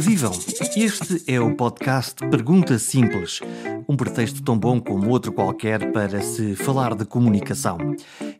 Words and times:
Vivam! 0.00 0.32
Este 0.76 1.22
é 1.30 1.38
o 1.38 1.54
podcast 1.54 2.26
Pergunta 2.30 2.78
Simples, 2.78 3.40
um 3.86 3.94
pretexto 3.94 4.42
tão 4.42 4.58
bom 4.58 4.80
como 4.80 5.10
outro 5.10 5.30
qualquer 5.30 5.92
para 5.92 6.22
se 6.22 6.56
falar 6.56 6.94
de 6.94 7.04
comunicação. 7.04 7.76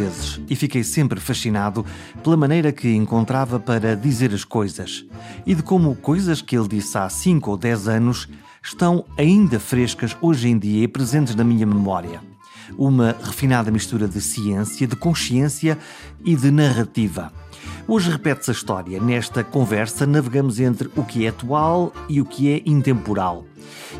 vezes 0.04 0.40
e 0.48 0.54
fiquei 0.54 0.84
sempre 0.84 1.18
fascinado 1.18 1.84
pela 2.22 2.36
maneira 2.36 2.72
que 2.72 2.94
encontrava 2.94 3.58
para 3.58 3.96
dizer 3.96 4.32
as 4.34 4.44
coisas 4.44 5.04
e 5.46 5.54
de 5.54 5.62
como 5.62 5.94
coisas 5.96 6.42
que 6.42 6.56
ele 6.56 6.68
disse 6.68 6.96
há 6.98 7.08
5 7.08 7.50
ou 7.50 7.56
10 7.56 7.88
anos 7.88 8.28
estão 8.62 9.04
ainda 9.16 9.58
frescas 9.58 10.16
hoje 10.20 10.48
em 10.48 10.58
dia 10.58 10.84
e 10.84 10.88
presentes 10.88 11.34
na 11.34 11.44
minha 11.44 11.66
memória. 11.66 12.20
Uma 12.78 13.14
refinada 13.22 13.70
mistura 13.70 14.08
de 14.08 14.20
ciência, 14.20 14.86
de 14.86 14.96
consciência 14.96 15.78
e 16.24 16.34
de 16.34 16.50
narrativa. 16.50 17.32
Hoje 17.86 18.10
repete-se 18.10 18.50
a 18.50 18.54
história. 18.54 19.00
Nesta 19.00 19.44
conversa 19.44 20.06
navegamos 20.06 20.58
entre 20.60 20.90
o 20.96 21.04
que 21.04 21.26
é 21.26 21.28
atual 21.28 21.92
e 22.08 22.20
o 22.20 22.24
que 22.24 22.50
é 22.50 22.62
intemporal 22.64 23.44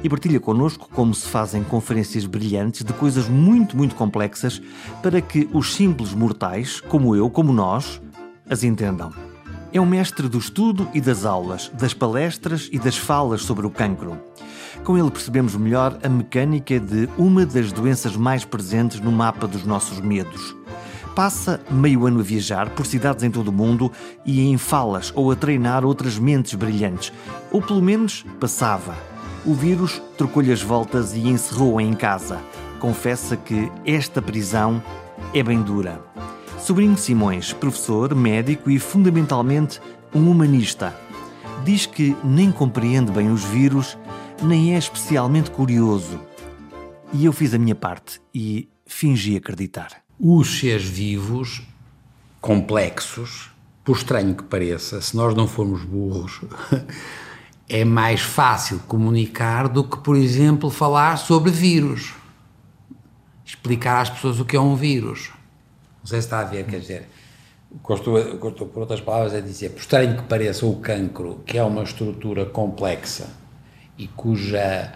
e 0.02 0.08
partilha 0.08 0.40
connosco 0.40 0.88
como 0.92 1.14
se 1.14 1.28
fazem 1.28 1.62
conferências 1.62 2.26
brilhantes 2.26 2.84
de 2.84 2.92
coisas 2.92 3.28
muito, 3.28 3.76
muito 3.76 3.94
complexas 3.94 4.60
para 5.02 5.20
que 5.20 5.48
os 5.52 5.74
simples 5.74 6.12
mortais, 6.12 6.80
como 6.80 7.14
eu, 7.16 7.30
como 7.30 7.52
nós, 7.52 8.00
as 8.48 8.62
entendam. 8.62 9.12
É 9.72 9.80
um 9.80 9.86
mestre 9.86 10.28
do 10.28 10.38
estudo 10.38 10.88
e 10.94 11.00
das 11.00 11.24
aulas, 11.24 11.68
das 11.74 11.92
palestras 11.92 12.68
e 12.70 12.78
das 12.78 12.96
falas 12.96 13.42
sobre 13.42 13.66
o 13.66 13.70
cancro. 13.70 14.16
Com 14.84 14.96
ele 14.96 15.10
percebemos 15.10 15.56
melhor 15.56 15.98
a 16.02 16.08
mecânica 16.08 16.78
de 16.78 17.08
uma 17.18 17.44
das 17.44 17.72
doenças 17.72 18.16
mais 18.16 18.44
presentes 18.44 19.00
no 19.00 19.10
mapa 19.10 19.48
dos 19.48 19.64
nossos 19.64 19.98
medos. 20.00 20.54
Passa 21.16 21.60
meio 21.70 22.06
ano 22.06 22.20
a 22.20 22.22
viajar 22.22 22.70
por 22.70 22.86
cidades 22.86 23.24
em 23.24 23.30
todo 23.30 23.48
o 23.48 23.52
mundo 23.52 23.90
e 24.24 24.42
em 24.42 24.58
falas 24.58 25.12
ou 25.14 25.30
a 25.30 25.36
treinar 25.36 25.84
outras 25.84 26.18
mentes 26.18 26.54
brilhantes, 26.54 27.12
ou 27.50 27.62
pelo 27.62 27.82
menos 27.82 28.24
passava 28.38 28.94
o 29.46 29.52
vírus 29.54 30.00
trocou-lhe 30.16 30.52
as 30.52 30.62
voltas 30.62 31.14
e 31.14 31.28
encerrou-a 31.28 31.82
em 31.82 31.94
casa. 31.94 32.40
Confessa 32.78 33.36
que 33.36 33.70
esta 33.84 34.22
prisão 34.22 34.82
é 35.32 35.42
bem 35.42 35.62
dura. 35.62 36.00
Sobrinho 36.58 36.96
Simões, 36.96 37.52
professor, 37.52 38.14
médico 38.14 38.70
e 38.70 38.78
fundamentalmente 38.78 39.80
um 40.14 40.30
humanista, 40.30 40.96
diz 41.64 41.86
que 41.86 42.16
nem 42.24 42.50
compreende 42.50 43.12
bem 43.12 43.30
os 43.30 43.44
vírus, 43.44 43.98
nem 44.42 44.74
é 44.74 44.78
especialmente 44.78 45.50
curioso. 45.50 46.18
E 47.12 47.24
eu 47.24 47.32
fiz 47.32 47.52
a 47.54 47.58
minha 47.58 47.74
parte 47.74 48.20
e 48.34 48.68
fingi 48.86 49.36
acreditar. 49.36 50.02
Os 50.18 50.58
seres 50.58 50.84
vivos, 50.84 51.62
complexos, 52.40 53.50
por 53.84 53.96
estranho 53.96 54.34
que 54.34 54.44
pareça, 54.44 55.00
se 55.00 55.14
nós 55.14 55.34
não 55.34 55.46
formos 55.46 55.84
burros, 55.84 56.40
é 57.68 57.84
mais 57.84 58.20
fácil 58.20 58.78
comunicar 58.80 59.68
do 59.68 59.84
que, 59.84 59.96
por 59.98 60.16
exemplo, 60.16 60.70
falar 60.70 61.16
sobre 61.16 61.50
vírus. 61.50 62.14
Explicar 63.44 64.02
às 64.02 64.10
pessoas 64.10 64.38
o 64.40 64.44
que 64.44 64.56
é 64.56 64.60
um 64.60 64.76
vírus. 64.76 65.30
Não 66.00 66.06
sei 66.06 66.20
se 66.20 66.26
está 66.26 66.40
a 66.40 66.44
ver, 66.44 66.66
quer 66.66 66.80
dizer, 66.80 67.08
gostou 67.82 68.68
por 68.68 68.80
outras 68.80 69.00
palavras, 69.00 69.32
é 69.32 69.40
dizer, 69.40 69.70
por 69.70 69.80
estranho 69.80 70.16
que 70.16 70.22
pareça 70.24 70.66
o 70.66 70.76
cancro, 70.76 71.42
que 71.46 71.56
é 71.56 71.62
uma 71.62 71.82
estrutura 71.82 72.44
complexa 72.44 73.28
e 73.96 74.06
cuja 74.08 74.92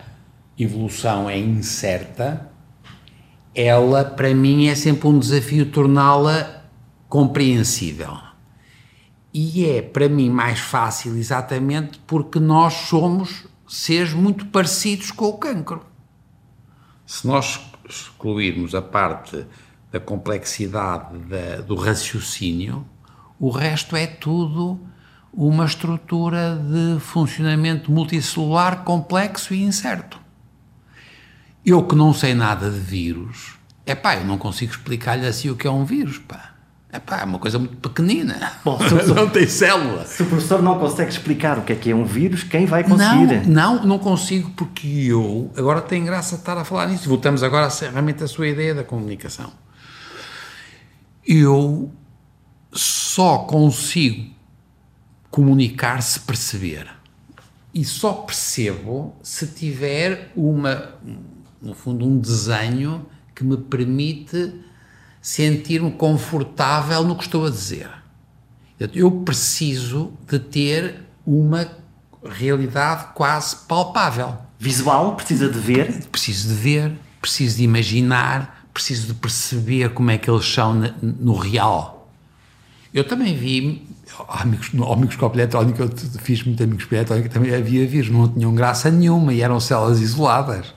evolução 0.59 1.31
é 1.31 1.39
incerta, 1.39 2.51
ela, 3.55 4.05
para 4.05 4.35
mim, 4.35 4.69
é 4.69 4.75
sempre 4.75 5.09
um 5.09 5.19
desafio 5.19 5.71
torná-la 5.71 6.65
compreensível 7.09 8.28
e 9.33 9.67
é 9.67 9.83
para 9.83 10.09
mim 10.09 10.31
mais 10.31 10.59
fácil 10.59 11.17
exatamente 11.17 11.99
porque 12.07 12.41
nós 12.41 12.75
somos 12.75 13.47
seres 13.67 14.13
muito 14.13 14.47
parecidos 14.47 15.11
com 15.11 15.27
o 15.27 15.39
cancro. 15.39 15.85
Se 17.07 17.27
nós 17.27 17.61
excluirmos 17.89 18.75
a 18.75 18.83
parte 18.83 19.47
da 19.91 20.01
complexidade 20.01 21.19
da, 21.19 21.61
do 21.61 21.75
raciocínio, 21.75 22.87
o 23.39 23.51
resto 23.51 23.97
é 23.97 24.07
tudo 24.07 24.81
uma 25.33 25.65
estrutura 25.65 26.57
de 26.57 27.01
funcionamento 27.01 27.93
multicelular 27.93 28.83
complexo 28.85 29.55
e 29.55 29.63
incerto. 29.63 30.19
Eu 31.65 31.85
que 31.85 31.95
não 31.95 32.13
sei 32.13 32.35
nada 32.35 32.71
de 32.71 32.79
vírus, 32.79 33.59
é 33.85 33.95
pá, 33.95 34.17
eu 34.17 34.25
não 34.25 34.39
consigo 34.39 34.73
explicar-lhe 34.73 35.27
assim 35.27 35.51
o 35.51 35.57
que 35.57 35.67
é 35.67 35.71
um 35.71 35.85
vírus, 35.85 36.19
pá. 36.19 36.55
É 36.91 37.25
uma 37.25 37.39
coisa 37.39 37.59
muito 37.59 37.77
pequenina. 37.77 38.53
Bom, 38.65 38.79
professor, 38.79 39.15
não 39.15 39.29
tem 39.29 39.47
célula. 39.47 40.07
Se 40.07 40.23
o 40.23 40.27
professor 40.27 40.63
não 40.63 40.79
consegue 40.79 41.11
explicar 41.11 41.59
o 41.59 41.63
que 41.63 41.73
é 41.75 41.77
que 41.77 41.91
é 41.91 41.95
um 41.95 42.05
vírus, 42.05 42.43
quem 42.43 42.65
vai 42.65 42.83
conseguir? 42.83 43.47
Não, 43.47 43.77
não, 43.77 43.87
não 43.87 43.99
consigo 43.99 44.51
porque 44.57 44.87
eu. 44.87 45.51
Agora 45.57 45.83
tem 45.83 46.03
graça 46.05 46.37
estar 46.37 46.57
a 46.57 46.65
falar 46.65 46.87
nisso. 46.87 47.09
Voltamos 47.09 47.43
agora 47.43 47.69
realmente 47.69 48.25
à 48.25 48.27
sua 48.27 48.49
ideia 48.49 48.75
da 48.75 48.83
comunicação. 48.83 49.53
Eu 51.27 51.93
só 52.73 53.41
consigo 53.41 54.31
comunicar 55.31 56.03
se 56.03 56.21
perceber. 56.21 56.89
E 57.75 57.85
só 57.85 58.13
percebo 58.13 59.15
se 59.23 59.47
tiver 59.47 60.33
uma, 60.35 60.95
no 61.61 61.75
fundo, 61.75 62.07
um 62.07 62.19
desenho 62.19 63.07
que 63.35 63.45
me 63.45 63.59
permite 63.59 64.55
sentir-me 65.21 65.91
confortável 65.93 67.05
no 67.05 67.17
que 67.17 67.25
estou 67.25 67.47
a 67.47 67.51
dizer. 67.51 67.89
Eu 68.95 69.11
preciso 69.11 70.13
de 70.27 70.39
ter 70.39 71.01
uma 71.27 71.69
realidade 72.25 73.09
quase 73.15 73.57
palpável. 73.67 74.37
Visual? 74.59 75.17
Precisa 75.17 75.49
de 75.49 75.59
ver? 75.59 76.07
Preciso 76.07 76.49
de 76.49 76.55
ver, 76.55 76.93
preciso 77.21 77.57
de 77.57 77.65
imaginar, 77.65 78.67
preciso 78.73 79.09
de 79.09 79.15
perceber 79.15 79.91
como 79.91 80.11
é 80.11 80.19
que 80.19 80.31
eles 80.31 80.47
são 80.47 80.75
no 81.03 81.37
real. 81.37 82.11
Eu 82.95 83.05
também 83.05 83.37
vi 83.37 83.87
amigos, 84.29 84.73
no 84.73 84.97
microscópio 84.97 85.39
eletrónico, 85.39 85.83
eu 85.83 85.91
fiz 86.21 86.43
muito 86.43 86.63
microscópio 86.63 86.99
eletrónico, 86.99 87.29
também 87.29 87.55
havia 87.55 87.87
vírus, 87.87 88.11
não 88.11 88.29
tinham 88.29 88.55
graça 88.55 88.91
nenhuma 88.91 89.33
e 89.33 89.43
eram 89.43 89.61
células 89.61 90.01
isoladas. 90.01 90.75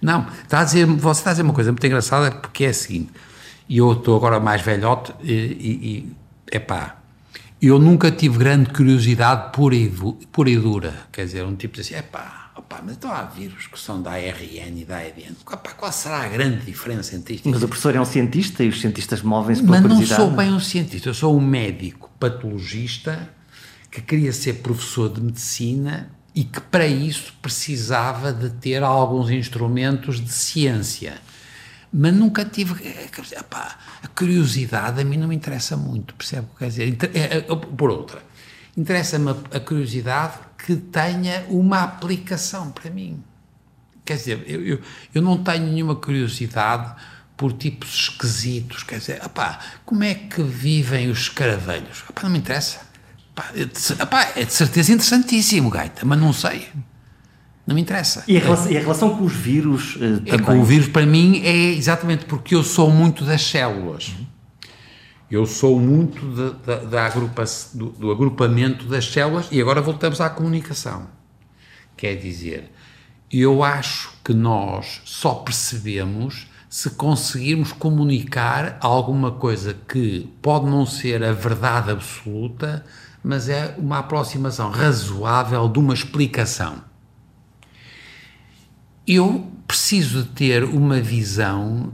Não, 0.00 0.26
está 0.42 0.60
a 0.60 0.64
dizer, 0.64 0.86
você 0.86 1.20
está 1.20 1.30
a 1.30 1.32
dizer 1.34 1.42
uma 1.42 1.52
coisa 1.52 1.70
muito 1.70 1.86
engraçada 1.86 2.30
porque 2.30 2.64
é 2.64 2.68
a 2.68 2.74
seguinte: 2.74 3.10
e 3.68 3.78
eu 3.78 3.92
estou 3.92 4.16
agora 4.16 4.38
mais 4.38 4.62
velhote 4.62 5.12
e, 5.22 6.12
é 6.50 6.58
pá, 6.58 6.98
eu 7.60 7.78
nunca 7.78 8.10
tive 8.10 8.38
grande 8.38 8.70
curiosidade 8.70 9.52
pura 9.52 9.74
e, 9.74 9.90
pura 10.30 10.50
e 10.50 10.56
dura, 10.56 10.94
quer 11.10 11.24
dizer, 11.24 11.44
um 11.44 11.56
tipo 11.56 11.80
assim, 11.80 11.94
é 11.94 12.02
pá, 12.02 12.50
opa, 12.56 12.80
mas 12.84 12.96
então 12.96 13.10
há 13.10 13.22
vírus 13.22 13.66
que 13.66 13.78
são 13.78 14.02
da 14.02 14.12
ARN 14.12 14.80
e 14.80 14.84
da 14.84 14.98
ADN, 14.98 15.34
opa, 15.46 15.70
qual 15.70 15.90
será 15.90 16.22
a 16.22 16.28
grande 16.28 16.64
diferença 16.66 17.16
entre 17.16 17.36
isto? 17.36 17.48
Mas 17.48 17.62
o 17.62 17.68
professor 17.68 17.96
é 17.96 18.00
um 18.00 18.04
cientista 18.04 18.62
e 18.62 18.68
os 18.68 18.80
cientistas 18.80 19.22
movem-se 19.22 19.62
pela 19.62 19.80
mas 19.80 19.82
curiosidade. 19.82 20.10
Mas 20.10 20.18
não 20.18 20.26
sou 20.28 20.36
bem 20.36 20.52
um 20.52 20.60
cientista, 20.60 21.08
eu 21.08 21.14
sou 21.14 21.36
um 21.36 21.40
médico 21.40 22.10
patologista 22.20 23.30
que 23.90 24.02
queria 24.02 24.32
ser 24.32 24.54
professor 24.54 25.08
de 25.08 25.20
medicina 25.20 26.10
e 26.34 26.42
que 26.42 26.60
para 26.60 26.86
isso 26.86 27.32
precisava 27.40 28.32
de 28.32 28.50
ter 28.50 28.82
alguns 28.82 29.30
instrumentos 29.30 30.20
de 30.20 30.32
ciência 30.32 31.14
mas 31.96 32.12
nunca 32.12 32.44
tive. 32.44 32.74
Epá, 33.32 33.78
a 34.02 34.08
curiosidade 34.08 35.00
a 35.00 35.04
mim 35.04 35.16
não 35.16 35.28
me 35.28 35.36
interessa 35.36 35.76
muito, 35.76 36.12
percebe 36.14 36.48
o 36.50 36.54
que 36.54 36.58
quer 36.58 36.68
dizer? 36.68 36.98
É, 37.14 37.36
é, 37.36 37.40
por 37.40 37.88
outra, 37.88 38.20
interessa-me 38.76 39.30
a, 39.30 39.60
curiosidade 39.60 40.34
que 40.58 40.74
tenha 40.74 41.46
uma 41.48 41.84
aplicação 41.84 42.72
para 42.72 42.90
mim. 42.90 43.22
Quer 44.04 44.16
dizer, 44.16 44.44
eu, 44.46 44.66
eu, 44.66 44.80
eu 45.14 45.22
não 45.22 45.42
tenho 45.42 45.66
nenhuma 45.66 45.94
curiosidade 45.94 46.94
por 47.36 47.52
tipos 47.52 47.94
esquisitos, 47.94 48.82
quer 48.82 48.98
dizer, 48.98 49.24
epá, 49.24 49.60
como 49.84 50.02
é 50.02 50.14
que 50.14 50.42
vivem 50.42 51.08
os 51.08 51.20
escaravelhos? 51.20 52.02
Epá, 52.10 52.22
não 52.24 52.30
me 52.30 52.38
interessa. 52.38 52.80
Epá, 53.30 53.52
epá, 54.02 54.32
é 54.34 54.44
de 54.44 54.52
certeza 54.52 54.92
interessantíssimo, 54.92 55.70
gaita, 55.70 56.04
mas 56.04 56.18
não 56.18 56.32
sei. 56.32 56.68
Não 57.66 57.74
me 57.74 57.80
interessa. 57.80 58.24
E 58.28 58.36
a 58.36 58.40
relação, 58.40 58.72
e 58.72 58.76
a 58.76 58.80
relação 58.80 59.16
com 59.16 59.24
os 59.24 59.32
vírus 59.32 59.96
uh, 59.96 60.22
é, 60.26 60.38
Com 60.38 60.60
o 60.60 60.64
vírus, 60.64 60.88
para 60.88 61.06
mim, 61.06 61.40
é 61.42 61.72
exatamente 61.72 62.26
porque 62.26 62.54
eu 62.54 62.62
sou 62.62 62.90
muito 62.90 63.24
das 63.24 63.42
células. 63.42 64.12
Eu 65.30 65.46
sou 65.46 65.80
muito 65.80 66.20
de, 66.20 66.52
de, 66.52 66.86
da 66.86 67.06
agrupa, 67.06 67.44
do, 67.72 67.88
do, 67.90 68.10
agrupamento 68.10 68.84
das 68.84 69.06
células 69.06 69.48
e 69.50 69.60
agora 69.60 69.80
voltamos 69.80 70.20
à 70.20 70.28
comunicação. 70.28 71.08
Quer 71.96 72.16
dizer, 72.16 72.70
eu 73.32 73.64
acho 73.64 74.12
que 74.22 74.34
nós 74.34 75.00
só 75.04 75.34
percebemos 75.34 76.46
se 76.68 76.90
conseguirmos 76.90 77.72
comunicar 77.72 78.76
alguma 78.80 79.32
coisa 79.32 79.74
que 79.88 80.28
pode 80.42 80.66
não 80.66 80.84
ser 80.84 81.24
a 81.24 81.32
verdade 81.32 81.90
absoluta, 81.90 82.84
mas 83.22 83.48
é 83.48 83.74
uma 83.78 84.00
aproximação 84.00 84.70
razoável 84.70 85.68
de 85.68 85.78
uma 85.78 85.94
explicação. 85.94 86.93
Eu 89.06 89.50
preciso 89.66 90.24
ter 90.24 90.64
uma 90.64 91.00
visão 91.00 91.92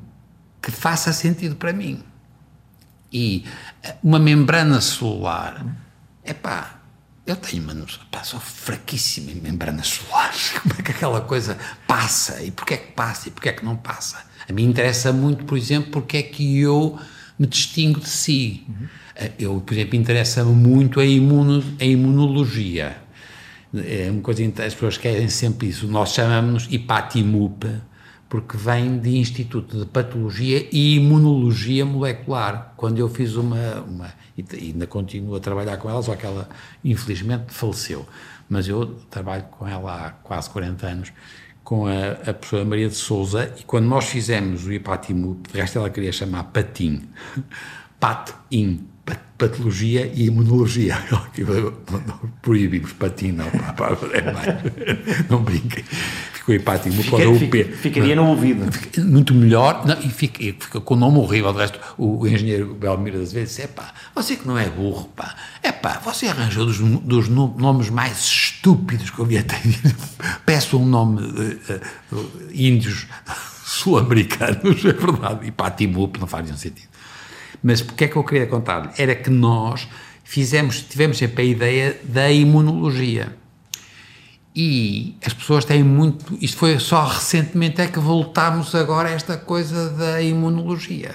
que 0.62 0.70
faça 0.70 1.12
sentido 1.12 1.56
para 1.56 1.72
mim. 1.72 2.02
E 3.12 3.44
uma 4.02 4.18
membrana 4.18 4.80
celular, 4.80 5.66
é 6.22 6.32
pá, 6.32 6.80
eu 7.26 7.36
tenho 7.36 7.62
uma 7.62 7.74
noção, 7.74 8.00
pá, 8.10 8.22
sou 8.22 8.40
fraquíssima 8.40 9.30
em 9.30 9.36
membranas 9.36 9.88
solares. 9.88 10.50
Como 10.60 10.74
é 10.78 10.82
que 10.82 10.90
aquela 10.90 11.20
coisa 11.20 11.56
passa? 11.86 12.42
E 12.42 12.50
porquê 12.50 12.74
é 12.74 12.76
que 12.76 12.92
passa? 12.92 13.28
E 13.28 13.30
porquê 13.30 13.48
é 13.50 13.52
que 13.52 13.64
não 13.64 13.76
passa? 13.76 14.18
A 14.48 14.52
mim 14.52 14.64
interessa 14.64 15.12
muito, 15.12 15.44
por 15.44 15.56
exemplo, 15.56 15.90
porque 15.90 16.18
é 16.18 16.22
que 16.22 16.60
eu 16.60 16.98
me 17.38 17.46
distingo 17.46 18.00
de 18.00 18.08
si. 18.08 18.64
Uhum. 18.68 18.88
Eu, 19.38 19.60
por 19.60 19.74
exemplo, 19.74 19.96
interessa-me 19.96 20.52
muito 20.52 20.98
a, 20.98 21.04
imuno, 21.04 21.62
a 21.80 21.84
imunologia. 21.84 22.96
É 23.74 24.10
uma 24.10 24.20
coisa 24.20 24.44
as 24.44 24.74
pessoas 24.74 24.98
querem 24.98 25.28
sempre 25.28 25.68
isso. 25.68 25.86
Nós 25.86 26.12
chamamos-nos 26.12 26.72
IPATIMUP, 26.72 27.66
porque 28.28 28.56
vem 28.56 28.98
de 28.98 29.16
Instituto 29.16 29.78
de 29.78 29.86
Patologia 29.86 30.68
e 30.72 30.96
Imunologia 30.96 31.84
Molecular. 31.84 32.74
Quando 32.76 32.98
eu 32.98 33.08
fiz 33.08 33.36
uma, 33.36 33.80
uma 33.80 34.12
e 34.36 34.44
ainda 34.68 34.86
continuo 34.86 35.36
a 35.36 35.40
trabalhar 35.40 35.76
com 35.76 35.88
ela, 35.88 36.02
só 36.02 36.16
que 36.16 36.26
ela 36.26 36.48
infelizmente 36.84 37.46
faleceu. 37.48 38.06
Mas 38.48 38.66
eu 38.66 38.86
trabalho 39.10 39.44
com 39.44 39.66
ela 39.66 40.06
há 40.06 40.10
quase 40.10 40.50
40 40.50 40.86
anos, 40.86 41.12
com 41.62 41.86
a, 41.86 42.12
a 42.28 42.34
professora 42.34 42.64
Maria 42.64 42.88
de 42.88 42.96
Souza, 42.96 43.54
e 43.58 43.62
quando 43.62 43.86
nós 43.86 44.06
fizemos 44.06 44.66
o 44.66 44.72
Ipatimu, 44.72 45.40
de 45.52 45.58
resto 45.58 45.78
ela 45.78 45.90
queria 45.90 46.12
chamar 46.12 46.44
PATIM, 46.44 47.08
PAT-IN, 48.00 48.89
patologia 49.38 50.10
e 50.14 50.26
imunologia. 50.26 50.98
Proibimos 52.42 52.92
patim, 52.92 53.32
não, 53.32 53.46
é 53.46 55.24
não 55.28 55.42
brinquem 55.42 55.84
ficou 56.50 56.54
empático 56.54 56.96
Fica, 56.96 57.28
o 57.28 57.48
P. 57.48 57.64
Ficaria 57.64 58.16
no 58.16 58.26
ouvido. 58.26 58.66
Muito 59.04 59.34
melhor, 59.34 59.86
não, 59.86 59.98
e 60.00 60.08
fica, 60.08 60.38
fica, 60.38 60.80
com 60.80 60.94
o 60.94 60.96
nome 60.96 61.18
horrível. 61.18 61.52
De 61.52 61.58
resto, 61.58 61.78
o, 61.96 62.20
o 62.20 62.28
engenheiro 62.28 62.74
Belmiro 62.74 63.18
das 63.18 63.32
vezes 63.32 63.50
disse: 63.50 63.62
é 63.62 63.66
pá, 63.66 63.92
você 64.14 64.36
que 64.36 64.46
não 64.46 64.58
é 64.58 64.68
burro, 64.68 65.08
pá, 65.14 65.36
é 65.62 65.70
pá, 65.70 66.00
você 66.04 66.26
arranjou 66.26 66.66
dos, 66.66 66.78
dos 66.78 67.28
nomes 67.28 67.90
mais 67.90 68.18
estúpidos 68.18 69.10
que 69.10 69.18
eu 69.18 69.26
vi 69.26 69.38
até. 69.38 69.60
Peço 70.44 70.78
um 70.78 70.86
nome 70.86 71.22
uh, 71.22 72.16
uh, 72.16 72.30
índios 72.52 73.06
sul-americanos, 73.64 74.84
é 74.84 74.92
verdade, 74.92 75.46
e 75.46 75.50
pá, 75.50 75.70
Timup, 75.70 76.18
não 76.18 76.26
faz 76.26 76.44
nenhum 76.44 76.58
sentido. 76.58 76.90
Mas 77.62 77.82
porque 77.82 78.04
é 78.04 78.08
que 78.08 78.16
eu 78.16 78.24
queria 78.24 78.46
contar-lhe? 78.46 78.90
Era 78.96 79.14
que 79.14 79.30
nós 79.30 79.88
fizemos, 80.24 80.82
tivemos 80.82 81.18
sempre 81.18 81.42
a 81.42 81.46
ideia 81.46 82.00
da 82.04 82.30
imunologia 82.30 83.34
e 84.54 85.16
as 85.24 85.32
pessoas 85.32 85.64
têm 85.64 85.82
muito. 85.82 86.36
Isto 86.40 86.56
foi 86.56 86.78
só 86.78 87.06
recentemente 87.06 87.80
é 87.80 87.86
que 87.86 87.98
voltámos 87.98 88.74
agora 88.74 89.08
a 89.08 89.12
esta 89.12 89.36
coisa 89.36 89.90
da 89.90 90.20
imunologia. 90.22 91.14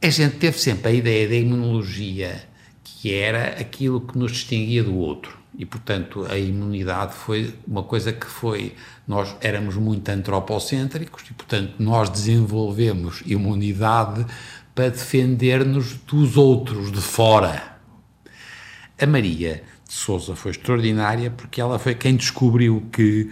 A 0.00 0.10
gente 0.10 0.36
teve 0.36 0.58
sempre 0.58 0.92
a 0.92 0.94
ideia 0.94 1.28
da 1.28 1.34
imunologia 1.34 2.44
que 2.84 3.14
era 3.14 3.60
aquilo 3.60 4.00
que 4.00 4.16
nos 4.18 4.32
distinguia 4.32 4.82
do 4.82 4.96
outro. 4.96 5.38
E, 5.56 5.64
portanto, 5.64 6.24
a 6.30 6.38
imunidade 6.38 7.14
foi 7.14 7.52
uma 7.66 7.82
coisa 7.82 8.12
que 8.12 8.26
foi. 8.26 8.74
Nós 9.06 9.34
éramos 9.40 9.74
muito 9.74 10.08
antropocêntricos 10.08 11.24
e, 11.28 11.34
portanto, 11.34 11.74
nós 11.80 12.08
desenvolvemos 12.08 13.22
imunidade 13.26 14.24
para 14.78 14.90
defender-nos 14.90 15.94
dos 16.06 16.36
outros, 16.36 16.92
de 16.92 17.00
fora. 17.00 17.80
A 18.96 19.06
Maria 19.08 19.64
de 19.84 19.92
Souza 19.92 20.36
foi 20.36 20.52
extraordinária 20.52 21.32
porque 21.32 21.60
ela 21.60 21.80
foi 21.80 21.96
quem 21.96 22.14
descobriu 22.14 22.84
que 22.92 23.28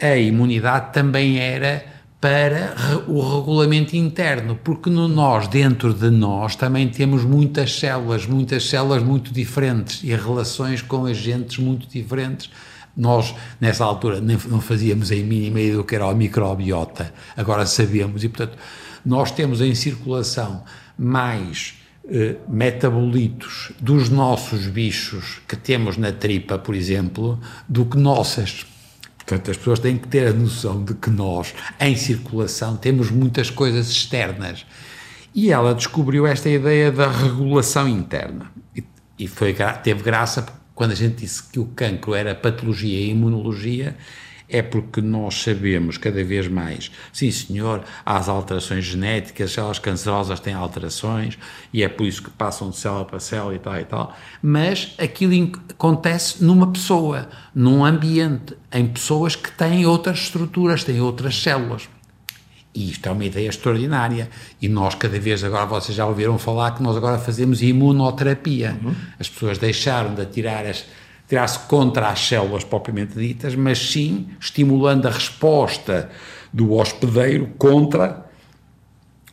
a 0.00 0.16
imunidade 0.16 0.94
também 0.94 1.38
era 1.38 1.84
para 2.18 2.74
o 3.06 3.20
regulamento 3.20 3.94
interno, 3.94 4.58
porque 4.64 4.88
no 4.88 5.06
nós, 5.06 5.46
dentro 5.48 5.92
de 5.92 6.08
nós, 6.08 6.56
também 6.56 6.88
temos 6.88 7.24
muitas 7.24 7.78
células, 7.78 8.24
muitas 8.24 8.66
células 8.66 9.02
muito 9.02 9.34
diferentes 9.34 10.02
e 10.02 10.16
relações 10.16 10.80
com 10.80 11.04
agentes 11.04 11.58
muito 11.58 11.86
diferentes. 11.86 12.48
Nós, 12.96 13.34
nessa 13.60 13.84
altura, 13.84 14.18
não 14.22 14.62
fazíamos 14.62 15.12
a 15.12 15.16
mínima 15.16 15.60
ideia 15.60 15.76
do 15.76 15.84
que 15.84 15.94
era 15.94 16.08
a 16.08 16.14
microbiota, 16.14 17.12
agora 17.36 17.66
sabemos, 17.66 18.24
e 18.24 18.30
portanto, 18.30 18.56
nós 19.04 19.30
temos 19.30 19.60
em 19.60 19.74
circulação 19.74 20.64
mais 20.98 21.74
eh, 22.08 22.36
metabolitos 22.48 23.72
dos 23.80 24.08
nossos 24.08 24.66
bichos 24.68 25.40
que 25.48 25.56
temos 25.56 25.96
na 25.96 26.12
tripa, 26.12 26.56
por 26.56 26.74
exemplo, 26.74 27.40
do 27.68 27.84
que 27.84 27.98
nossas. 27.98 28.64
Portanto, 29.16 29.50
as 29.50 29.56
pessoas 29.56 29.80
têm 29.80 29.98
que 29.98 30.06
ter 30.06 30.28
a 30.28 30.32
noção 30.32 30.84
de 30.84 30.94
que 30.94 31.10
nós, 31.10 31.52
em 31.80 31.96
circulação, 31.96 32.76
temos 32.76 33.10
muitas 33.10 33.50
coisas 33.50 33.90
externas. 33.90 34.64
E 35.34 35.50
ela 35.50 35.74
descobriu 35.74 36.26
esta 36.26 36.48
ideia 36.48 36.92
da 36.92 37.10
regulação 37.10 37.88
interna. 37.88 38.52
E, 38.74 38.84
e 39.18 39.26
foi, 39.26 39.54
teve 39.82 40.02
graça 40.02 40.46
quando 40.76 40.92
a 40.92 40.94
gente 40.94 41.16
disse 41.16 41.42
que 41.42 41.58
o 41.58 41.66
cancro 41.66 42.14
era 42.14 42.34
patologia 42.34 43.00
e 43.00 43.10
imunologia, 43.10 43.96
é 44.48 44.62
porque 44.62 45.00
nós 45.00 45.42
sabemos 45.42 45.98
cada 45.98 46.22
vez 46.22 46.48
mais, 46.48 46.90
sim 47.12 47.30
senhor, 47.30 47.84
há 48.04 48.16
as 48.16 48.28
alterações 48.28 48.84
genéticas, 48.84 49.50
as 49.50 49.52
células 49.52 49.78
cancerosas 49.78 50.40
têm 50.40 50.54
alterações 50.54 51.38
e 51.72 51.82
é 51.82 51.88
por 51.88 52.06
isso 52.06 52.22
que 52.22 52.30
passam 52.30 52.70
de 52.70 52.76
célula 52.76 53.04
para 53.04 53.18
célula 53.18 53.54
e 53.54 53.58
tal 53.58 53.80
e 53.80 53.84
tal, 53.84 54.16
mas 54.42 54.94
aquilo 54.98 55.52
acontece 55.70 56.42
numa 56.44 56.70
pessoa, 56.70 57.28
num 57.54 57.84
ambiente, 57.84 58.56
em 58.72 58.86
pessoas 58.86 59.34
que 59.34 59.50
têm 59.50 59.86
outras 59.86 60.18
estruturas, 60.18 60.84
têm 60.84 61.00
outras 61.00 61.40
células. 61.42 61.88
E 62.76 62.90
isto 62.90 63.08
é 63.08 63.10
uma 63.10 63.24
ideia 63.24 63.48
extraordinária. 63.48 64.28
E 64.60 64.68
nós, 64.68 64.94
cada 64.94 65.18
vez, 65.18 65.42
agora 65.42 65.64
vocês 65.64 65.96
já 65.96 66.04
ouviram 66.04 66.38
falar 66.38 66.72
que 66.72 66.82
nós 66.82 66.94
agora 66.94 67.18
fazemos 67.18 67.62
imunoterapia. 67.62 68.78
Uhum. 68.84 68.94
As 69.18 69.30
pessoas 69.30 69.56
deixaram 69.56 70.14
de 70.14 70.20
atirar 70.20 70.66
as 70.66 70.84
tirar-se 71.28 71.58
contra 71.60 72.08
as 72.08 72.20
células 72.20 72.64
propriamente 72.64 73.14
ditas, 73.14 73.54
mas 73.54 73.78
sim 73.78 74.28
estimulando 74.40 75.06
a 75.06 75.10
resposta 75.10 76.10
do 76.52 76.72
hospedeiro 76.72 77.48
contra 77.58 78.26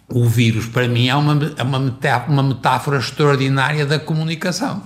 o 0.10 0.26
vírus. 0.26 0.68
Para 0.68 0.88
mim 0.88 1.08
é 1.08 1.16
uma, 1.16 1.54
é 1.58 1.64
uma, 1.64 1.80
metáfora, 1.80 2.32
uma 2.32 2.44
metáfora 2.44 2.98
extraordinária 3.00 3.86
da 3.86 4.00
comunicação. 4.00 4.84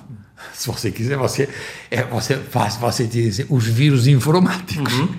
Se 0.54 0.68
você 0.68 0.92
quiser, 0.92 1.18
você, 1.18 1.50
é, 1.90 2.04
você 2.04 2.36
faz, 2.36 2.76
você 2.76 3.08
diz 3.08 3.46
os 3.50 3.66
vírus 3.66 4.08
informáticos. 4.08 4.94
Uhum. 4.94 5.16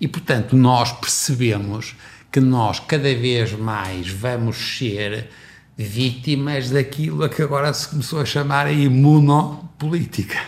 E, 0.00 0.06
portanto, 0.06 0.56
nós 0.56 0.92
percebemos 0.92 1.96
que 2.30 2.40
nós 2.40 2.78
cada 2.80 3.14
vez 3.14 3.52
mais 3.52 4.08
vamos 4.08 4.56
ser 4.56 5.28
vítimas 5.76 6.70
daquilo 6.70 7.24
a 7.24 7.28
que 7.28 7.42
agora 7.42 7.72
se 7.72 7.88
começou 7.88 8.20
a 8.20 8.24
chamar 8.24 8.66
a 8.66 8.72
imunopolítica. 8.72 10.38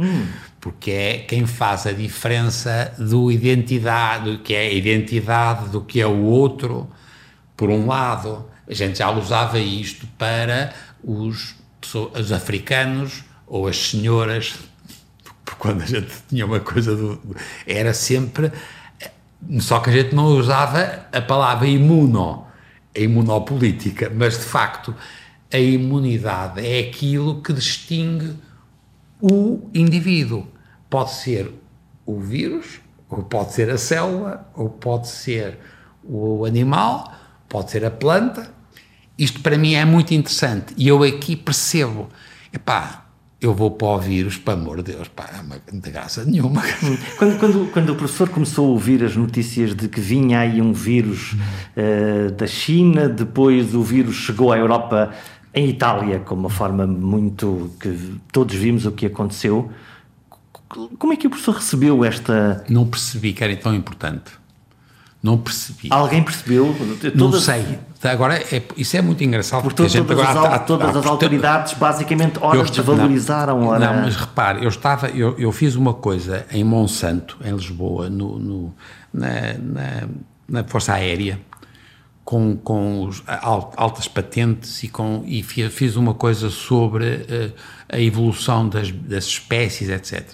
Hum. 0.00 0.26
Porque 0.58 0.90
é 0.90 1.18
quem 1.18 1.46
faz 1.46 1.86
a 1.86 1.92
diferença 1.92 2.94
do 2.98 3.30
identidade, 3.30 4.32
do 4.32 4.38
que 4.38 4.54
é 4.54 4.68
a 4.68 4.72
identidade, 4.72 5.68
do 5.68 5.82
que 5.82 6.00
é 6.00 6.06
o 6.06 6.22
outro. 6.22 6.88
Por 7.56 7.68
um 7.68 7.86
lado, 7.86 8.46
a 8.66 8.72
gente 8.72 8.98
já 8.98 9.10
usava 9.10 9.58
isto 9.58 10.06
para 10.18 10.72
os, 11.04 11.54
os 12.18 12.32
africanos 12.32 13.24
ou 13.46 13.66
as 13.68 13.76
senhoras, 13.76 14.54
quando 15.58 15.82
a 15.82 15.86
gente 15.86 16.10
tinha 16.28 16.46
uma 16.46 16.60
coisa 16.60 16.96
do. 16.96 17.20
Era 17.66 17.92
sempre. 17.92 18.50
Só 19.60 19.80
que 19.80 19.90
a 19.90 19.92
gente 19.92 20.14
não 20.14 20.26
usava 20.26 21.06
a 21.12 21.20
palavra 21.20 21.66
imuno, 21.66 22.46
a 22.94 22.98
imunopolítica, 22.98 24.10
mas 24.14 24.38
de 24.38 24.44
facto 24.44 24.94
a 25.52 25.58
imunidade 25.58 26.64
é 26.64 26.80
aquilo 26.80 27.42
que 27.42 27.52
distingue 27.52 28.36
o 29.20 29.68
indivíduo. 29.74 30.46
Pode 30.88 31.12
ser 31.12 31.52
o 32.06 32.18
vírus, 32.18 32.80
ou 33.08 33.22
pode 33.22 33.52
ser 33.52 33.70
a 33.70 33.78
célula, 33.78 34.48
ou 34.54 34.68
pode 34.68 35.08
ser 35.08 35.58
o 36.04 36.44
animal, 36.44 37.12
pode 37.48 37.70
ser 37.70 37.84
a 37.84 37.90
planta. 37.90 38.52
Isto 39.18 39.40
para 39.40 39.58
mim 39.58 39.74
é 39.74 39.84
muito 39.84 40.14
interessante 40.14 40.74
e 40.76 40.88
eu 40.88 41.02
aqui 41.02 41.36
percebo, 41.36 42.08
epá, 42.52 43.06
eu 43.40 43.54
vou 43.54 43.70
para 43.70 43.88
o 43.88 43.98
vírus, 43.98 44.36
para 44.36 44.54
amor 44.54 44.82
de 44.82 44.92
Deus, 44.92 45.08
pá, 45.08 45.42
não 45.46 45.56
é 45.56 45.60
de 45.72 45.90
graça 45.90 46.24
nenhuma. 46.24 46.62
Quando, 47.16 47.38
quando, 47.38 47.72
quando, 47.72 47.90
o 47.90 47.96
professor 47.96 48.28
começou 48.28 48.66
a 48.66 48.68
ouvir 48.70 49.02
as 49.02 49.16
notícias 49.16 49.74
de 49.74 49.88
que 49.88 50.00
vinha 50.00 50.40
aí 50.40 50.60
um 50.60 50.72
vírus 50.72 51.32
uh, 51.32 52.30
da 52.32 52.46
China, 52.46 53.08
depois 53.08 53.74
o 53.74 53.82
vírus 53.82 54.16
chegou 54.16 54.52
à 54.52 54.58
Europa 54.58 55.10
em 55.54 55.68
Itália, 55.68 56.20
com 56.20 56.34
uma 56.34 56.50
forma 56.50 56.86
muito 56.86 57.70
que 57.80 58.20
todos 58.32 58.54
vimos 58.54 58.86
o 58.86 58.92
que 58.92 59.06
aconteceu. 59.06 59.70
Como 60.98 61.12
é 61.12 61.16
que 61.16 61.26
o 61.26 61.30
professor 61.30 61.56
recebeu 61.56 62.04
esta. 62.04 62.64
Não 62.68 62.86
percebi 62.86 63.32
que 63.32 63.42
era 63.42 63.54
tão 63.56 63.74
importante. 63.74 64.40
Não 65.22 65.36
percebi. 65.36 65.88
Alguém 65.90 66.22
percebeu? 66.22 66.74
Todas, 67.00 67.14
não 67.14 67.32
sei. 67.32 67.78
Agora, 68.02 68.36
é, 68.36 68.62
isso 68.76 68.96
é 68.96 69.02
muito 69.02 69.22
engraçado. 69.22 69.62
Porque 69.62 69.76
todas, 69.76 69.92
todas 69.92 70.18
agora, 70.18 70.56
as, 70.56 70.66
todas 70.66 70.96
as 70.96 71.06
autoridades, 71.06 71.74
basicamente, 71.74 72.38
ora 72.40 72.62
desvalorizaram. 72.62 73.60
Não, 73.60 73.68
ora... 73.68 73.92
não, 73.92 74.02
mas 74.02 74.16
repare, 74.16 74.62
eu, 74.62 74.68
estava, 74.68 75.08
eu, 75.08 75.38
eu 75.38 75.52
fiz 75.52 75.74
uma 75.74 75.92
coisa 75.92 76.46
em 76.50 76.64
Monsanto, 76.64 77.36
em 77.44 77.52
Lisboa, 77.52 78.08
no, 78.08 78.38
no 78.38 78.74
na, 79.12 79.52
na, 79.58 80.08
na 80.48 80.64
Força 80.64 80.94
Aérea, 80.94 81.38
com, 82.24 82.56
com 82.56 83.06
os, 83.06 83.22
altas 83.26 84.06
patentes 84.06 84.82
e, 84.82 84.88
com, 84.88 85.22
e 85.26 85.42
fiz 85.42 85.96
uma 85.96 86.14
coisa 86.14 86.50
sobre 86.50 87.04
uh, 87.04 87.52
a 87.88 88.00
evolução 88.00 88.68
das, 88.68 88.90
das 88.90 89.24
espécies, 89.24 89.88
etc. 89.88 90.26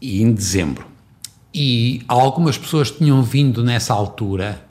E 0.00 0.22
em 0.22 0.32
dezembro 0.32 0.98
e 1.52 2.02
algumas 2.06 2.58
pessoas 2.58 2.90
tinham 2.90 3.22
vindo 3.22 3.64
nessa 3.64 3.94
altura, 3.94 4.64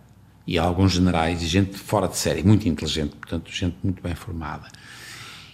e 0.45 0.57
alguns 0.57 0.93
generais, 0.93 1.41
e 1.41 1.47
gente 1.47 1.77
fora 1.77 2.07
de 2.07 2.17
série, 2.17 2.43
muito 2.43 2.67
inteligente, 2.67 3.15
portanto, 3.15 3.51
gente 3.51 3.75
muito 3.83 4.01
bem 4.01 4.15
formada. 4.15 4.67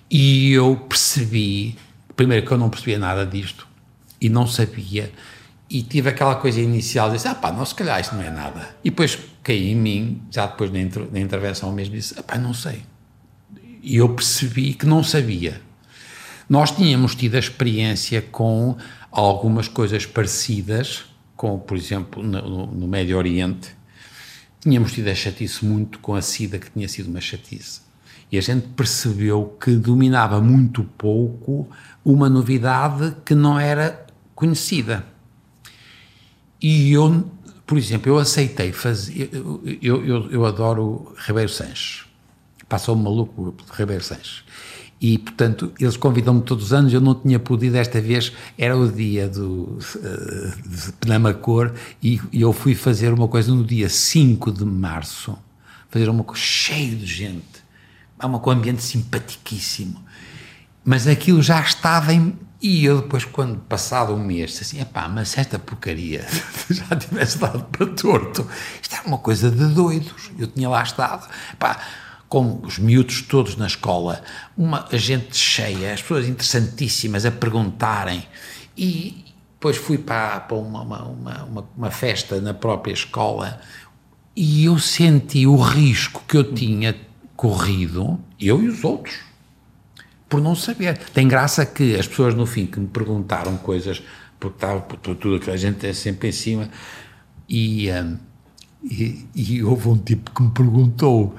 E 0.10 0.52
eu 0.52 0.76
percebi, 0.76 1.76
primeiro 2.16 2.46
que 2.46 2.52
eu 2.52 2.58
não 2.58 2.70
percebia 2.70 3.00
nada 3.00 3.26
disto, 3.26 3.68
e 4.22 4.30
não 4.30 4.46
sabia, 4.46 5.12
e 5.70 5.82
tive 5.82 6.10
aquela 6.10 6.36
coisa 6.36 6.62
inicial 6.62 7.10
de 7.10 7.18
dizer, 7.18 7.30
ah 7.30 7.36
pá, 7.36 7.52
não, 7.52 7.66
se 7.66 7.74
calhar 7.74 8.00
isto 8.00 8.14
não 8.14 8.22
é 8.22 8.30
nada. 8.30 8.76
E 8.84 8.90
depois 8.90 9.18
caí 9.44 9.72
em 9.72 9.76
mim, 9.76 10.22
já 10.32 10.48
depois 10.48 10.72
na, 10.72 10.80
inter, 10.80 11.08
na 11.12 11.20
intervenção 11.20 11.72
mesmo, 11.72 11.96
disse, 11.96 12.16
pá, 12.24 12.38
não 12.38 12.54
sei. 12.54 12.84
E 13.82 13.98
eu 13.98 14.10
percebi 14.10 14.74
que 14.74 14.86
não 14.86 15.04
sabia. 15.04 15.62
Nós 16.50 16.72
tínhamos 16.72 17.14
tido 17.14 17.36
a 17.36 17.40
experiência 17.40 18.22
com 18.22 18.78
algumas 19.12 19.68
coisas 19.68 20.06
parecidas, 20.06 21.06
com, 21.36 21.60
por 21.60 21.78
exemplo, 21.78 22.24
no, 22.24 22.68
no 22.68 22.88
Médio 22.88 23.18
Oriente, 23.18 23.76
tínhamos 24.62 24.94
tido 24.94 25.10
a 25.10 25.16
chatice 25.16 25.66
muito 25.66 26.00
com 26.00 26.16
a 26.16 26.22
SIDA, 26.22 26.58
que 26.58 26.72
tinha 26.72 26.88
sido 26.88 27.10
uma 27.10 27.20
chatice. 27.20 27.82
E 28.32 28.38
a 28.38 28.42
gente 28.42 28.68
percebeu 28.70 29.58
que 29.62 29.76
dominava 29.76 30.42
muito 30.42 30.84
pouco 30.98 31.68
uma 32.04 32.30
novidade 32.30 33.16
que 33.26 33.36
não 33.36 33.60
era 33.60 34.06
conhecida. 34.34 35.06
E 36.62 36.94
eu, 36.94 37.30
por 37.66 37.78
exemplo, 37.78 38.12
eu 38.12 38.18
aceitei 38.18 38.72
fazer. 38.72 39.30
Eu, 39.32 39.62
eu, 39.82 40.32
eu 40.32 40.46
adoro 40.46 41.14
Ribeiro 41.18 41.50
Sanches. 41.50 42.06
Passou 42.68 42.96
um 42.96 43.00
maluco 43.02 43.56
de 43.58 43.78
Ribeiro 43.78 44.04
Sanches 44.04 44.44
e, 45.04 45.18
portanto, 45.18 45.74
eles 45.78 45.98
convidam-me 45.98 46.42
todos 46.42 46.68
os 46.68 46.74
anos, 46.74 46.94
eu 46.94 47.02
não 47.02 47.14
tinha 47.14 47.38
podido, 47.38 47.74
desta 47.74 48.00
vez 48.00 48.32
era 48.58 48.76
o 48.78 48.90
dia 48.90 49.28
do, 49.28 49.78
uh, 49.78 50.70
de 50.70 50.94
Penamacor 50.94 51.74
e, 52.02 52.22
e 52.32 52.40
eu 52.40 52.54
fui 52.54 52.74
fazer 52.74 53.12
uma 53.12 53.28
coisa 53.28 53.54
no 53.54 53.66
dia 53.66 53.90
5 53.90 54.50
de 54.50 54.64
março, 54.64 55.38
fazer 55.90 56.08
uma 56.08 56.24
coisa 56.24 56.42
cheia 56.42 56.96
de 56.96 57.06
gente, 57.06 57.44
é 58.18 58.26
uma 58.26 58.40
coisa, 58.40 58.58
um 58.58 58.62
ambiente 58.62 58.82
simpaticíssimo, 58.82 60.02
mas 60.86 61.06
aquilo 61.06 61.42
já 61.42 61.60
estava 61.60 62.14
em... 62.14 62.34
E 62.64 62.86
eu 62.86 63.02
depois, 63.02 63.26
quando 63.26 63.60
passado 63.60 64.14
um 64.14 64.24
mês, 64.24 64.52
disse 64.52 64.64
assim, 64.64 64.80
epá, 64.80 65.10
mas 65.10 65.38
esta 65.38 65.60
porcaria 65.60 66.26
já 66.72 66.96
tivesse 66.96 67.38
dado 67.38 67.66
para 67.66 67.88
torto, 67.88 68.48
isto 68.82 68.96
era 68.96 69.06
uma 69.06 69.18
coisa 69.18 69.52
de 69.52 69.66
doidos, 69.66 70.32
eu 70.40 70.48
tinha 70.48 70.70
lá 70.70 70.82
estado, 70.82 71.28
epá, 71.52 71.82
com 72.30 72.62
os 72.64 72.80
miúdos 72.80 73.22
todos 73.24 73.58
na 73.58 73.68
escola, 73.68 74.24
uma 74.58 74.88
gente 74.94 75.36
cheia, 75.36 75.94
as 75.94 76.02
pessoas 76.02 76.26
interessantíssimas 76.26 77.26
a 77.26 77.32
perguntarem, 77.32 78.26
e 78.78 79.26
depois 79.56 79.76
fui 79.76 79.98
para, 79.98 80.40
para 80.40 80.56
uma, 80.56 80.84
uma, 80.84 81.04
uma, 81.04 81.70
uma, 81.76 81.92
festa 81.92 82.40
na 82.40 82.54
própria 82.54 82.94
escola 82.94 83.60
e 84.36 84.66
eu 84.66 84.80
senti 84.80 85.46
o 85.46 85.58
risco 85.58 86.24
que 86.28 86.38
eu 86.38 86.54
tinha 86.54 86.96
corrido, 87.36 88.20
eu 88.40 88.64
e 88.64 88.70
os 88.70 88.84
outros, 88.86 89.20
por 90.34 90.42
não 90.42 90.56
saber. 90.56 90.98
Tem 91.14 91.28
graça 91.28 91.64
que 91.64 91.96
as 91.96 92.08
pessoas 92.08 92.34
no 92.34 92.48
fim 92.48 92.66
que 92.66 92.80
me 92.80 92.88
perguntaram 92.88 93.56
coisas, 93.56 94.02
porque 94.40 94.56
estava 94.56 94.82
por 94.82 94.98
tudo 94.98 95.40
que 95.40 95.52
a 95.52 95.56
gente 95.56 95.86
é 95.86 95.94
sempre 95.94 96.30
em 96.30 96.32
cima, 96.32 96.70
e, 97.48 97.92
um, 97.92 98.18
e, 98.84 99.28
e 99.36 99.64
houve 99.64 99.90
um 99.90 99.98
tipo 99.98 100.32
que 100.32 100.42
me 100.42 100.50
perguntou 100.50 101.36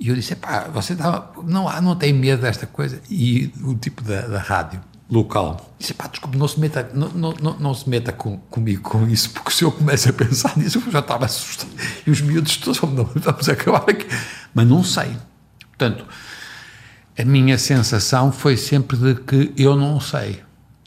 e 0.00 0.08
eu 0.08 0.14
disse, 0.14 0.34
pá, 0.34 0.66
você 0.72 0.96
tá, 0.96 1.30
não, 1.44 1.68
não 1.82 1.94
tem 1.94 2.10
medo 2.14 2.40
desta 2.40 2.66
coisa? 2.66 3.02
E 3.10 3.52
o 3.62 3.74
tipo 3.74 4.02
da, 4.02 4.22
da 4.22 4.38
rádio 4.38 4.80
local 5.10 5.74
disse, 5.78 5.92
pá, 5.92 6.06
desculpe, 6.06 6.38
não 6.38 6.48
se 6.48 6.58
meta, 6.58 6.90
não, 6.94 7.10
não, 7.10 7.58
não, 7.58 7.74
se 7.74 7.86
meta 7.86 8.12
com, 8.12 8.38
comigo 8.48 8.80
com 8.80 9.06
isso, 9.08 9.28
porque 9.28 9.50
se 9.50 9.62
eu 9.62 9.70
começo 9.70 10.08
a 10.08 10.12
pensar 10.14 10.56
nisso, 10.56 10.82
eu 10.86 10.90
já 10.90 11.00
estava 11.00 11.26
assustado. 11.26 11.70
E 12.06 12.10
os 12.10 12.22
miúdos 12.22 12.56
todos, 12.56 12.78
vamos 12.78 13.46
acabar 13.46 13.90
aqui. 13.90 14.06
Mas 14.54 14.66
não 14.66 14.82
sei. 14.82 15.14
Portanto, 15.76 16.06
a 17.18 17.24
minha 17.24 17.58
sensação 17.58 18.30
foi 18.30 18.56
sempre 18.56 18.96
de 18.96 19.14
que 19.16 19.52
eu 19.56 19.76
não 19.76 20.00
sei. 20.00 20.40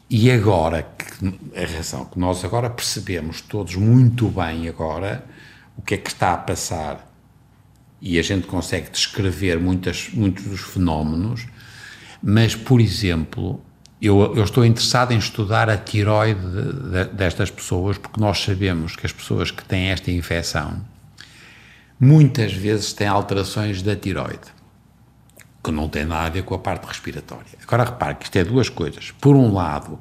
E 0.09 0.31
agora, 0.31 0.83
que, 0.83 1.27
a 1.55 1.77
razão 1.77 2.05
que 2.05 2.17
nós 2.17 2.43
agora 2.45 2.69
percebemos 2.69 3.41
todos 3.41 3.75
muito 3.75 4.29
bem 4.29 4.67
agora, 4.67 5.25
o 5.77 5.81
que 5.81 5.95
é 5.95 5.97
que 5.97 6.09
está 6.09 6.33
a 6.33 6.38
passar 6.38 7.07
e 8.01 8.17
a 8.17 8.21
gente 8.21 8.47
consegue 8.47 8.89
descrever 8.89 9.59
muitas, 9.59 10.09
muitos 10.13 10.45
dos 10.45 10.61
fenómenos, 10.61 11.45
mas, 12.23 12.55
por 12.55 12.81
exemplo, 12.81 13.61
eu, 14.01 14.35
eu 14.35 14.43
estou 14.43 14.65
interessado 14.65 15.11
em 15.11 15.17
estudar 15.17 15.69
a 15.69 15.77
tiroide 15.77 16.39
de, 16.39 16.89
de, 16.89 17.05
destas 17.13 17.51
pessoas, 17.51 17.97
porque 17.97 18.19
nós 18.19 18.39
sabemos 18.39 18.95
que 18.95 19.05
as 19.05 19.11
pessoas 19.11 19.51
que 19.51 19.63
têm 19.63 19.89
esta 19.89 20.09
infecção 20.09 20.81
muitas 22.00 22.51
vezes 22.51 22.93
têm 22.93 23.07
alterações 23.07 23.83
da 23.83 23.95
tiroide, 23.95 24.61
que 25.63 25.72
não 25.72 25.88
tem 25.88 26.06
nada 26.06 26.27
a 26.27 26.30
ver 26.30 26.44
com 26.44 26.56
a 26.56 26.60
parte 26.60 26.86
respiratória. 26.88 27.46
Agora 27.63 27.84
repare 27.84 28.15
que 28.15 28.25
isto 28.25 28.36
é 28.38 28.44
duas 28.44 28.70
coisas. 28.70 29.12
Por 29.12 29.36
um 29.36 29.53
lado, 29.53 30.00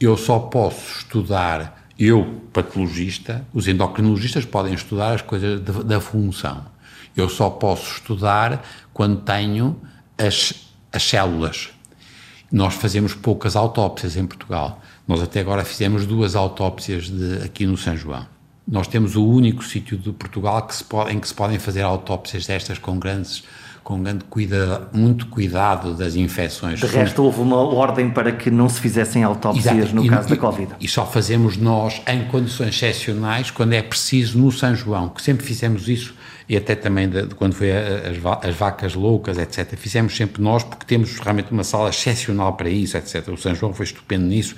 eu 0.00 0.16
só 0.16 0.38
posso 0.38 0.98
estudar, 0.98 1.86
eu, 1.98 2.42
patologista, 2.52 3.46
os 3.52 3.66
endocrinologistas 3.68 4.44
podem 4.44 4.74
estudar 4.74 5.14
as 5.14 5.22
coisas 5.22 5.60
de, 5.60 5.84
da 5.84 6.00
função 6.00 6.66
eu 7.16 7.28
só 7.28 7.50
posso 7.50 7.92
estudar 7.94 8.64
quando 8.92 9.20
tenho 9.22 9.80
as, 10.18 10.54
as 10.92 11.02
células. 11.02 11.70
Nós 12.50 12.74
fazemos 12.74 13.14
poucas 13.14 13.56
autópsias 13.56 14.16
em 14.16 14.26
Portugal. 14.26 14.80
Nós 15.06 15.22
até 15.22 15.40
agora 15.40 15.64
fizemos 15.64 16.06
duas 16.06 16.34
autópsias 16.34 17.08
de, 17.08 17.42
aqui 17.44 17.66
no 17.66 17.76
São 17.76 17.96
João. 17.96 18.26
Nós 18.66 18.86
temos 18.86 19.16
o 19.16 19.26
único 19.26 19.64
sítio 19.64 19.96
de 19.96 20.12
Portugal 20.12 20.66
que 20.66 20.84
pode, 20.84 21.12
em 21.12 21.18
que 21.18 21.26
se 21.26 21.34
podem 21.34 21.58
fazer 21.58 21.82
autópsias 21.82 22.46
destas 22.46 22.78
com 22.78 22.98
grandes 22.98 23.42
com 23.90 24.00
grande 24.00 24.22
cuida, 24.30 24.88
muito 24.92 25.26
cuidado 25.26 25.94
das 25.94 26.14
infecções. 26.14 26.78
De 26.78 26.86
resto, 26.86 27.24
houve 27.24 27.40
uma 27.40 27.56
ordem 27.56 28.08
para 28.08 28.30
que 28.30 28.48
não 28.48 28.68
se 28.68 28.80
fizessem 28.80 29.24
autópsias 29.24 29.76
Exato. 29.76 29.96
no 29.96 30.04
e, 30.04 30.08
caso 30.08 30.28
e, 30.28 30.30
da 30.30 30.36
Covid. 30.36 30.74
E 30.80 30.86
só 30.86 31.04
fazemos 31.04 31.56
nós 31.56 32.00
em 32.06 32.24
condições 32.26 32.68
excepcionais, 32.68 33.50
quando 33.50 33.72
é 33.72 33.82
preciso, 33.82 34.38
no 34.38 34.52
São 34.52 34.76
João, 34.76 35.08
que 35.08 35.20
sempre 35.20 35.44
fizemos 35.44 35.88
isso 35.88 36.14
e 36.48 36.56
até 36.56 36.76
também 36.76 37.08
de, 37.08 37.26
de 37.26 37.34
quando 37.34 37.54
foi 37.54 37.72
as, 37.72 38.16
as, 38.44 38.54
vacas 38.54 38.94
loucas, 38.94 39.38
etc. 39.38 39.76
Fizemos 39.76 40.16
sempre 40.16 40.40
nós, 40.40 40.62
porque 40.62 40.86
temos 40.86 41.18
realmente 41.18 41.50
uma 41.50 41.64
sala 41.64 41.90
excepcional 41.90 42.52
para 42.52 42.70
isso, 42.70 42.96
etc. 42.96 43.26
O 43.26 43.36
São 43.36 43.56
João 43.56 43.74
foi 43.74 43.86
estupendo 43.86 44.24
nisso 44.24 44.54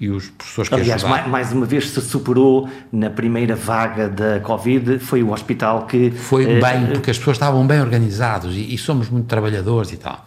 e 0.00 0.10
os 0.10 0.28
professores 0.28 0.68
que 0.68 0.74
Aliás, 0.74 1.04
ajudaram. 1.04 1.28
mais 1.30 1.52
uma 1.52 1.66
vez 1.66 1.90
se 1.90 2.00
superou 2.00 2.68
na 2.92 3.10
primeira 3.10 3.54
vaga 3.54 4.08
da 4.08 4.40
Covid, 4.40 4.98
foi 4.98 5.22
o 5.22 5.32
hospital 5.32 5.86
que... 5.86 6.10
Foi 6.10 6.44
eh, 6.44 6.60
bem, 6.60 6.86
porque 6.92 7.10
as 7.10 7.18
pessoas 7.18 7.36
estavam 7.36 7.66
bem 7.66 7.80
organizados 7.80 8.54
e, 8.56 8.74
e, 8.74 8.78
somos 8.78 9.08
muito 9.08 9.26
trabalhadores 9.26 9.92
e 9.92 9.96
tal. 9.96 10.24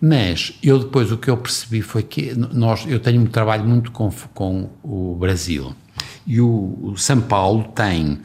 Mas 0.00 0.58
eu 0.62 0.78
depois 0.78 1.12
o 1.12 1.18
que 1.18 1.28
eu 1.28 1.36
percebi 1.36 1.82
foi 1.82 2.02
que 2.02 2.34
nós, 2.34 2.84
eu 2.88 2.98
tenho 2.98 3.20
um 3.20 3.26
trabalho 3.26 3.64
muito 3.64 3.92
com, 3.92 4.10
com 4.32 4.70
o 4.82 5.14
Brasil 5.14 5.74
e 6.26 6.40
o, 6.40 6.78
o 6.82 6.96
São 6.96 7.20
Paulo 7.20 7.64
tem 7.74 8.18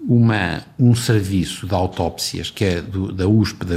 uma, 0.00 0.62
um 0.78 0.94
serviço 0.94 1.66
de 1.66 1.74
autópsias 1.74 2.50
que 2.50 2.64
é 2.64 2.80
do, 2.80 3.12
da 3.12 3.28
USP, 3.28 3.64
da 3.64 3.76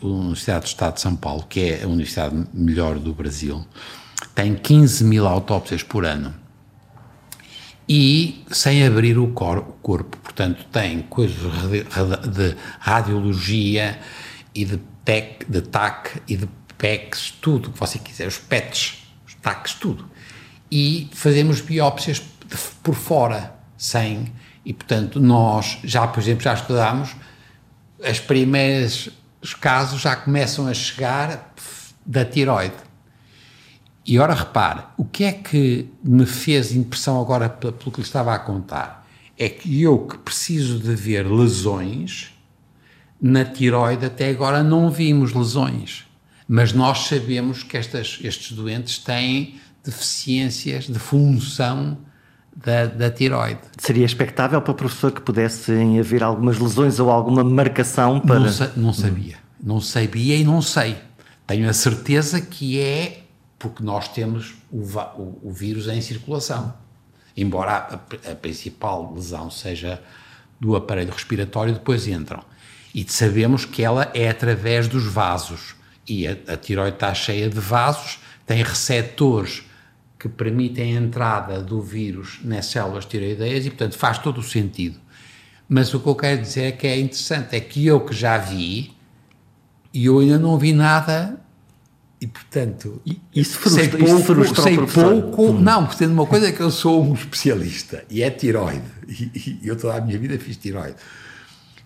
Universidade 0.00 0.60
do 0.60 0.68
Estado 0.68 0.94
de 0.94 1.00
São 1.00 1.16
Paulo, 1.16 1.44
que 1.48 1.60
é 1.60 1.82
a 1.82 1.88
universidade 1.88 2.46
melhor 2.52 2.98
do 2.98 3.12
Brasil, 3.12 3.64
tem 4.28 4.54
15 4.54 5.04
mil 5.04 5.26
autópsias 5.26 5.82
por 5.82 6.04
ano 6.04 6.34
e 7.88 8.44
sem 8.50 8.86
abrir 8.86 9.18
o, 9.18 9.28
cor, 9.28 9.58
o 9.58 9.62
corpo. 9.82 10.16
Portanto, 10.18 10.64
tem 10.72 11.02
coisas 11.02 11.36
de 11.36 12.56
radiologia 12.78 13.98
e 14.54 14.64
de, 14.64 14.78
tec, 15.04 15.44
de 15.48 15.60
TAC 15.60 16.22
e 16.28 16.36
de 16.36 16.48
PECs, 16.78 17.32
tudo 17.40 17.68
o 17.68 17.72
que 17.72 17.78
você 17.78 17.98
quiser, 17.98 18.26
os 18.26 18.38
PETs, 18.38 19.02
os 19.26 19.34
TACs, 19.34 19.74
tudo. 19.74 20.08
E 20.70 21.10
fazemos 21.12 21.60
biópsias 21.60 22.22
por 22.82 22.94
fora, 22.94 23.54
sem 23.76 24.32
e, 24.64 24.72
portanto, 24.72 25.20
nós 25.20 25.78
já, 25.82 26.06
por 26.06 26.20
exemplo, 26.20 26.44
já 26.44 26.54
estudámos, 26.54 27.10
as 28.02 28.20
primeiras 28.20 29.10
os 29.42 29.54
casos 29.54 30.00
já 30.00 30.14
começam 30.14 30.68
a 30.68 30.74
chegar 30.74 31.52
da 32.06 32.24
tiroide. 32.24 32.76
E 34.04 34.18
ora 34.18 34.34
repare, 34.34 34.80
o 34.96 35.04
que 35.04 35.24
é 35.24 35.32
que 35.32 35.88
me 36.02 36.26
fez 36.26 36.74
impressão 36.74 37.20
agora 37.20 37.48
pelo 37.48 37.72
que 37.72 38.00
lhe 38.00 38.06
estava 38.06 38.34
a 38.34 38.38
contar? 38.38 39.02
é 39.38 39.48
que 39.48 39.82
eu 39.82 39.98
que 39.98 40.18
preciso 40.18 40.78
de 40.78 40.94
ver 40.94 41.26
lesões, 41.26 42.32
na 43.20 43.44
tiroide 43.44 44.06
até 44.06 44.30
agora 44.30 44.62
não 44.62 44.90
vimos 44.90 45.32
lesões. 45.32 46.06
Mas 46.46 46.72
nós 46.72 47.06
sabemos 47.06 47.62
que 47.62 47.76
estas, 47.76 48.18
estes 48.22 48.52
doentes 48.52 48.98
têm 48.98 49.56
deficiências 49.84 50.84
de 50.84 50.98
função 50.98 51.98
da, 52.54 52.86
da 52.86 53.10
tiroide. 53.10 53.60
Seria 53.78 54.04
expectável 54.04 54.60
para 54.60 54.72
o 54.72 54.74
professor 54.74 55.10
que 55.10 55.20
pudessem 55.20 55.98
haver 55.98 56.22
algumas 56.22 56.58
lesões 56.58 57.00
ou 57.00 57.10
alguma 57.10 57.42
marcação 57.42 58.20
para. 58.20 58.40
Não, 58.40 58.48
sa 58.48 58.72
não 58.76 58.92
sabia. 58.92 59.36
Não 59.62 59.80
sabia 59.80 60.36
e 60.36 60.44
não 60.44 60.60
sei. 60.60 60.96
Tenho 61.46 61.68
a 61.68 61.72
certeza 61.72 62.40
que 62.40 62.78
é 62.78 63.21
porque 63.62 63.84
nós 63.84 64.08
temos 64.08 64.54
o, 64.72 64.80
o, 64.80 65.40
o 65.44 65.52
vírus 65.52 65.86
em 65.86 66.00
circulação. 66.00 66.74
Embora 67.36 67.70
a, 67.70 68.32
a, 68.32 68.34
principal 68.34 69.14
lesão 69.14 69.48
seja 69.50 70.02
do 70.60 70.74
aparelho 70.74 71.12
respiratório, 71.12 71.72
depois 71.72 72.08
entram. 72.08 72.42
E 72.92 73.06
sabemos 73.08 73.64
que 73.64 73.84
ela 73.84 74.10
é 74.12 74.28
através 74.28 74.88
dos 74.88 75.06
vasos. 75.06 75.76
E 76.08 76.26
a, 76.26 76.32
a 76.48 76.56
tiroide 76.56 76.96
está 76.96 77.14
cheia 77.14 77.48
de 77.48 77.60
vasos, 77.60 78.18
tem 78.44 78.64
receptores 78.64 79.62
que 80.18 80.28
permitem 80.28 80.96
a 80.96 81.00
entrada 81.00 81.62
do 81.62 81.80
vírus 81.80 82.40
nas 82.42 82.66
células 82.66 83.04
tiroideias 83.04 83.64
e, 83.64 83.70
portanto, 83.70 83.96
faz 83.96 84.18
todo 84.18 84.38
o 84.38 84.42
sentido. 84.42 84.98
Mas 85.68 85.94
o 85.94 86.00
que 86.00 86.08
eu 86.08 86.16
quero 86.16 86.42
dizer 86.42 86.64
é 86.64 86.72
que 86.72 86.86
é 86.88 86.98
interessante, 86.98 87.54
é 87.54 87.60
que 87.60 87.86
eu 87.86 88.00
que 88.00 88.12
já 88.12 88.38
vi, 88.38 88.92
e 89.94 90.06
eu 90.06 90.18
ainda 90.18 90.38
não 90.38 90.58
vi 90.58 90.72
nada, 90.72 91.40
e, 92.22 92.26
portanto, 92.28 93.02
isso 93.34 93.58
frustra, 93.58 93.82
sei 93.82 94.06
pouco, 94.06 94.22
frustra 94.22 94.62
sei 94.62 94.76
pouco 94.76 95.46
hum. 95.46 95.60
não, 95.60 95.90
sendo 95.90 96.12
uma 96.12 96.24
coisa 96.24 96.46
é 96.46 96.52
que 96.52 96.60
eu 96.60 96.70
sou 96.70 97.02
um 97.02 97.14
especialista, 97.14 98.04
e 98.08 98.22
é 98.22 98.30
tiroide, 98.30 98.84
e, 99.08 99.58
e 99.60 99.66
eu 99.66 99.74
toda 99.74 99.96
a 99.96 100.00
minha 100.00 100.16
vida 100.16 100.38
fiz 100.38 100.56
tiroide. 100.56 100.94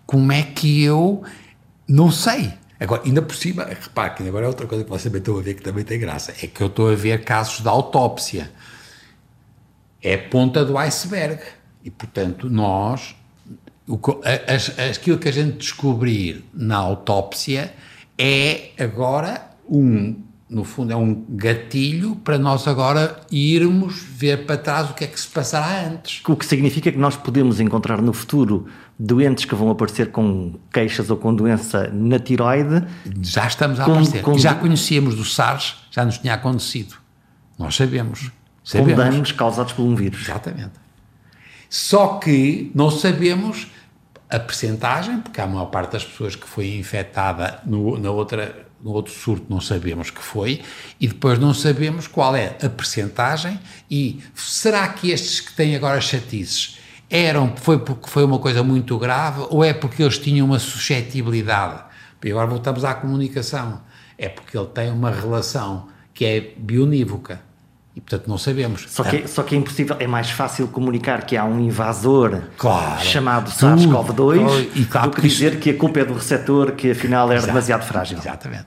Como 0.05 0.31
é 0.31 0.43
que 0.43 0.85
eu 0.85 1.23
não 1.89 2.13
sei? 2.13 2.53
Agora, 2.79 3.01
ainda 3.07 3.23
por 3.23 3.35
cima, 3.35 3.65
repare 3.65 4.15
que 4.15 4.29
agora 4.29 4.45
é 4.45 4.49
outra 4.49 4.67
coisa 4.67 4.85
que 4.85 4.91
vocês 4.91 5.05
também 5.05 5.21
estão 5.21 5.39
a 5.39 5.41
ver 5.41 5.55
que 5.55 5.63
também 5.63 5.85
tem 5.85 5.99
graça, 5.99 6.35
é 6.43 6.47
que 6.47 6.61
eu 6.61 6.67
estou 6.67 6.91
a 6.91 6.95
ver 6.95 7.25
casos 7.25 7.63
de 7.63 7.69
autópsia. 7.69 8.53
É 10.03 10.17
a 10.17 10.29
ponta 10.29 10.67
do 10.67 10.77
iceberg. 10.77 11.41
E, 11.83 11.91
portanto, 11.91 12.51
nós, 12.51 13.17
o, 13.89 13.99
as, 14.47 14.79
aquilo 14.79 15.17
que 15.17 15.31
a 15.31 15.33
gente 15.33 15.57
descobrir 15.57 16.45
na 16.53 16.77
autópsia 16.77 17.73
é 18.19 18.73
agora 18.79 19.56
um, 19.69 20.17
no 20.49 20.63
fundo, 20.65 20.93
é 20.93 20.97
um 20.97 21.25
gatilho 21.29 22.17
para 22.17 22.39
nós 22.39 22.69
agora 22.69 23.21
irmos 23.31 24.01
ver 24.01 24.47
para 24.47 24.57
trás 24.57 24.91
o 24.91 24.95
que 24.95 25.05
é 25.05 25.07
que 25.07 25.19
se 25.19 25.27
passará 25.27 25.87
antes. 25.87 26.23
O 26.27 26.37
que 26.37 26.47
significa 26.47 26.93
que 26.93 26.99
nós 26.99 27.17
podemos 27.17 27.59
encontrar 27.59 28.01
no 28.01 28.13
futuro 28.13 28.67
doentes 28.99 29.45
que 29.45 29.55
vão 29.55 29.71
aparecer 29.71 30.11
com 30.11 30.55
queixas 30.73 31.11
ou 31.11 31.17
com 31.17 31.35
doença 31.35 31.89
na 31.93 32.19
tiroide. 32.19 32.87
Já 33.21 33.47
estamos 33.47 33.81
a 33.81 33.85
com, 33.85 33.93
aparecer. 33.93 34.23
Com... 34.23 34.39
Já 34.39 34.55
conhecíamos 34.55 35.17
do 35.17 35.25
SARS, 35.25 35.77
já 35.91 36.05
nos 36.05 36.19
tinha 36.19 36.35
acontecido. 36.35 36.95
Nós 37.59 37.75
sabemos. 37.75 38.31
sabemos. 38.65 38.93
Com 38.93 38.97
danos 38.97 39.33
causados 39.33 39.73
por 39.73 39.83
um 39.83 39.95
vírus. 39.95 40.23
Exatamente. 40.23 40.87
Só 41.69 42.19
que 42.19 42.71
não 42.75 42.91
sabemos 42.91 43.67
a 44.31 44.39
percentagem, 44.39 45.21
porque 45.21 45.41
a 45.41 45.47
maior 45.47 45.67
parte 45.67 45.93
das 45.93 46.05
pessoas 46.05 46.35
que 46.35 46.47
foi 46.47 46.77
infectada 46.77 47.61
no, 47.65 47.99
na 47.99 48.11
outra, 48.11 48.66
no 48.83 48.93
outro 48.93 49.13
surto 49.13 49.47
não 49.49 49.61
sabemos 49.61 50.11
que 50.11 50.23
foi, 50.23 50.63
e 51.01 51.09
depois 51.09 51.39
não 51.39 51.53
sabemos 51.55 52.07
qual 52.07 52.37
é 52.37 52.57
a 52.63 52.69
percentagem 52.69 53.59
e 53.91 54.21
será 54.35 54.87
que 54.89 55.11
estes 55.11 55.41
que 55.41 55.53
têm 55.55 55.75
agora 55.75 56.01
chatices 56.01 56.79
eram, 57.09 57.55
foi 57.57 57.79
porque 57.79 58.09
foi 58.09 58.25
uma 58.25 58.39
coisa 58.39 58.63
muito 58.63 58.99
grave 58.99 59.47
ou 59.51 59.65
é 59.65 59.73
porque 59.73 60.03
eles 60.03 60.19
tinham 60.19 60.47
uma 60.47 60.59
suscetibilidade? 60.59 61.87
E 62.27 62.31
agora 62.33 62.49
voltamos 62.49 62.85
à 62.85 62.93
comunicação. 62.93 63.81
É 64.19 64.29
porque 64.29 64.59
ele 64.59 64.67
tem 64.67 64.91
uma 64.91 65.13
relação 65.13 65.87
que 66.13 66.25
é 66.25 66.41
bionívoca. 66.57 67.41
E, 67.97 68.01
portanto, 68.01 68.29
não 68.29 68.37
sabemos. 68.37 68.85
Só 68.89 69.03
que, 69.03 69.27
só 69.27 69.43
que 69.43 69.55
é 69.55 69.59
impossível, 69.59 69.97
é 69.99 70.07
mais 70.07 70.31
fácil 70.31 70.69
comunicar 70.69 71.25
que 71.25 71.35
há 71.35 71.47
um 71.47 71.59
invasor 71.59 72.43
claro. 72.59 73.03
chamado 73.03 73.51
SARS-CoV-2 73.51 74.87
claro, 74.91 75.11
do 75.11 75.17
que 75.17 75.23
dizer 75.23 75.53
isso... 75.53 75.63
que 75.63 75.71
a 75.71 75.77
culpa 75.79 76.01
é 76.01 76.05
do 76.05 76.13
receptor, 76.13 76.73
que 76.73 76.91
afinal 76.91 77.27
era 77.29 77.39
Exato, 77.39 77.47
demasiado 77.47 77.87
frágil. 77.87 78.19
Exatamente. 78.19 78.67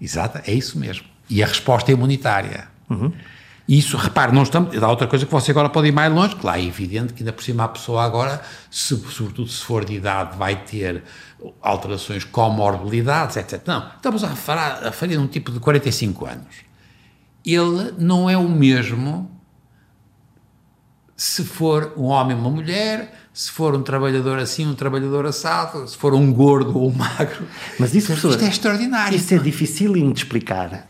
Exato, 0.00 0.40
é 0.46 0.54
isso 0.54 0.78
mesmo. 0.78 1.04
E 1.28 1.42
a 1.42 1.46
resposta 1.46 1.92
é 1.92 1.94
imunitária. 1.94 2.68
Uhum. 2.88 3.12
Isso, 3.68 3.98
repare, 3.98 4.32
não 4.32 4.42
estamos. 4.42 4.82
Há 4.82 4.88
outra 4.88 5.06
coisa 5.06 5.26
que 5.26 5.30
você 5.30 5.50
agora 5.50 5.68
pode 5.68 5.88
ir 5.88 5.92
mais 5.92 6.12
longe, 6.12 6.34
que 6.34 6.44
lá 6.44 6.58
é 6.58 6.64
evidente 6.64 7.12
que 7.12 7.22
ainda 7.22 7.34
por 7.34 7.44
cima 7.44 7.64
a 7.64 7.68
pessoa 7.68 8.02
agora, 8.02 8.40
se, 8.70 8.96
sobretudo 8.96 9.48
se 9.48 9.62
for 9.62 9.84
de 9.84 9.94
idade, 9.94 10.38
vai 10.38 10.56
ter 10.56 11.04
alterações, 11.60 12.24
comorbilidades, 12.24 13.36
etc. 13.36 13.60
Não, 13.66 13.86
estamos 13.94 14.24
a 14.24 14.28
falar, 14.30 14.86
a 14.86 14.90
falar 14.90 15.12
de 15.12 15.18
um 15.18 15.26
tipo 15.26 15.52
de 15.52 15.60
45 15.60 16.26
anos. 16.26 16.69
Ele 17.44 17.92
não 17.98 18.28
é 18.28 18.36
o 18.36 18.48
mesmo 18.48 19.30
se 21.20 21.44
for 21.44 21.92
um 21.98 22.04
homem 22.04 22.34
ou 22.34 22.40
uma 22.40 22.50
mulher, 22.50 23.12
se 23.30 23.50
for 23.50 23.74
um 23.74 23.82
trabalhador 23.82 24.38
assim, 24.38 24.66
um 24.66 24.74
trabalhador 24.74 25.26
assado, 25.26 25.86
se 25.86 25.94
for 25.94 26.14
um 26.14 26.32
gordo 26.32 26.78
ou 26.78 26.88
um 26.88 26.94
magro. 26.94 27.44
Mas 27.78 27.94
isso, 27.94 28.06
professor, 28.06 28.30
isto 28.30 28.44
é 28.44 28.48
extraordinário. 28.48 29.14
Isso 29.14 29.34
é 29.34 29.38
difícil 29.38 29.92
de 29.92 30.12
explicar 30.14 30.88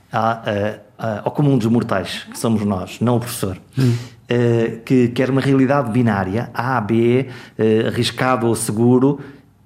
ao 0.96 1.32
comum 1.32 1.58
dos 1.58 1.66
mortais, 1.66 2.28
que 2.30 2.38
somos 2.38 2.64
nós, 2.64 3.00
não 3.00 3.16
o 3.16 3.20
professor. 3.20 3.58
Hum. 3.76 3.96
Uh, 4.30 4.80
que 4.84 5.08
quer 5.08 5.28
uma 5.28 5.40
realidade 5.40 5.90
binária, 5.90 6.48
A, 6.54 6.80
B, 6.80 7.28
uh, 7.58 7.88
arriscado 7.88 8.46
ou 8.46 8.54
seguro, 8.54 9.18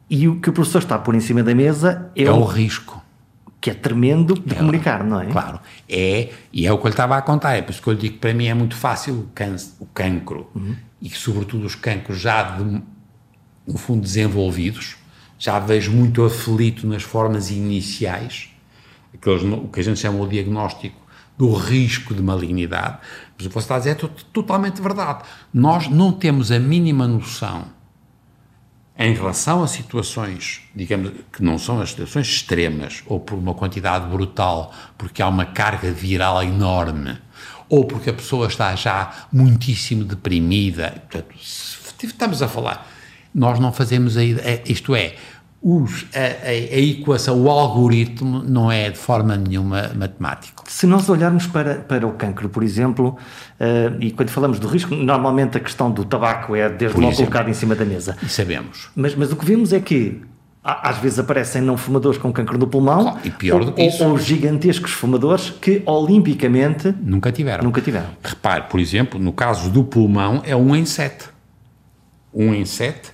e 0.09 0.27
o 0.27 0.41
que 0.41 0.49
o 0.49 0.55
professor 0.55 0.79
está 0.79 0.99
por 0.99 1.15
em 1.15 1.21
cima 1.21 1.43
da 1.43 1.55
mesa 1.55 2.11
é, 2.17 2.23
é 2.23 2.33
o 2.33 2.43
risco 2.43 3.04
que 3.65 3.71
é 3.71 3.75
tremendo 3.75 4.35
de 4.35 4.53
é, 4.53 4.59
comunicar, 4.59 5.03
não 5.03 5.19
é? 5.19 5.25
Claro, 5.25 5.59
é, 5.89 6.29
e 6.53 6.67
é 6.67 6.73
o 6.73 6.77
que 6.77 6.85
eu 6.85 6.89
lhe 6.89 6.93
estava 6.93 7.17
a 7.17 7.23
contar, 7.23 7.57
é 7.57 7.63
por 7.63 7.73
isso 7.73 7.81
que 7.81 7.89
eu 7.89 7.95
lhe 7.95 7.99
digo 7.99 8.15
que 8.17 8.21
para 8.21 8.35
mim 8.35 8.45
é 8.45 8.53
muito 8.53 8.77
fácil 8.77 9.15
o, 9.15 9.29
can, 9.35 9.57
o 9.81 9.87
cancro, 9.87 10.51
uhum. 10.55 10.77
e 11.01 11.09
sobretudo 11.09 11.65
os 11.65 11.75
cancros 11.75 12.21
já, 12.21 12.43
de, 12.43 12.83
no 13.67 13.79
fundo, 13.79 14.03
desenvolvidos, 14.03 14.97
já 15.39 15.59
vejo 15.59 15.93
muito 15.93 16.23
aflito 16.23 16.87
nas 16.87 17.03
formas 17.03 17.51
iniciais, 17.51 18.51
aqueles, 19.15 19.43
o 19.43 19.69
que 19.69 19.81
a 19.81 19.83
gente 19.83 19.99
chama 19.99 20.21
o 20.21 20.29
diagnóstico 20.29 21.01
do 21.39 21.51
risco 21.55 22.13
de 22.13 22.21
malignidade, 22.21 22.99
mas 23.35 23.47
o 23.47 23.49
que 23.49 23.55
você 23.55 23.61
está 23.61 23.77
a 23.77 23.79
dizer 23.79 23.93
é 23.93 24.09
totalmente 24.31 24.83
verdade. 24.83 25.25
Nós 25.55 25.89
não 25.89 26.13
temos 26.13 26.53
a 26.53 26.59
mínima 26.59 27.09
noção 27.09 27.65
em 28.97 29.13
relação 29.13 29.63
a 29.63 29.67
situações, 29.67 30.63
digamos, 30.75 31.13
que 31.33 31.43
não 31.43 31.59
são 31.59 31.81
as 31.81 31.91
situações 31.91 32.29
extremas, 32.29 33.03
ou 33.07 33.19
por 33.19 33.37
uma 33.37 33.55
quantidade 33.55 34.07
brutal, 34.07 34.73
porque 34.97 35.21
há 35.21 35.29
uma 35.29 35.45
carga 35.45 35.91
viral 35.91 36.43
enorme, 36.43 37.19
ou 37.69 37.85
porque 37.85 38.11
a 38.11 38.15
pessoa 38.15 38.47
está 38.47 38.75
já 38.77 39.27
muitíssimo 39.33 40.05
deprimida, 40.05 41.03
portanto, 41.11 41.35
estamos 42.03 42.41
a 42.41 42.49
falar, 42.49 42.89
nós 43.35 43.59
não 43.59 43.73
fazemos, 43.73 44.17
a, 44.17 44.23
isto 44.65 44.95
é, 44.95 45.17
os, 45.67 46.05
a, 46.15 46.49
a, 46.49 46.55
equação, 46.55 47.41
o 47.43 47.49
algoritmo 47.49 48.43
não 48.43 48.71
é 48.71 48.91
de 48.91 48.99
forma 48.99 49.35
nenhuma 49.35 49.91
matemático. 49.95 50.63
Se 50.69 50.87
nós 50.87 51.09
olharmos 51.09 51.47
para, 51.47 51.77
para 51.77 52.07
o 52.07 52.13
cancro, 52.13 52.51
por 52.51 52.63
exemplo, 52.63 53.17
uh, 53.59 53.97
e 53.99 54.11
quando 54.11 54.29
falamos 54.29 54.59
do 54.59 54.69
risco, 54.69 54.95
normalmente 54.95 55.57
a 55.57 55.61
questão 55.61 55.91
do 55.91 56.05
tabaco 56.05 56.55
é 56.55 56.69
desde 56.69 57.01
logo 57.01 57.17
colocada 57.17 57.49
em 57.49 57.55
cima 57.55 57.75
da 57.75 57.87
mesa. 57.87 58.15
Sabemos. 58.29 58.91
Mas, 58.95 59.15
mas 59.15 59.33
o 59.33 59.37
que 59.37 59.47
vemos 59.47 59.73
é 59.73 59.81
que 59.81 60.21
às 60.63 60.99
vezes 60.99 61.19
aparecem 61.19 61.63
não 61.63 61.79
fumadores 61.79 62.19
com 62.19 62.31
cancro 62.31 62.59
no 62.59 62.67
pulmão 62.67 63.19
e 63.25 63.31
pior 63.31 63.61
ou, 63.61 63.67
do 63.67 63.73
que 63.73 63.83
isso. 63.85 64.05
ou 64.05 64.19
gigantescos 64.19 64.93
fumadores 64.93 65.49
que 65.49 65.83
olimpicamente 65.87 66.95
nunca 67.01 67.33
tiveram. 67.33 67.65
Nunca 67.65 67.81
tiveram. 67.81 68.11
Repare, 68.23 68.65
por 68.69 68.79
exemplo, 68.79 69.19
no 69.19 69.33
caso 69.33 69.71
do 69.71 69.83
pulmão 69.83 70.43
é 70.45 70.55
um 70.55 70.77
em 70.77 70.85
sete. 70.85 71.25
Um 72.35 72.53
em 72.53 72.67
sete 72.67 73.14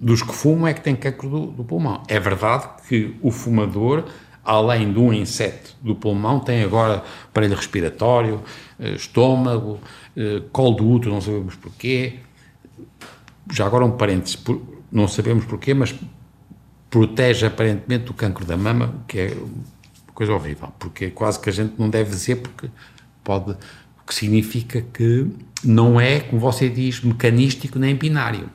dos 0.00 0.22
que 0.22 0.32
fumam 0.32 0.66
é 0.66 0.72
que 0.72 0.80
tem 0.80 0.96
cancro 0.96 1.28
do, 1.28 1.46
do, 1.48 1.62
pulmão. 1.62 2.02
É 2.08 2.18
verdade 2.18 2.66
que 2.88 3.14
o 3.20 3.30
fumador, 3.30 4.04
além 4.42 4.90
de 4.90 4.98
um 4.98 5.12
inseto 5.12 5.76
do 5.82 5.94
pulmão, 5.94 6.40
tem 6.40 6.62
agora 6.62 7.04
aparelho 7.28 7.54
respiratório, 7.54 8.40
eh, 8.78 8.92
estômago, 8.92 9.78
eh, 10.16 10.42
colo 10.50 10.76
do 10.76 10.88
útero, 10.88 11.12
não 11.12 11.20
sabemos 11.20 11.54
porquê. 11.54 12.14
Já 13.52 13.66
agora 13.66 13.84
um 13.84 13.90
parênteses, 13.90 14.38
não 14.90 15.06
sabemos 15.06 15.44
porquê, 15.44 15.74
mas 15.74 15.94
protege 16.88 17.44
aparentemente 17.44 18.04
do 18.04 18.14
cancro 18.14 18.46
da 18.46 18.56
mama, 18.56 18.94
que 19.06 19.18
é 19.18 19.36
coisa 20.14 20.32
horrível, 20.32 20.72
porque 20.78 21.10
quase 21.10 21.38
que 21.38 21.50
a 21.50 21.52
gente 21.52 21.74
não 21.78 21.90
deve 21.90 22.10
dizer 22.10 22.36
porque 22.36 22.70
pode, 23.22 23.50
o 23.50 24.06
que 24.06 24.14
significa 24.14 24.80
que 24.80 25.26
não 25.62 26.00
é, 26.00 26.20
como 26.20 26.40
você 26.40 26.70
diz, 26.70 27.02
mecanístico 27.02 27.78
nem 27.78 27.94
binário 27.94 28.48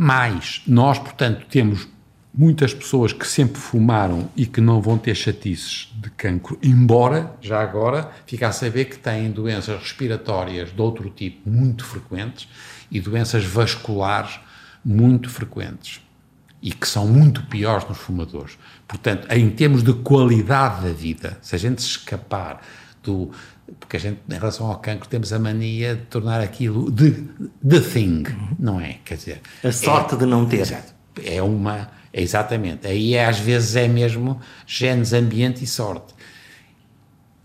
mas 0.00 0.62
nós, 0.64 0.96
portanto, 0.96 1.44
temos 1.50 1.88
muitas 2.32 2.72
pessoas 2.72 3.12
que 3.12 3.26
sempre 3.26 3.60
fumaram 3.60 4.30
e 4.36 4.46
que 4.46 4.60
não 4.60 4.80
vão 4.80 4.96
ter 4.96 5.16
chatices 5.16 5.92
de 6.00 6.08
cancro, 6.10 6.56
embora 6.62 7.34
já 7.40 7.60
agora 7.60 8.08
fica 8.24 8.46
a 8.46 8.52
saber 8.52 8.84
que 8.84 8.96
têm 8.96 9.28
doenças 9.32 9.76
respiratórias 9.82 10.72
de 10.72 10.80
outro 10.80 11.10
tipo 11.10 11.50
muito 11.50 11.84
frequentes 11.84 12.48
e 12.92 13.00
doenças 13.00 13.44
vasculares 13.44 14.38
muito 14.84 15.28
frequentes 15.28 16.00
e 16.62 16.70
que 16.70 16.86
são 16.86 17.08
muito 17.08 17.42
piores 17.46 17.88
nos 17.88 17.98
fumadores. 17.98 18.56
Portanto, 18.86 19.26
em 19.32 19.50
termos 19.50 19.82
de 19.82 19.92
qualidade 19.94 20.84
da 20.86 20.92
vida, 20.92 21.36
se 21.42 21.56
a 21.56 21.58
gente 21.58 21.82
se 21.82 21.88
escapar 21.88 22.62
do. 23.02 23.32
Porque 23.78 23.96
a 23.96 24.00
gente, 24.00 24.20
em 24.28 24.34
relação 24.34 24.66
ao 24.66 24.78
cancro, 24.78 25.08
temos 25.08 25.32
a 25.32 25.38
mania 25.38 25.96
de 25.96 26.02
tornar 26.02 26.40
aquilo 26.40 26.90
de 26.90 27.12
the 27.66 27.80
thing, 27.80 28.24
não 28.58 28.80
é? 28.80 28.98
Quer 29.04 29.16
dizer. 29.16 29.40
A 29.62 29.72
sorte 29.72 30.14
é, 30.14 30.18
de 30.18 30.26
não 30.26 30.46
ter. 30.46 30.60
Exato, 30.60 30.94
é 31.24 31.42
uma 31.42 31.90
Exatamente. 32.12 32.86
Aí 32.86 33.14
é, 33.14 33.26
às 33.26 33.38
vezes 33.38 33.76
é 33.76 33.86
mesmo 33.86 34.40
genes, 34.66 35.12
ambiente 35.12 35.62
e 35.62 35.66
sorte. 35.66 36.14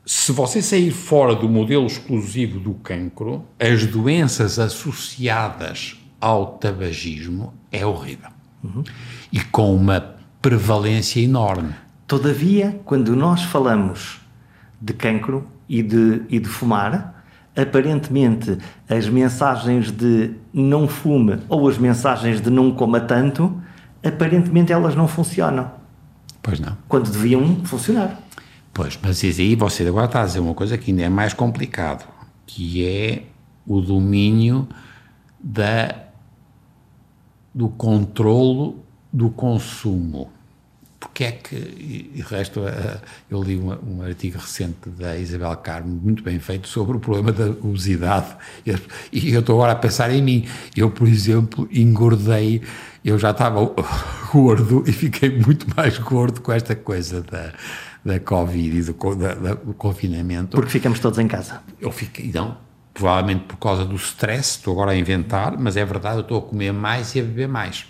Se 0.06 0.32
você 0.32 0.62
sair 0.62 0.92
fora 0.92 1.36
do 1.36 1.48
modelo 1.48 1.86
exclusivo 1.86 2.60
do 2.60 2.74
cancro, 2.74 3.46
as 3.60 3.86
doenças 3.86 4.60
associadas 4.60 5.98
ao 6.20 6.58
tabagismo 6.58 7.54
é 7.72 7.86
horrível. 7.86 8.30
Uhum. 8.64 8.84
E 9.32 9.40
com 9.42 9.76
uma 9.76 10.16
prevalência 10.42 11.22
enorme. 11.22 11.74
Todavia, 12.06 12.82
quando 12.84 13.16
nós 13.16 13.44
falamos 13.44 14.20
de 14.82 14.94
cancro 14.94 15.48
e 15.68 15.82
de, 15.82 16.22
e 16.30 16.40
de 16.40 16.48
fumar, 16.48 17.24
aparentemente 17.56 18.58
as 18.90 19.08
mensagens 19.08 19.92
de 19.92 20.32
não 20.54 20.88
fume 20.88 21.40
ou 21.48 21.68
as 21.68 21.78
mensagens 21.78 22.42
de 22.42 22.50
não 22.50 22.72
coma 22.72 23.00
tanto 23.00 23.62
aparentemente 24.04 24.72
elas 24.72 24.96
não 24.96 25.08
funcionam. 25.08 25.72
Pois 26.42 26.60
não. 26.60 26.78
Quando 26.88 27.10
deviam 27.10 27.64
funcionar. 27.64 28.20
Pois, 28.74 29.00
mas 29.02 29.24
aí 29.24 29.56
você 29.56 29.88
agora 29.88 30.08
está 30.08 30.24
a 30.24 30.26
dizer 30.26 30.40
uma 30.40 30.54
coisa 30.54 30.78
que 30.78 30.92
ainda 30.92 31.04
é 31.04 31.10
mais 31.10 31.34
complicado, 31.34 32.06
que 32.46 32.86
é 32.86 33.24
o 33.66 33.80
domínio 33.80 34.68
da, 35.40 35.96
do 37.54 37.70
controlo 37.70 38.84
do 39.12 39.30
consumo. 39.30 40.30
Porque 41.04 41.24
é 41.26 41.32
que, 41.32 41.56
e 41.56 42.22
o 42.22 42.26
resto, 42.26 42.66
eh, 42.66 43.00
eu 43.30 43.44
li 43.44 43.58
um, 43.58 43.72
um, 43.72 44.02
artigo 44.02 44.38
recente 44.38 44.90
da 44.90 45.18
Isabel 45.18 45.56
Carmo, 45.58 46.00
muito 46.02 46.24
bem 46.24 46.40
feito, 46.40 46.68
sobre 46.68 46.98
o 46.98 47.00
problema 47.00 47.32
da 47.32 47.46
obesidade. 47.46 48.36
E 49.12 49.34
eu 49.34 49.42
estou 49.42 49.56
agora 49.56 49.74
a 49.74 49.76
pensar 49.76 50.12
em 50.12 50.22
mim. 50.22 50.48
Eu, 50.76 50.90
por 50.90 51.08
exemplo, 51.08 51.68
engordei 51.72 52.62
eu 53.04 53.20
já 53.20 53.32
estava 53.32 53.60
gordo 54.32 54.84
e 54.88 54.92
fiquei 54.92 55.38
muito 55.38 55.68
mais 55.76 55.98
gordo 55.98 56.42
com 56.42 56.54
esta 56.54 56.76
coisa 56.76 57.22
da, 57.22 57.52
da 58.04 58.20
Covid 58.20 58.78
e 58.78 58.82
do, 58.82 59.16
da, 59.16 59.34
da, 59.34 59.54
do 59.56 59.74
confinamento. 59.74 60.56
Porque 60.56 60.72
ficamos 60.72 61.00
todos 61.00 61.20
em 61.20 61.28
casa. 61.28 61.62
Eu 61.82 61.92
fiquei, 61.92 62.32
não, 62.34 62.58
provavelmente 62.94 63.44
por 63.44 63.58
causa 63.58 63.84
do 63.84 63.96
stress, 63.96 64.58
estou 64.58 64.74
agora 64.74 64.92
a 64.92 64.98
inventar, 64.98 65.58
mas 65.58 65.76
é 65.76 65.84
verdade, 65.84 66.18
eu 66.18 66.22
estou 66.22 66.40
a 66.40 66.42
comer 66.42 66.72
mais 66.72 67.14
e 67.16 67.20
a 67.20 67.24
beber 67.24 67.48
mais. 67.48 67.86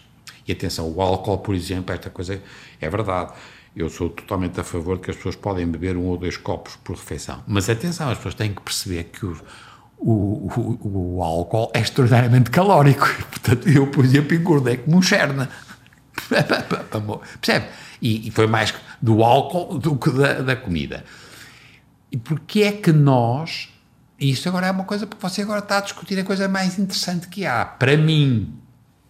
E 0.47 0.51
atenção, 0.51 0.91
o 0.91 1.01
álcool, 1.01 1.37
por 1.37 1.55
exemplo, 1.55 1.93
esta 1.93 2.09
coisa 2.09 2.41
é 2.83 2.89
verdade. 2.89 3.33
Eu 3.75 3.89
sou 3.89 4.09
totalmente 4.09 4.59
a 4.59 4.63
favor 4.63 4.97
de 4.97 5.03
que 5.03 5.11
as 5.11 5.17
pessoas 5.17 5.35
podem 5.35 5.65
beber 5.65 5.97
um 5.97 6.05
ou 6.05 6.17
dois 6.17 6.37
copos 6.37 6.75
por 6.83 6.95
refeição. 6.95 7.43
Mas 7.47 7.69
atenção, 7.69 8.09
as 8.09 8.17
pessoas 8.17 8.35
têm 8.35 8.53
que 8.53 8.61
perceber 8.61 9.05
que 9.05 9.25
os, 9.25 9.39
o, 9.97 10.11
o, 10.11 11.17
o, 11.17 11.23
álcool 11.23 11.71
é 11.73 11.79
extraordinariamente 11.79 12.51
calórico. 12.51 13.07
Portanto, 13.31 13.67
eu, 13.67 13.87
por 13.87 14.05
exemplo, 14.05 14.35
engordei 14.35 14.77
como 14.77 14.97
um 14.97 15.01
cherna. 15.01 15.49
Percebe? 17.41 17.67
E, 18.01 18.27
e, 18.27 18.31
foi 18.31 18.47
mais 18.47 18.73
do 19.01 19.23
álcool 19.23 19.79
do 19.79 19.95
que 19.95 20.11
da, 20.11 20.41
da 20.41 20.55
comida. 20.55 21.03
E 22.11 22.17
porquê 22.17 22.63
é 22.63 22.71
que 22.73 22.91
nós. 22.91 23.69
E 24.19 24.29
isto 24.29 24.47
agora 24.47 24.67
é 24.67 24.71
uma 24.71 24.83
coisa, 24.83 25.07
porque 25.07 25.21
você 25.21 25.41
agora 25.41 25.59
está 25.59 25.79
a 25.79 25.81
discutir 25.81 26.19
a 26.19 26.23
coisa 26.23 26.47
mais 26.47 26.77
interessante 26.77 27.27
que 27.27 27.45
há, 27.45 27.65
para 27.65 27.97
mim, 27.97 28.53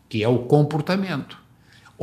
que 0.07 0.23
é 0.23 0.27
o 0.27 0.39
comportamento. 0.39 1.42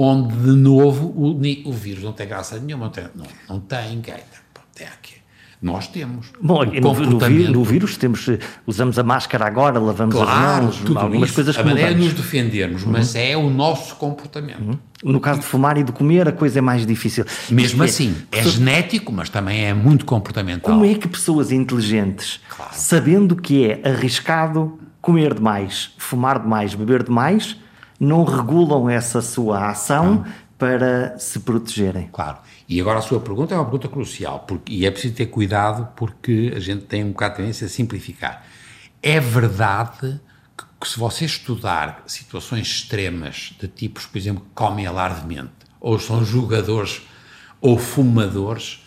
Onde, 0.02 0.34
de 0.34 0.56
novo, 0.56 1.08
o, 1.08 1.36
o 1.68 1.72
vírus 1.72 2.02
não 2.02 2.12
tem 2.12 2.26
graça 2.26 2.58
nenhuma. 2.58 2.86
Não 2.86 2.92
tem, 2.92 3.04
não, 3.14 3.26
não 3.48 3.60
tem, 3.60 4.00
tem 4.00 4.86
aqui 4.86 5.20
nós 5.62 5.86
temos. 5.86 6.28
Bom, 6.40 6.64
no, 6.64 6.94
no, 6.94 7.50
no, 7.50 7.64
vírus 7.64 7.98
temos, 7.98 8.26
usamos 8.66 8.98
a 8.98 9.02
máscara 9.02 9.46
agora, 9.46 9.78
lavamos 9.78 10.14
claro, 10.14 10.68
as 10.68 10.80
mãos, 10.80 10.96
algumas 10.96 11.28
isso. 11.28 11.34
coisas 11.34 11.54
que 11.54 11.60
A 11.60 11.64
maneira 11.66 11.94
de 11.94 12.00
nos 12.00 12.14
defendermos, 12.14 12.82
uhum. 12.82 12.92
mas 12.92 13.14
é 13.14 13.36
o 13.36 13.50
nosso 13.50 13.96
comportamento. 13.96 14.62
Uhum. 14.62 14.78
No 15.04 15.20
caso 15.20 15.40
de 15.40 15.46
fumar 15.46 15.76
e 15.76 15.82
de 15.82 15.92
comer, 15.92 16.28
a 16.28 16.32
coisa 16.32 16.60
é 16.60 16.62
mais 16.62 16.86
difícil. 16.86 17.26
Mesmo 17.50 17.82
é, 17.82 17.86
assim, 17.86 18.16
é 18.32 18.42
genético, 18.42 19.12
mas 19.12 19.28
também 19.28 19.66
é 19.66 19.74
muito 19.74 20.06
comportamental. 20.06 20.72
Como 20.72 20.84
é 20.84 20.94
que 20.94 21.06
pessoas 21.06 21.52
inteligentes, 21.52 22.40
claro. 22.48 22.72
sabendo 22.72 23.36
que 23.36 23.66
é 23.66 23.80
arriscado 23.86 24.78
comer 25.02 25.34
demais, 25.34 25.90
fumar 25.98 26.40
demais, 26.40 26.74
beber 26.74 27.02
demais, 27.02 27.56
não 28.00 28.24
regulam 28.24 28.88
essa 28.88 29.20
sua 29.20 29.68
ação 29.68 30.24
para 30.56 31.18
se 31.18 31.40
protegerem? 31.40 32.08
Claro. 32.10 32.38
E 32.66 32.80
agora 32.80 32.98
a 32.98 33.02
sua 33.02 33.20
pergunta 33.20 33.54
é 33.54 33.58
uma 33.58 33.64
pergunta 33.64 33.88
crucial, 33.88 34.40
porque, 34.40 34.72
e 34.72 34.86
é 34.86 34.90
preciso 34.90 35.14
ter 35.14 35.26
cuidado 35.26 35.88
porque 35.94 36.52
a 36.56 36.60
gente 36.60 36.86
tem 36.86 37.04
um 37.04 37.10
bocado 37.10 37.34
de 37.34 37.36
tendência 37.38 37.66
a 37.66 37.68
simplificar. 37.68 38.46
É 39.02 39.20
verdade 39.20 40.20
que, 40.56 40.64
que 40.80 40.88
se 40.88 40.98
você 40.98 41.24
estudar 41.26 42.02
situações 42.06 42.66
extremas 42.66 43.54
de 43.60 43.68
tipos, 43.68 44.06
por 44.06 44.16
exemplo, 44.16 44.42
que 44.42 44.54
comem 44.54 44.86
alardemente, 44.86 45.50
ou 45.80 45.98
são 45.98 46.24
jogadores 46.24 47.02
ou 47.60 47.78
fumadores, 47.78 48.84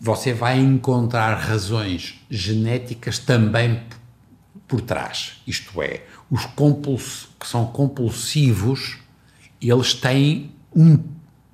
você 0.00 0.32
vai 0.32 0.58
encontrar 0.58 1.34
razões 1.34 2.20
genéticas 2.30 3.18
também 3.18 3.82
por 4.66 4.80
trás. 4.80 5.42
Isto 5.46 5.82
é, 5.82 6.04
os 6.30 6.46
que 7.40 7.48
são 7.48 7.64
compulsivos, 7.66 8.98
eles 9.60 9.94
têm 9.94 10.52
um, 10.76 11.02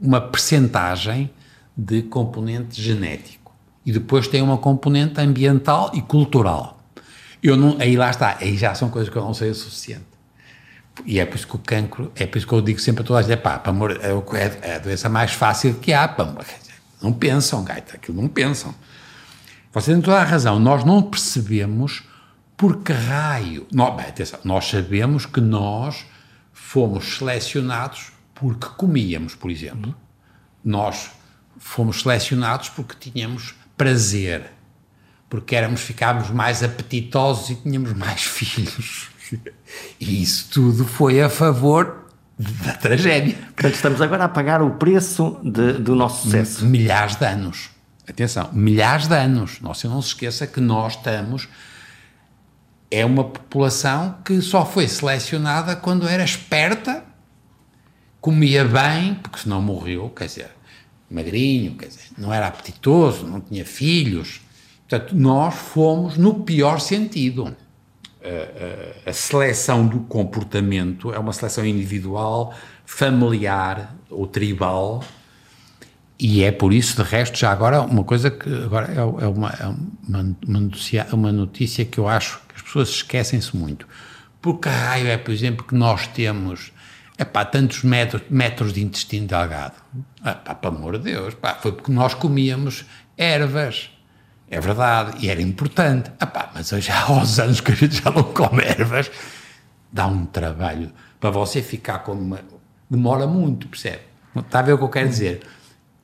uma 0.00 0.20
percentagem 0.20 1.30
de 1.76 2.02
componente 2.02 2.82
genético. 2.82 3.54
E 3.84 3.92
depois 3.92 4.26
tem 4.26 4.42
uma 4.42 4.58
componente 4.58 5.20
ambiental 5.20 5.92
e 5.94 6.02
cultural. 6.02 6.82
Eu 7.40 7.56
não, 7.56 7.76
aí 7.78 7.96
lá 7.96 8.10
está, 8.10 8.36
aí 8.40 8.56
já 8.56 8.74
são 8.74 8.90
coisas 8.90 9.08
que 9.08 9.16
eu 9.16 9.22
não 9.22 9.32
sei 9.32 9.50
o 9.50 9.54
suficiente. 9.54 10.04
E 11.04 11.20
é 11.20 11.26
por 11.26 11.36
isso 11.36 11.46
que 11.46 11.54
o 11.54 11.58
cancro, 11.58 12.10
é 12.16 12.26
por 12.26 12.38
isso 12.38 12.46
que 12.46 12.52
eu 12.52 12.60
digo 12.60 12.80
sempre 12.80 13.02
a 13.02 13.06
toda 13.06 13.20
a 13.20 13.22
gente, 13.22 13.38
pá, 13.38 13.60
amor, 13.64 14.00
é, 14.02 14.10
é, 14.38 14.58
é 14.62 14.74
a 14.76 14.78
doença 14.78 15.08
mais 15.08 15.32
fácil 15.32 15.74
que 15.74 15.92
há, 15.92 16.08
pá, 16.08 16.34
não 17.00 17.12
pensam, 17.12 17.62
gaita, 17.62 17.96
aquilo 17.96 18.20
não 18.20 18.28
pensam. 18.28 18.74
Você 19.72 19.92
tem 19.92 20.00
toda 20.00 20.18
a 20.18 20.24
razão, 20.24 20.58
nós 20.58 20.84
não 20.84 21.02
percebemos 21.02 22.02
por 22.56 22.78
que 22.78 22.92
raio. 22.92 23.66
Nós, 23.72 23.96
bem, 23.96 24.06
atenção, 24.06 24.40
nós 24.44 24.66
sabemos 24.66 25.26
que 25.26 25.40
nós 25.40 26.06
fomos 26.52 27.18
selecionados 27.18 28.12
porque 28.34 28.66
comíamos, 28.76 29.34
por 29.34 29.50
exemplo. 29.50 29.94
Nós 30.64 31.10
fomos 31.58 32.02
selecionados 32.02 32.68
porque 32.70 33.10
tínhamos 33.10 33.54
prazer, 33.76 34.52
porque 35.28 35.54
éramos, 35.54 35.80
ficávamos 35.80 36.30
mais 36.30 36.62
apetitosos 36.62 37.50
e 37.50 37.56
tínhamos 37.56 37.92
mais 37.92 38.22
filhos. 38.24 39.10
E 40.00 40.22
isso 40.22 40.48
tudo 40.50 40.84
foi 40.84 41.20
a 41.20 41.28
favor 41.28 42.06
da 42.38 42.74
tragédia. 42.74 43.34
Portanto, 43.54 43.74
estamos 43.74 44.00
agora 44.00 44.24
a 44.24 44.28
pagar 44.28 44.62
o 44.62 44.72
preço 44.72 45.38
de, 45.42 45.74
do 45.74 45.94
nosso 45.94 46.24
sucesso. 46.24 46.64
Milhares 46.64 47.16
de 47.16 47.24
anos. 47.24 47.70
Atenção, 48.08 48.50
milhares 48.52 49.08
de 49.08 49.14
anos. 49.14 49.60
Se 49.74 49.88
não 49.88 50.00
se 50.00 50.08
esqueça 50.08 50.46
que 50.46 50.60
nós 50.60 50.94
estamos. 50.94 51.48
É 52.90 53.04
uma 53.04 53.24
população 53.24 54.16
que 54.24 54.40
só 54.40 54.64
foi 54.64 54.86
selecionada 54.86 55.74
quando 55.74 56.06
era 56.06 56.24
esperta, 56.24 57.04
comia 58.20 58.64
bem, 58.64 59.14
porque 59.14 59.40
senão 59.40 59.60
morreu. 59.60 60.08
Quer 60.10 60.26
dizer, 60.26 60.50
magrinho, 61.10 61.76
quer 61.76 61.86
dizer, 61.86 62.10
não 62.16 62.32
era 62.32 62.46
apetitoso, 62.46 63.26
não 63.26 63.40
tinha 63.40 63.64
filhos. 63.64 64.40
Portanto, 64.88 65.16
nós 65.16 65.54
fomos 65.54 66.16
no 66.16 66.34
pior 66.34 66.78
sentido. 66.78 67.56
A, 68.22 69.06
a, 69.06 69.10
a 69.10 69.12
seleção 69.12 69.86
do 69.86 70.00
comportamento 70.00 71.12
é 71.12 71.18
uma 71.18 71.32
seleção 71.32 71.66
individual, 71.66 72.54
familiar 72.84 73.94
ou 74.10 74.26
tribal, 74.26 75.02
e 76.18 76.42
é 76.42 76.50
por 76.50 76.72
isso, 76.72 77.02
de 77.02 77.08
resto, 77.08 77.38
já 77.38 77.52
agora, 77.52 77.82
uma 77.82 78.02
coisa 78.02 78.30
que 78.30 78.48
agora 78.64 78.90
é, 78.90 78.96
é 78.96 79.26
uma, 79.28 79.50
é 79.50 79.66
uma, 79.66 80.36
uma, 80.46 80.60
notícia, 80.60 81.06
uma 81.12 81.30
notícia 81.30 81.84
que 81.84 81.98
eu 81.98 82.08
acho 82.08 82.40
pessoas 82.76 82.88
esquecem-se 82.90 83.56
muito. 83.56 83.86
Porque 84.40 84.68
raio 84.68 85.08
é, 85.08 85.16
por 85.16 85.32
exemplo, 85.32 85.66
que 85.66 85.74
nós 85.74 86.06
temos 86.08 86.72
é 87.18 87.24
pá, 87.24 87.44
tantos 87.44 87.82
metros, 87.82 88.22
metros 88.28 88.72
de 88.72 88.82
intestino 88.82 89.26
delgado. 89.26 89.74
Ah, 90.22 90.34
pá, 90.34 90.54
pelo 90.54 90.76
amor 90.76 90.98
de 90.98 91.12
Deus, 91.12 91.34
pá, 91.34 91.54
foi 91.54 91.72
porque 91.72 91.90
nós 91.90 92.12
comíamos 92.14 92.84
ervas. 93.16 93.90
É 94.48 94.60
verdade, 94.60 95.24
e 95.24 95.28
era 95.28 95.40
importante. 95.40 96.10
Ah, 96.20 96.26
pá, 96.26 96.50
mas 96.54 96.72
hoje 96.72 96.90
há 96.92 97.04
aos 97.04 97.38
anos 97.38 97.60
que 97.60 97.72
a 97.72 97.74
gente 97.74 98.02
já 98.02 98.10
não 98.10 98.22
come 98.22 98.62
ervas. 98.62 99.10
Dá 99.90 100.06
um 100.06 100.26
trabalho 100.26 100.92
para 101.18 101.30
você 101.30 101.62
ficar 101.62 102.00
com 102.00 102.12
uma. 102.12 102.40
Demora 102.88 103.26
muito, 103.26 103.66
percebe? 103.66 104.02
Está 104.36 104.58
a 104.58 104.62
ver 104.62 104.74
o 104.74 104.78
que 104.78 104.84
eu 104.84 104.88
quero 104.90 105.08
dizer? 105.08 105.40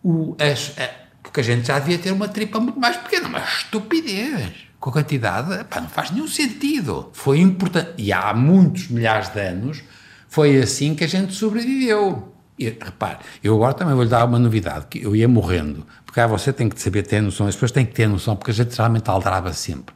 O, 0.03 0.35
as, 0.41 0.77
a, 0.79 0.89
porque 1.23 1.41
a 1.41 1.45
gente 1.45 1.67
já 1.67 1.79
devia 1.79 1.99
ter 1.99 2.11
uma 2.11 2.27
tripa 2.27 2.59
muito 2.59 2.81
mais 2.81 2.97
pequena, 2.97 3.29
uma 3.29 3.39
estupidez. 3.39 4.72
Com 4.83 4.91
a 4.91 4.95
quantidade, 4.95 5.63
pá, 5.67 5.81
não 5.81 5.89
faz 5.89 6.11
nenhum 6.11 6.27
sentido. 6.27 7.09
Foi 7.13 7.39
importante. 7.39 7.93
E 7.97 8.13
há 8.13 8.35
muitos 8.35 8.89
milhares 8.89 9.29
de 9.29 9.39
anos 9.39 9.81
foi 10.29 10.61
assim 10.61 10.93
que 10.97 11.05
a 11.05 11.07
gente 11.07 11.33
sobreviveu. 11.35 12.35
E, 12.59 12.65
repare, 12.65 13.19
eu 13.45 13.55
agora 13.55 13.75
também 13.75 13.95
vou-lhe 13.95 14.11
dar 14.11 14.25
uma 14.25 14.41
novidade, 14.41 14.87
que 14.91 15.01
eu 15.01 15.15
ia 15.15 15.29
morrendo, 15.29 15.87
porque 16.05 16.19
ah, 16.19 16.27
você 16.27 16.53
tem 16.53 16.69
que 16.69 16.83
saber 16.83 17.05
ter 17.05 17.21
noção, 17.21 17.47
as 17.47 17.55
pessoas 17.55 17.71
têm 17.71 17.87
que 17.87 17.93
ter 17.93 18.09
noção, 18.09 18.35
porque 18.35 18.51
a 18.51 18.55
gente 18.55 18.77
realmente 18.77 19.09
aldrava 19.09 19.53
sempre. 19.53 19.95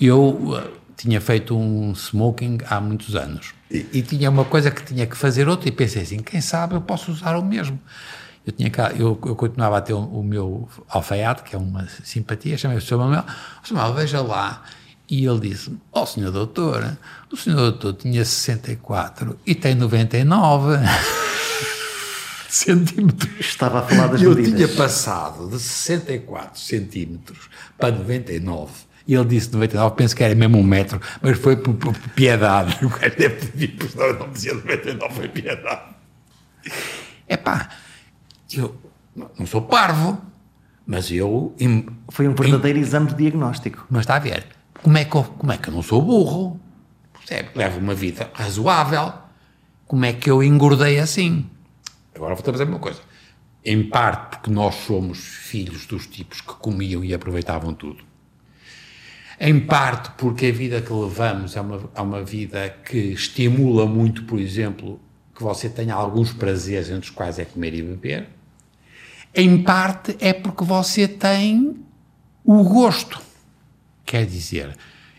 Eu 0.00 0.30
uh, 0.30 0.72
tinha 0.96 1.20
feito 1.20 1.56
um 1.56 1.92
smoking 1.92 2.58
há 2.68 2.80
muitos 2.80 3.14
anos, 3.14 3.54
e, 3.70 3.86
e, 3.92 4.02
tinha 4.02 4.28
uma 4.28 4.44
coisa 4.44 4.72
que 4.72 4.82
tinha 4.82 5.06
que 5.06 5.16
fazer 5.16 5.48
outra, 5.48 5.68
e 5.68 5.72
pensei 5.72 6.02
assim, 6.02 6.18
quem 6.18 6.40
sabe 6.40 6.74
eu 6.74 6.80
posso 6.80 7.12
usar 7.12 7.36
o 7.36 7.44
mesmo. 7.44 7.78
Eu, 8.46 8.52
tinha 8.52 8.70
cá, 8.70 8.92
eu, 8.92 9.18
eu 9.26 9.34
continuava 9.34 9.76
a 9.78 9.80
ter 9.80 9.92
o, 9.92 10.22
meu 10.22 10.68
alfaiate, 10.88 11.42
que 11.42 11.56
é 11.56 11.58
uma 11.58 11.86
simpatia, 12.04 12.56
chamei 12.56 12.78
o 12.78 12.80
Sr. 12.80 12.96
Manuel, 12.96 13.24
o 13.62 13.66
Sr. 13.66 13.74
Manuel, 13.74 13.94
veja 13.94 14.22
lá, 14.22 14.62
e 15.10 15.26
ele 15.26 15.48
disse-me, 15.48 15.80
ó 15.92 16.02
oh, 16.02 16.06
senhor 16.06 16.30
doutor, 16.30 16.96
o 17.32 17.36
senhor 17.36 17.56
doutor 17.56 17.94
tinha 17.94 18.24
64 18.24 19.38
e 19.44 19.54
tem 19.54 19.74
99 19.74 20.78
centímetros. 22.48 23.30
Estava 23.38 23.80
a 23.80 23.82
falar 23.82 24.08
das 24.08 24.22
Eu 24.22 24.30
medidas. 24.30 24.54
tinha 24.54 24.68
passado 24.68 25.48
de 25.48 25.58
64 25.58 26.60
centímetros 26.60 27.48
para 27.78 27.94
99. 27.94 28.72
E 29.08 29.14
ele 29.14 29.24
disse 29.24 29.52
99, 29.52 29.94
penso 29.94 30.16
que 30.16 30.24
era 30.24 30.34
mesmo 30.34 30.58
um 30.58 30.64
metro, 30.64 31.00
mas 31.22 31.38
foi 31.38 31.56
por, 31.56 31.74
por, 31.74 31.92
por 31.92 32.10
piedade. 32.10 32.76
O 32.84 32.90
cara 32.90 33.10
deve 33.10 33.46
ter 33.46 33.56
dito, 33.56 33.88
não 33.96 34.30
dizia 34.30 34.54
99, 34.54 35.14
foi 35.14 35.28
piedade. 35.28 35.94
É 37.28 37.36
pá, 37.36 37.68
eu 38.52 38.76
não 39.38 39.46
sou 39.46 39.62
parvo, 39.62 40.20
mas 40.86 41.10
eu. 41.10 41.54
Foi 42.08 42.28
um 42.28 42.34
verdadeiro 42.34 42.78
em, 42.78 42.82
exame 42.82 43.08
de 43.08 43.14
diagnóstico. 43.14 43.86
Mas 43.90 44.02
está 44.02 44.16
a 44.16 44.20
ver, 44.20 44.46
como 44.82 44.96
é 44.98 45.04
que 45.04 45.16
eu, 45.16 45.24
como 45.24 45.52
é 45.52 45.58
que 45.58 45.68
eu 45.68 45.74
não 45.74 45.82
sou 45.82 46.00
burro? 46.02 46.60
Percebe? 47.12 47.50
Levo 47.54 47.78
uma 47.78 47.94
vida 47.94 48.30
razoável. 48.34 49.12
Como 49.86 50.04
é 50.04 50.12
que 50.12 50.30
eu 50.30 50.42
engordei 50.42 50.98
assim? 50.98 51.48
Agora 52.14 52.34
vou-te 52.34 52.50
dizer 52.50 52.64
uma 52.64 52.78
coisa. 52.78 53.00
Em 53.64 53.82
parte 53.82 54.36
porque 54.36 54.50
nós 54.50 54.74
somos 54.74 55.18
filhos 55.18 55.86
dos 55.86 56.06
tipos 56.06 56.40
que 56.40 56.54
comiam 56.54 57.04
e 57.04 57.12
aproveitavam 57.12 57.74
tudo. 57.74 58.04
Em 59.38 59.60
parte 59.60 60.10
porque 60.16 60.46
a 60.46 60.52
vida 60.52 60.80
que 60.80 60.92
levamos 60.92 61.56
é 61.56 61.60
uma, 61.60 61.90
é 61.94 62.00
uma 62.00 62.24
vida 62.24 62.70
que 62.84 62.96
estimula 62.96 63.86
muito, 63.86 64.24
por 64.24 64.38
exemplo, 64.38 65.00
que 65.36 65.42
você 65.42 65.68
tenha 65.68 65.94
alguns 65.94 66.32
prazeres, 66.32 66.88
entre 66.88 67.10
os 67.10 67.10
quais 67.10 67.38
é 67.38 67.44
comer 67.44 67.74
e 67.74 67.82
beber. 67.82 68.28
Em 69.34 69.62
parte 69.62 70.16
é 70.18 70.32
porque 70.32 70.64
você 70.64 71.06
tem 71.06 71.76
o 72.42 72.64
gosto. 72.64 73.20
Quer 74.04 74.24
dizer, 74.24 74.74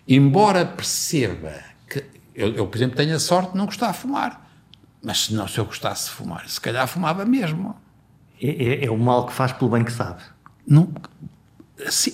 embora 0.08 0.66
perceba 0.66 1.54
que 1.88 2.04
eu, 2.34 2.54
eu, 2.56 2.68
por 2.68 2.78
exemplo, 2.78 2.98
tenho 2.98 3.16
a 3.16 3.20
sorte 3.20 3.52
de 3.52 3.58
não 3.58 3.68
gostar 3.68 3.92
de 3.92 4.00
fumar, 4.00 4.50
mas 5.04 5.26
se 5.26 5.34
não 5.36 5.48
se 5.48 5.60
eu 5.60 5.66
gostasse 5.66 6.06
de 6.06 6.12
fumar, 6.12 6.50
se 6.50 6.60
calhar 6.60 6.88
fumava 6.88 7.24
mesmo. 7.24 7.76
É, 8.42 8.48
é, 8.48 8.86
é 8.86 8.92
o 8.92 8.98
mal 8.98 9.28
que 9.28 9.34
faz 9.34 9.52
pelo 9.52 9.70
bem 9.70 9.84
que 9.84 9.92
sabe. 9.92 10.24
Não, 10.66 10.92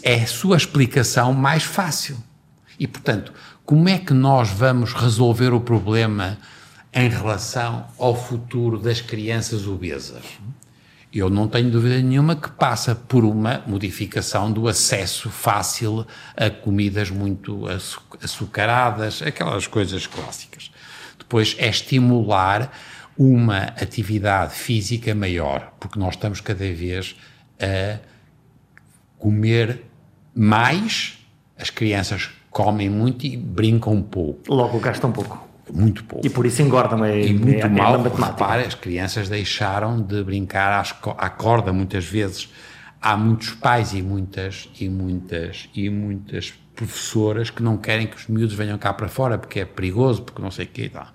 é 0.04 0.16
a 0.16 0.28
sua 0.28 0.58
explicação 0.58 1.34
mais 1.34 1.64
fácil. 1.64 2.18
E, 2.78 2.86
portanto, 2.86 3.34
como 3.66 3.88
é 3.88 3.98
que 3.98 4.14
nós 4.14 4.50
vamos 4.50 4.94
resolver 4.94 5.54
o 5.54 5.62
problema 5.62 6.38
em 6.94 7.10
relação 7.10 7.88
ao 7.98 8.16
futuro 8.16 8.78
das 8.78 9.02
crianças 9.02 9.68
obesas? 9.68 10.24
eu 11.14 11.30
não 11.30 11.48
tenho 11.48 11.70
dúvida 11.70 12.02
nenhuma 12.02 12.36
que 12.36 12.50
passa 12.50 12.96
por 12.96 13.24
uma 13.24 13.64
modificação 13.68 14.52
do 14.52 14.68
acesso 14.68 15.30
fácil 15.30 16.08
a 16.36 16.50
comidas 16.50 17.12
muito 17.12 17.66
açucaradas, 18.22 19.22
aquelas 19.22 19.68
coisas 19.68 20.08
clássicas. 20.08 20.72
Depois 21.20 21.56
é 21.60 21.70
estimular 21.70 22.72
uma 23.16 23.60
atividade 23.80 24.56
física 24.56 25.14
maior, 25.14 25.74
porque 25.80 26.00
nós 26.00 26.16
estamos 26.16 26.42
cada 26.42 26.74
vez 26.74 27.16
a 27.60 28.00
comer 29.20 29.84
mais, 30.34 31.20
as 31.56 31.70
crianças 31.70 32.32
comem 32.50 32.90
muito 32.90 33.28
e 33.28 33.38
brincam 33.38 34.02
pouco. 34.02 34.52
Logo 34.52 34.80
gastam 34.80 35.12
pouco 35.12 35.53
muito 35.74 36.04
pouco. 36.04 36.26
E 36.26 36.30
por 36.30 36.46
isso 36.46 36.62
engordam. 36.62 37.04
É, 37.04 37.26
e 37.26 37.34
muito 37.34 37.66
é, 37.66 37.70
mal, 37.70 37.96
é 38.06 38.10
repare, 38.10 38.66
as 38.66 38.76
crianças 38.76 39.28
deixaram 39.28 40.02
de 40.02 40.24
brincar 40.24 40.80
às, 40.80 40.94
à 41.18 41.30
corda 41.30 41.74
muitas 41.74 42.06
vezes. 42.06 42.50
Há 43.02 43.18
muitos 43.18 43.50
pais 43.52 43.94
e 43.94 44.02
muitas, 44.02 44.70
e 44.80 44.88
muitas, 44.88 45.70
e 45.76 45.90
muitas 45.90 46.54
professoras 46.76 47.50
que 47.50 47.62
não 47.62 47.78
querem 47.78 48.08
que 48.08 48.16
os 48.16 48.28
miúdos 48.28 48.56
venham 48.56 48.78
cá 48.78 48.94
para 48.94 49.08
fora 49.08 49.38
porque 49.38 49.60
é 49.60 49.66
perigoso, 49.66 50.22
porque 50.22 50.42
não 50.42 50.52
sei 50.52 50.66
o 50.66 50.70
quê 50.70 50.84
e 50.84 50.90
tal. 50.90 51.08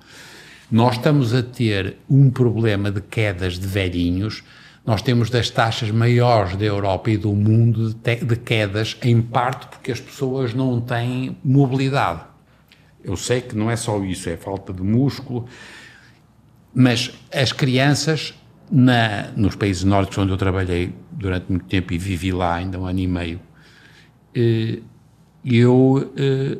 Nós 0.70 0.96
estamos 0.96 1.34
a 1.34 1.42
ter 1.42 1.96
um 2.10 2.28
problema 2.30 2.90
de 2.90 3.00
quedas 3.00 3.58
de 3.58 3.66
velhinhos. 3.66 4.42
Nós 4.84 5.00
temos 5.00 5.30
das 5.30 5.48
taxas 5.48 5.90
maiores 5.90 6.56
da 6.56 6.64
Europa 6.64 7.10
e 7.10 7.16
do 7.16 7.32
mundo 7.32 7.94
de, 7.94 8.16
de 8.16 8.36
quedas, 8.36 8.96
em 9.02 9.22
parte 9.22 9.66
porque 9.68 9.92
as 9.92 10.00
pessoas 10.00 10.52
não 10.52 10.80
têm 10.80 11.36
mobilidade. 11.42 12.20
Eu 13.08 13.16
sei 13.16 13.40
que 13.40 13.56
não 13.56 13.70
é 13.70 13.76
só 13.76 14.02
isso, 14.04 14.28
é 14.28 14.36
falta 14.36 14.72
de 14.72 14.82
músculo, 14.82 15.46
mas 16.74 17.12
as 17.32 17.52
crianças, 17.52 18.34
na, 18.70 19.28
nos 19.36 19.56
países 19.56 19.84
nórdicos 19.84 20.18
onde 20.18 20.32
eu 20.32 20.36
trabalhei 20.36 20.92
durante 21.10 21.50
muito 21.50 21.66
tempo 21.66 21.92
e 21.92 21.98
vivi 21.98 22.30
lá 22.32 22.56
ainda 22.56 22.78
um 22.78 22.86
ano 22.86 22.98
e 22.98 23.06
meio, 23.06 23.40
eh, 24.34 24.80
eu, 25.44 26.12
eh, 26.16 26.58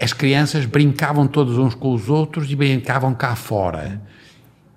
as 0.00 0.12
crianças 0.12 0.66
brincavam 0.66 1.28
todos 1.28 1.56
uns 1.56 1.74
com 1.74 1.94
os 1.94 2.08
outros 2.08 2.50
e 2.50 2.56
brincavam 2.56 3.14
cá 3.14 3.36
fora. 3.36 4.02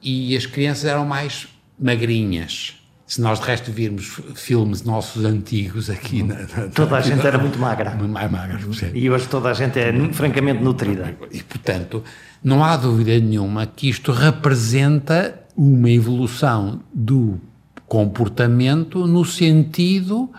E 0.02 0.36
as 0.38 0.46
crianças 0.46 0.86
eram 0.86 1.06
mais 1.06 1.48
magrinhas 1.80 2.83
se 3.14 3.22
nós 3.22 3.40
de 3.40 3.46
resto 3.46 3.72
virmos 3.72 4.20
filmes 4.34 4.82
nossos 4.82 5.24
antigos 5.24 5.88
aqui 5.88 6.24
na, 6.24 6.34
na, 6.34 6.68
toda 6.74 6.98
a 6.98 7.02
gente 7.02 7.24
era 7.26 7.38
muito 7.38 7.60
magra. 7.60 7.92
Mais 8.08 8.32
magra 8.32 8.60
e 8.92 9.08
hoje 9.08 9.28
toda 9.28 9.52
a 9.52 9.54
gente 9.54 9.78
é 9.78 9.94
francamente 10.12 10.64
nutrida. 10.64 11.16
E 11.32 11.44
portanto 11.44 12.04
não 12.44 12.64
há 12.64 12.76
dúvida 12.76 13.12
nenhuma 13.20 13.68
que 13.68 13.88
isto 13.88 14.12
representa 14.12 15.40
uma 15.56 15.92
evolução 15.92 16.82
do 16.92 17.40
comportamento 17.86 19.06
no 19.06 19.24
sentido 19.24 20.32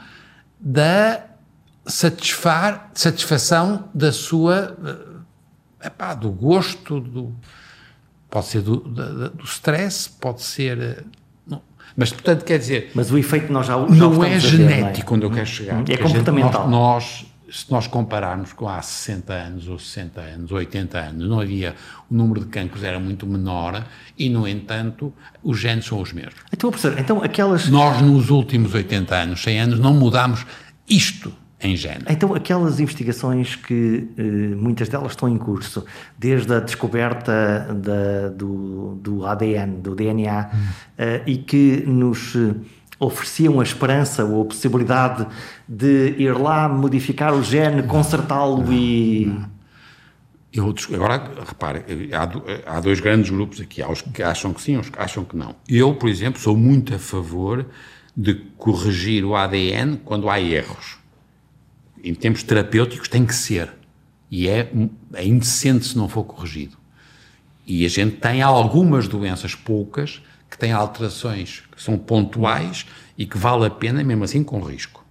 da 0.59 1.27
satisfar, 1.87 2.91
satisfação 2.93 3.85
da 3.95 4.11
sua 4.11 4.77
eh, 5.81 5.87
epá, 5.87 6.13
do 6.13 6.29
gosto 6.29 6.99
do, 6.99 7.33
pode 8.29 8.47
ser 8.47 8.63
do, 8.63 8.79
do, 8.79 9.31
do 9.31 9.45
stress 9.45 10.11
pode 10.11 10.43
ser 10.43 10.81
eh, 10.81 11.05
mas, 11.97 12.13
portanto, 12.13 12.45
quer 12.45 12.59
dizer. 12.59 12.91
Mas 12.95 13.11
o 13.11 13.19
efeito 13.19 13.53
nós 13.53 13.67
já, 13.67 13.75
já 13.75 13.95
Não 13.95 14.25
é 14.25 14.39
genético 14.39 15.15
onde 15.15 15.25
eu 15.25 15.31
quero 15.31 15.47
chegar. 15.47 15.83
É 15.89 15.97
comportamental. 15.97 16.63
Gente, 16.63 16.71
nós, 16.71 17.27
nós, 17.49 17.57
se 17.57 17.71
nós 17.71 17.87
compararmos 17.87 18.53
com 18.53 18.69
há 18.69 18.83
60 18.83 19.33
anos, 19.33 19.69
ou 19.69 19.79
60 19.79 20.21
anos, 20.21 20.51
ou 20.51 20.59
80 20.59 20.99
anos, 20.99 21.29
não 21.29 21.41
havia. 21.41 21.75
O 22.11 22.15
número 22.15 22.41
de 22.41 22.47
cancros 22.47 22.83
era 22.83 22.99
muito 22.99 23.27
menor 23.27 23.85
e, 24.19 24.29
no 24.29 24.47
entanto, 24.47 25.13
os 25.43 25.59
genes 25.59 25.85
são 25.85 26.01
os 26.01 26.13
mesmos. 26.13 26.35
Então, 26.53 26.71
professor, 26.71 26.99
então 26.99 27.23
aquelas. 27.23 27.69
Nós, 27.69 28.01
nos 28.03 28.31
últimos 28.31 28.75
80 28.75 29.15
anos, 29.15 29.43
100 29.43 29.61
anos, 29.61 29.79
não 29.79 29.95
mudámos 29.95 30.45
isto 30.89 31.33
em 31.65 31.77
género. 31.77 32.05
Então, 32.09 32.35
aquelas 32.35 32.79
investigações 32.79 33.57
que 33.57 34.07
eh, 34.19 34.23
muitas 34.23 34.89
delas 34.89 35.13
estão 35.13 35.29
em 35.29 35.39
curso, 35.39 35.85
desde 36.19 36.53
a 36.53 36.61
descoberta 36.61 37.75
da, 37.75 38.29
do, 38.29 38.97
do, 38.97 39.27
ADN, 39.27 39.81
do 39.81 39.95
DNA, 39.95 40.51
hum. 40.53 40.59
eh, 40.99 41.23
e 41.27 41.39
que 41.39 41.83
nos 41.87 42.37
eh, 42.37 42.55
ofereciam 43.01 43.61
a 43.61 43.63
esperança 43.63 44.25
ou 44.25 44.43
a 44.43 44.45
possibilidade 44.45 45.27
de 45.67 46.15
ir 46.19 46.37
lá 46.37 46.69
modificar 46.69 47.33
o 47.35 47.43
gene, 47.43 47.83
consertá-lo 47.85 48.71
e. 48.71 49.35
Eu, 50.53 50.73
agora, 50.95 51.33
repare, 51.45 51.83
há, 52.13 52.77
há 52.77 52.81
dois 52.81 53.01
grandes 53.01 53.31
grupos 53.31 53.61
aqui. 53.61 53.83
Há 53.83 53.91
os 53.91 54.03
que 54.03 54.23
acham 54.23 54.53
que 54.53 54.63
sim, 54.63 54.77
os 54.77 54.89
que 54.89 54.99
acham 55.01 55.25
que 55.25 55.37
não. 55.37 55.57
Eu, 55.69 55.95
por 55.95 56.09
exemplo, 56.09 56.41
sou 56.41 56.57
muito 56.57 56.95
a 56.95 56.99
favor 56.99 57.67
de 58.17 58.35
corrigir 58.57 59.25
o 59.25 59.35
ADN 59.35 59.97
quando 60.05 60.31
há 60.31 60.41
erros 60.41 61.03
em 62.05 62.15
termos 62.15 62.43
terapêuticos, 62.43 63.09
tem 63.09 63.25
que 63.25 63.35
ser. 63.35 63.73
E 64.31 64.49
é, 64.49 64.71
é 65.15 65.27
indecente 65.27 65.87
se 65.87 65.97
não 65.97 66.09
for 66.09 66.25
corrigido. 66.25 66.77
E 67.67 67.85
a 67.85 67.89
gente 67.89 68.17
tem 68.17 68.43
algumas 68.43 69.09
doenças, 69.09 69.55
poucas, 69.55 70.21
que 70.51 70.59
têm 70.59 70.73
alterações 70.73 71.63
que 71.75 71.83
são 71.83 71.97
pontuais 71.97 72.87
e 73.17 73.27
que 73.27 73.39
vale 73.39 73.67
a 73.67 73.71
pena, 73.71 74.05
mesmo 74.05 74.25
assim, 74.25 74.45
com 74.45 74.61
risco. 74.61 75.05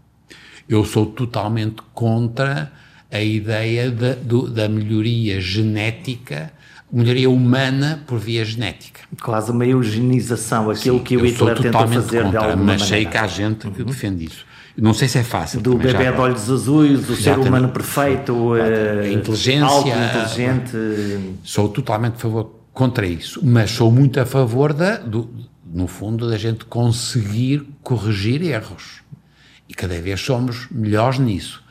Eu 0.70 0.86
sou 0.86 1.06
totalmente 1.06 1.82
contra 1.94 2.72
a 3.12 3.22
ideia 3.22 3.92
da, 3.92 4.14
do, 4.14 4.50
da 4.50 4.70
melhoria 4.70 5.42
genética 5.42 6.54
melhoria 6.94 7.30
humana 7.30 8.04
por 8.06 8.20
via 8.20 8.46
genética. 8.46 9.02
Quase 9.20 9.50
uma 9.50 9.66
eugenização, 9.66 10.70
aquilo 10.70 11.00
Sim, 11.00 11.04
que 11.04 11.18
o 11.18 11.26
Hitler 11.26 11.60
tentou 11.60 11.88
fazer 11.88 12.24
contra, 12.24 12.30
de 12.30 12.38
alguma 12.38 12.56
mas 12.56 12.82
maneira. 12.82 12.86
sei 12.86 13.06
que 13.06 13.18
há 13.18 13.26
gente 13.26 13.68
que 13.68 13.82
uhum. 13.82 13.88
defende 13.88 14.26
isso. 14.26 14.46
Não 14.76 14.94
sei 14.94 15.08
se 15.08 15.20
é 15.20 15.24
fácil. 15.24 15.62
Do 15.62 15.78
bebê 15.78 16.12
de 16.12 16.20
olhos 16.20 16.50
azuis, 16.50 17.08
o 17.10 17.16
ser 17.16 17.38
humano 17.38 17.70
perfeito, 17.70 18.54
a 18.54 19.04
uh, 19.04 19.12
inteligência, 19.12 19.66
alto 19.66 19.90
inteligente. 19.90 21.36
Sou 21.44 21.70
totalmente 21.70 22.16
a 22.16 22.20
favor 22.20 22.60
contra 22.74 23.06
isso, 23.06 23.40
mas 23.44 23.70
sou 23.70 23.92
muito 23.92 24.20
a 24.20 24.26
favor 24.26 24.74
da, 24.74 24.98
do, 24.98 25.30
no 25.72 25.88
fundo, 25.88 26.28
da 26.28 26.38
gente 26.38 26.66
conseguir 26.66 27.68
corrigir 27.84 28.42
erros. 28.42 29.02
E 29.70 29.74
cada 29.76 30.00
vez 30.02 30.20
somos 30.20 30.68
melhores 30.72 31.20
nisso. 31.20 31.64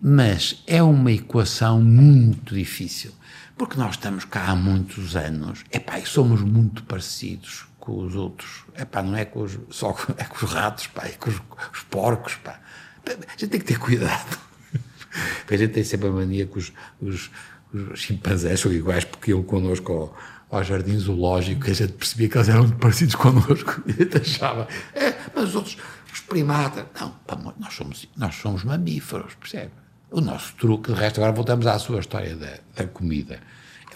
Mas 0.00 0.62
é 0.66 0.82
uma 0.82 1.12
equação 1.12 1.80
muito 1.80 2.54
difícil, 2.54 3.12
porque 3.56 3.78
nós 3.78 3.92
estamos 3.92 4.24
cá 4.24 4.48
há 4.48 4.56
muitos 4.56 5.16
anos, 5.16 5.60
epá, 5.70 5.98
e 5.98 6.04
somos 6.04 6.42
muito 6.42 6.82
parecidos 6.82 7.66
com 7.82 7.98
os 7.98 8.14
outros. 8.14 8.64
Epá, 8.78 9.02
não 9.02 9.16
é 9.16 9.24
com 9.24 9.42
os, 9.42 9.58
só 9.68 9.92
com, 9.92 10.12
é 10.16 10.22
com 10.22 10.46
os 10.46 10.52
ratos, 10.52 10.86
pá, 10.86 11.04
é 11.04 11.10
com 11.10 11.30
os, 11.30 11.42
os 11.72 11.82
porcos. 11.90 12.36
Pá. 12.36 12.60
A 13.04 13.10
gente 13.32 13.48
tem 13.48 13.60
que 13.60 13.66
ter 13.66 13.78
cuidado. 13.78 14.38
a 15.50 15.56
gente 15.56 15.72
tem 15.72 15.82
sempre 15.82 16.06
a 16.06 16.12
mania 16.12 16.46
que 16.46 16.58
os, 16.58 16.72
os, 17.00 17.28
os 17.74 17.98
chimpanzés 17.98 18.60
são 18.60 18.72
iguais 18.72 19.04
porque 19.04 19.32
iam 19.32 19.42
connosco 19.42 19.92
ao, 19.92 20.16
ao 20.48 20.62
jardim 20.62 20.96
zoológico, 20.96 21.62
que 21.62 21.72
a 21.72 21.74
gente 21.74 21.94
percebia 21.94 22.28
que 22.28 22.38
eles 22.38 22.48
eram 22.48 22.70
parecidos 22.70 23.16
connosco. 23.16 23.82
A 23.88 23.90
gente 23.90 24.16
achava, 24.16 24.68
é, 24.94 25.12
mas 25.34 25.48
os 25.48 25.56
outros, 25.56 25.76
os 26.12 26.20
primatas. 26.20 26.84
Não, 27.00 27.10
pá, 27.26 27.36
nós, 27.58 27.74
somos, 27.74 28.08
nós 28.16 28.36
somos 28.36 28.62
mamíferos, 28.62 29.34
percebe? 29.34 29.72
O 30.08 30.20
nosso 30.20 30.54
truque, 30.54 30.92
de 30.92 31.00
resto, 31.00 31.18
agora 31.18 31.32
voltamos 31.32 31.66
à 31.66 31.76
sua 31.80 31.98
história 31.98 32.36
da, 32.36 32.58
da 32.76 32.86
comida, 32.86 33.40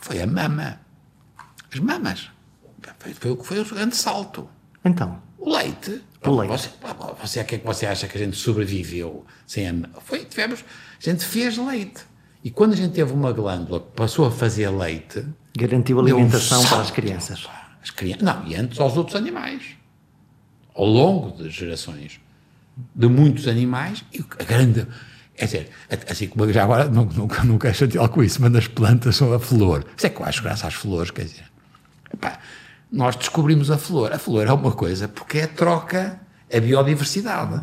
foi 0.00 0.20
a 0.20 0.26
mama. 0.26 0.80
As 1.72 1.78
mamas. 1.78 2.35
Foi, 2.98 3.14
foi 3.14 3.30
o 3.30 3.36
que 3.36 3.46
foi 3.46 3.60
o 3.60 3.64
grande 3.64 3.96
salto. 3.96 4.48
Então? 4.84 5.20
O 5.38 5.50
leite. 5.50 6.02
O 6.24 6.30
leite. 6.30 6.50
Você, 6.50 6.70
você, 7.20 7.44
que 7.44 7.54
é 7.54 7.58
que 7.58 7.66
você 7.66 7.86
acha 7.86 8.08
que 8.08 8.16
a 8.16 8.20
gente 8.20 8.36
sobreviveu 8.36 9.24
sem 9.46 9.68
a 9.68 9.74
Foi, 10.00 10.24
tivemos, 10.24 10.64
a 10.98 11.10
gente 11.10 11.24
fez 11.24 11.56
leite. 11.56 12.02
E 12.42 12.50
quando 12.50 12.72
a 12.72 12.76
gente 12.76 12.92
teve 12.92 13.12
uma 13.12 13.32
glândula 13.32 13.80
que 13.80 13.90
passou 13.94 14.26
a 14.26 14.30
fazer 14.30 14.68
leite. 14.70 15.24
Garantiu 15.56 15.98
alimentação 15.98 16.62
um 16.62 16.66
para 16.66 16.80
as 16.80 16.90
crianças. 16.90 17.48
As 17.82 17.90
crianças. 17.90 18.22
Não, 18.22 18.46
e 18.46 18.54
antes 18.54 18.78
aos 18.78 18.96
outros 18.96 19.16
animais. 19.16 19.62
Ao 20.74 20.84
longo 20.84 21.42
de 21.42 21.50
gerações. 21.50 22.20
De 22.94 23.08
muitos 23.08 23.48
animais. 23.48 24.04
E 24.12 24.24
a 24.38 24.44
grande 24.44 24.86
é 25.38 25.44
dizer, 25.44 25.70
assim 26.08 26.28
como 26.28 26.50
já 26.50 26.64
agora 26.64 26.88
nunca, 26.88 27.14
nunca, 27.14 27.44
nunca 27.44 27.74
chatear 27.74 28.08
com 28.08 28.22
isso, 28.22 28.40
mas 28.40 28.50
nas 28.50 28.66
plantas 28.66 29.16
são 29.16 29.32
a 29.34 29.38
flor. 29.38 29.84
Isso 29.96 30.06
é 30.06 30.10
que 30.10 30.20
eu 30.20 30.24
acho 30.24 30.42
graça 30.42 30.66
às 30.66 30.74
flores, 30.74 31.10
quer 31.10 31.24
dizer. 31.24 31.44
Epá, 32.12 32.38
nós 32.96 33.14
descobrimos 33.14 33.70
a 33.70 33.76
flor. 33.76 34.12
A 34.12 34.18
flor 34.18 34.46
é 34.46 34.52
uma 34.52 34.72
coisa 34.72 35.06
porque 35.06 35.38
é 35.38 35.46
troca 35.46 36.18
a 36.52 36.60
biodiversidade. 36.60 37.62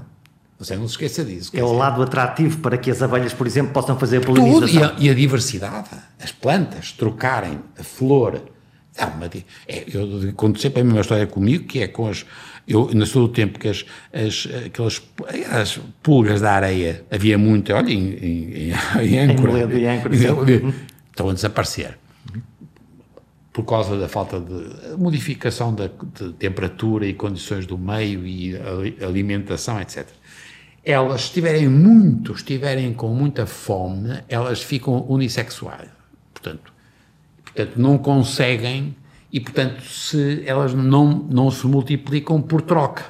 Você 0.59 0.75
não 0.75 0.87
se 0.87 0.93
esqueça 0.93 1.25
disso. 1.25 1.51
É 1.53 1.63
o 1.63 1.73
lado 1.73 2.01
atrativo 2.01 2.59
para 2.59 2.77
que 2.77 2.89
as 2.89 3.01
abelhas, 3.01 3.33
por 3.33 3.47
exemplo, 3.47 3.73
possam 3.73 3.97
fazer 3.97 4.17
a 4.17 4.21
polinização. 4.21 4.67
Tudo, 4.67 4.79
e, 4.79 4.83
a, 4.83 4.95
e 4.99 5.09
a 5.09 5.13
diversidade. 5.13 5.89
As 6.21 6.31
plantas 6.31 6.91
trocarem 6.91 7.59
a 7.77 7.83
flor. 7.83 8.41
É 8.95 9.05
uma, 9.05 9.25
é, 9.67 9.85
eu 9.91 10.31
conto 10.35 10.61
sempre 10.61 10.81
a 10.81 10.83
mesma 10.83 11.01
história 11.01 11.25
comigo, 11.25 11.65
que 11.65 11.81
é 11.81 11.87
com 11.87 12.07
as 12.07 12.25
eu, 12.67 12.89
no 12.93 13.05
seu 13.05 13.27
tempo 13.27 13.59
que 13.59 13.67
as, 13.67 13.85
as, 14.13 14.47
aquelas 14.65 15.01
as 15.51 15.79
pulgas 16.01 16.39
da 16.39 16.53
areia, 16.53 17.03
havia 17.11 17.37
muito, 17.37 17.73
olha, 17.73 17.91
em, 17.91 18.13
em, 18.13 18.73
em 19.01 19.19
âncora, 19.19 19.75
em 19.75 19.87
âncora 19.87 20.15
estão 21.11 21.29
a 21.29 21.33
desaparecer. 21.33 21.97
Por 23.53 23.63
causa 23.63 23.97
da 23.97 24.09
falta 24.09 24.39
de 24.39 24.97
modificação 24.97 25.73
da, 25.73 25.87
de 25.87 26.33
temperatura 26.33 27.05
e 27.05 27.13
condições 27.13 27.67
do 27.67 27.77
meio 27.77 28.25
e 28.25 28.55
alimentação, 29.01 29.79
etc. 29.79 30.07
Elas, 30.83 31.21
se 31.21 31.27
estiverem 31.27 31.69
muito, 31.69 32.33
estiverem 32.33 32.93
com 32.93 33.09
muita 33.09 33.45
fome, 33.45 34.23
elas 34.27 34.61
ficam 34.61 35.05
unissexuais. 35.07 35.87
Portanto, 36.33 36.73
portanto 37.45 37.77
não 37.77 37.97
conseguem 37.97 38.95
e, 39.31 39.39
portanto, 39.39 39.81
se 39.83 40.43
elas 40.45 40.73
não, 40.73 41.07
não 41.11 41.49
se 41.49 41.65
multiplicam 41.65 42.41
por 42.41 42.61
troca, 42.61 43.05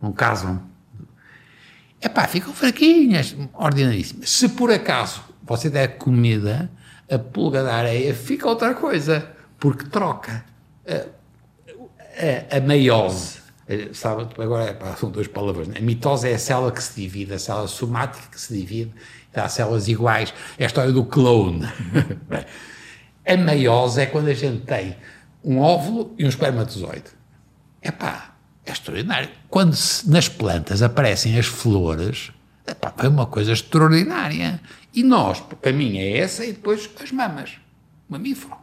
não 0.00 0.10
casam. 0.10 0.62
É 2.00 2.08
pá, 2.08 2.26
ficam 2.26 2.52
fraquinhas, 2.52 3.36
ordinaríssimas. 3.52 4.28
Se 4.30 4.48
por 4.48 4.72
acaso 4.72 5.22
você 5.42 5.70
der 5.70 5.98
comida, 5.98 6.68
a 7.08 7.18
pulga 7.18 7.62
da 7.62 7.74
areia 7.74 8.12
fica 8.14 8.48
outra 8.48 8.74
coisa, 8.74 9.31
porque 9.62 9.84
troca. 9.84 10.44
A, 10.84 12.56
a, 12.56 12.56
a 12.56 12.60
meiose, 12.60 13.38
sabe, 13.94 14.26
agora 14.36 14.76
são 14.96 15.08
duas 15.08 15.28
palavras, 15.28 15.68
né? 15.68 15.76
a 15.78 15.80
mitose 15.80 16.28
é 16.28 16.34
a 16.34 16.38
célula 16.38 16.72
que 16.72 16.82
se 16.82 17.00
divide, 17.00 17.32
a 17.32 17.38
célula 17.38 17.68
somática 17.68 18.26
que 18.28 18.40
se 18.40 18.52
divide, 18.52 18.92
há 19.32 19.48
células 19.48 19.86
iguais, 19.86 20.34
é 20.58 20.64
a 20.64 20.66
história 20.66 20.90
do 20.90 21.04
clone. 21.04 21.64
a 23.24 23.36
meiose 23.36 24.00
é 24.00 24.06
quando 24.06 24.26
a 24.28 24.34
gente 24.34 24.64
tem 24.64 24.96
um 25.44 25.60
óvulo 25.60 26.12
e 26.18 26.24
um 26.24 26.28
espermatozoide. 26.28 27.10
Epá, 27.80 28.34
é 28.66 28.72
extraordinário. 28.72 29.28
Quando 29.48 29.76
se, 29.76 30.10
nas 30.10 30.28
plantas 30.28 30.82
aparecem 30.82 31.38
as 31.38 31.46
flores, 31.46 32.32
epá, 32.66 32.92
é 32.98 33.06
uma 33.06 33.26
coisa 33.26 33.52
extraordinária. 33.52 34.60
E 34.92 35.04
nós, 35.04 35.40
a 35.64 35.70
minha 35.70 36.02
é 36.02 36.18
essa 36.18 36.44
e 36.44 36.52
depois 36.52 36.90
as 37.00 37.12
mamas. 37.12 37.52
Mamífero. 38.08 38.61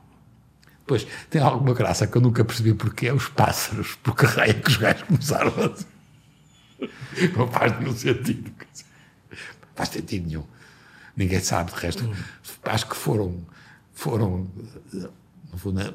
Pois, 0.89 1.05
tem 1.29 1.39
alguma 1.39 1.75
graça 1.75 2.07
que 2.07 2.17
eu 2.17 2.21
nunca 2.21 2.43
percebi 2.43 2.73
porque 2.73 3.05
é 3.05 3.13
os 3.13 3.27
pássaros, 3.27 3.95
porque 4.01 4.25
raio 4.25 4.49
é 4.49 4.53
que 4.55 4.69
os 4.69 4.77
gajos 4.77 5.03
começaram 5.03 5.53
a... 5.55 6.87
Não 7.37 7.47
faz 7.47 7.79
nenhum 7.79 7.95
sentido. 7.95 8.51
Faz 9.75 9.89
sentido 9.89 10.27
nenhum. 10.27 10.43
Ninguém 11.15 11.39
sabe, 11.41 11.71
de 11.71 11.79
resto. 11.79 12.09
Acho 12.63 12.87
que 12.87 12.95
foram, 12.95 13.37
foram 13.93 14.47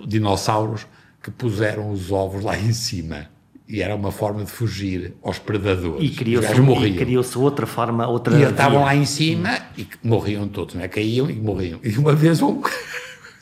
dinossauros 0.06 0.86
que 1.20 1.32
puseram 1.32 1.90
os 1.90 2.12
ovos 2.12 2.44
lá 2.44 2.56
em 2.56 2.72
cima. 2.72 3.28
E 3.66 3.82
era 3.82 3.96
uma 3.96 4.12
forma 4.12 4.44
de 4.44 4.50
fugir 4.52 5.16
aos 5.24 5.40
predadores. 5.40 6.08
E 6.08 6.14
criou-se 6.14 6.48
criou 6.96 7.24
outra 7.42 7.66
forma, 7.66 8.06
outra. 8.06 8.38
E 8.38 8.44
estavam 8.44 8.84
lá 8.84 8.94
em 8.94 9.06
cima 9.06 9.58
e 9.76 9.88
morriam 10.04 10.46
todos, 10.46 10.76
não 10.76 10.84
é? 10.84 10.86
Caíam 10.86 11.28
e 11.28 11.34
morriam. 11.34 11.80
E 11.82 11.98
uma 11.98 12.14
vez 12.14 12.40
um. 12.40 12.62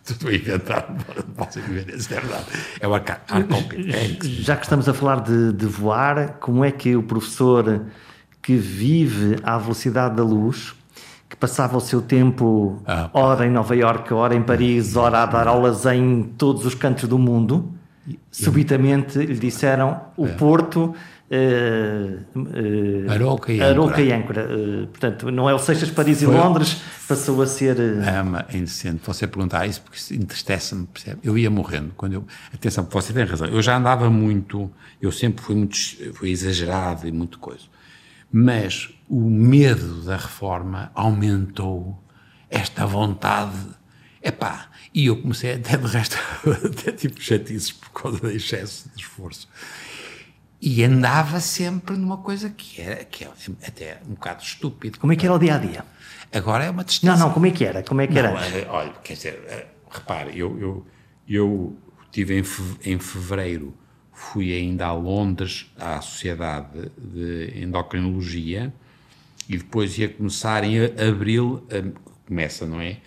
Tudo 0.05 0.29
a 0.29 0.35
inventar, 0.35 0.97
posso 1.37 1.61
ver, 1.61 1.89
isso 1.91 2.13
é 2.13 2.21
verdade. 2.21 2.45
É 2.81 2.89
o 2.89 2.95
arca, 2.95 3.21
Já 4.23 4.57
que 4.57 4.65
estamos 4.65 4.89
a 4.89 4.95
falar 4.95 5.21
de, 5.21 5.53
de 5.53 5.67
voar, 5.67 6.39
como 6.41 6.65
é 6.65 6.73
que 6.73 6.97
o 6.97 7.03
professor 7.03 7.87
que 8.43 8.57
vive 8.57 9.37
à 9.45 9.57
velocidade 9.59 10.17
da 10.17 10.25
luz 10.25 10.75
que 11.29 11.37
passava 11.37 11.79
o 11.79 11.81
seu 11.81 12.03
tempo, 12.03 12.83
ah, 12.87 13.09
ora 13.15 13.47
em 13.47 13.51
Nova 13.51 13.75
Iorque, 13.75 14.13
ora 14.13 14.35
em 14.35 14.43
Paris, 14.43 14.97
ora 14.97 15.23
a 15.23 15.27
dar 15.27 15.49
aulas 15.49 15.87
em 15.87 16.25
todos 16.37 16.67
os 16.67 16.75
cantos 16.75 17.09
do 17.09 17.19
mundo, 17.19 17.73
subitamente 18.31 19.19
lhe 19.19 19.39
disseram 19.39 20.01
o 20.17 20.27
é. 20.27 20.33
Porto. 20.33 20.95
Uh, 21.31 22.39
uh, 22.39 23.11
Aroca 23.11 23.53
e 23.53 23.63
Aroca 23.63 24.03
e 24.03 24.13
Âncora. 24.13 24.47
Uh, 24.47 24.87
portanto, 24.89 25.31
não 25.31 25.49
é 25.49 25.55
o 25.55 25.59
Seixas, 25.59 25.91
Paris 25.91 26.23
Foi, 26.23 26.35
e 26.35 26.37
Londres, 26.37 26.83
passou 27.09 27.41
a 27.41 27.47
ser. 27.47 27.77
Uh... 27.79 28.21
Ama, 28.21 28.45
é 28.53 28.59
indecente. 28.59 29.01
Você 29.05 29.27
perguntar 29.27 29.67
isso 29.67 29.81
porque 29.81 30.15
entristece-me, 30.15 30.87
percebe? 30.87 31.21
Eu 31.25 31.39
ia 31.39 31.51
morrendo. 31.51 31.93
Quando 31.97 32.13
eu, 32.13 32.27
atenção, 32.53 32.87
você 32.91 33.13
tem 33.15 33.25
razão. 33.25 33.47
Eu 33.47 33.63
já 33.63 33.79
andava 33.79 34.11
muito, 34.11 34.71
eu 35.01 35.11
sempre 35.11 35.43
fui 35.43 35.55
muito 35.55 35.77
fui 36.13 36.31
exagerado 36.31 37.09
e 37.09 37.13
muito 37.13 37.39
coisa. 37.39 37.65
Mas 38.31 38.91
o 39.09 39.21
medo 39.21 40.03
da 40.05 40.17
reforma 40.17 40.91
aumentou 40.95 41.99
esta 42.51 42.85
vontade. 42.85 43.57
Epá, 44.23 44.67
e 44.95 45.07
eu 45.07 45.21
comecei 45.21 45.55
até 45.55 45.77
de 45.77 45.87
resto, 45.87 46.19
até 46.65 46.93
tipo 46.93 47.21
chatices 47.21 47.73
por 47.73 47.91
causa 47.91 48.19
do 48.19 48.31
excesso 48.31 48.91
de 48.95 49.03
esforço. 49.03 49.49
E 50.61 50.85
andava 50.85 51.41
sempre 51.41 51.97
numa 51.97 52.19
coisa 52.19 52.49
que 52.51 52.81
era, 52.81 53.05
que 53.05 53.25
é 53.25 53.31
até 53.67 54.01
um 54.07 54.15
bocado 54.15 54.43
estúpido. 54.43 54.99
Como 54.99 55.13
é 55.13 55.17
que 55.17 55.27
era 55.27 55.35
o 55.35 55.39
dia 55.39 55.57
a 55.57 55.59
dia? 55.59 55.85
Agora 56.33 56.65
é 56.65 56.71
uma 56.71 56.85
distância. 56.85 57.19
Não, 57.19 57.27
não, 57.27 57.35
como 57.35 57.47
é 57.47 57.51
que 57.51 57.65
era? 57.65 57.83
Como 57.83 58.01
é 58.01 58.07
que 58.07 58.17
era? 58.17 58.31
Não, 58.31 58.73
olha, 58.73 58.93
quer 59.03 59.15
dizer, 59.15 59.43
eh, 59.49 59.67
repare, 59.91 60.39
eu, 60.39 60.59
eu, 60.61 60.87
eu 61.29 61.77
tive 62.13 62.39
em 62.85 62.99
fevereiro 62.99 63.77
fui 64.23 64.53
ainda 64.53 64.87
a 64.87 64.93
Londres, 64.93 65.71
à 65.77 66.01
Sociedade 66.01 66.91
de 66.97 67.61
Endocrinologia, 67.61 68.73
e 69.49 69.59
depois 69.59 69.99
ia 69.99 70.09
começar 70.09 70.63
em 70.63 70.79
abril, 70.85 71.67
começa, 72.27 72.65
não 72.65 72.81
é? 72.81 72.99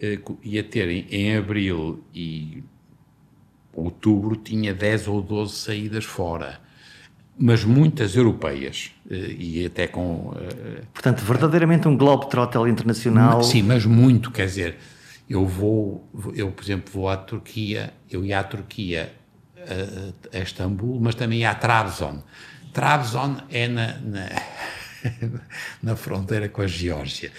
Eh, 0.00 0.18
ia 0.42 0.62
ter 0.62 0.88
em, 0.88 1.06
em 1.10 1.36
abril 1.36 2.02
e 2.14 2.62
outubro, 3.72 4.36
tinha 4.36 4.74
10 4.74 5.08
ou 5.08 5.22
12 5.22 5.54
saídas 5.54 6.04
fora 6.04 6.60
mas 7.40 7.62
muitas 7.62 8.16
europeias 8.16 8.90
eh, 9.08 9.36
e 9.38 9.66
até 9.66 9.86
com 9.86 10.34
eh, 10.36 10.82
portanto 10.92 11.20
verdadeiramente 11.20 11.86
um 11.86 11.96
globetrotter 11.96 12.62
internacional 12.66 13.44
sim 13.44 13.62
mas 13.62 13.86
muito 13.86 14.32
quer 14.32 14.46
dizer 14.46 14.76
Eu 15.28 15.46
vou, 15.46 16.08
eu, 16.34 16.50
por 16.50 16.64
exemplo, 16.64 16.90
vou 16.90 17.08
à 17.08 17.16
Turquia, 17.16 17.92
eu 18.10 18.24
ia 18.24 18.40
à 18.40 18.44
Turquia, 18.44 19.12
a, 20.32 20.38
a 20.38 20.40
Istambul, 20.40 20.98
mas 20.98 21.14
também 21.14 21.40
ia 21.40 21.50
a 21.50 21.54
Trabzon. 21.54 22.22
Trabzon 22.72 23.36
é 23.50 23.68
na, 23.68 23.98
na, 23.98 24.28
na 25.82 25.96
fronteira 25.96 26.48
com 26.48 26.62
a 26.62 26.66
Geórgia. 26.66 27.30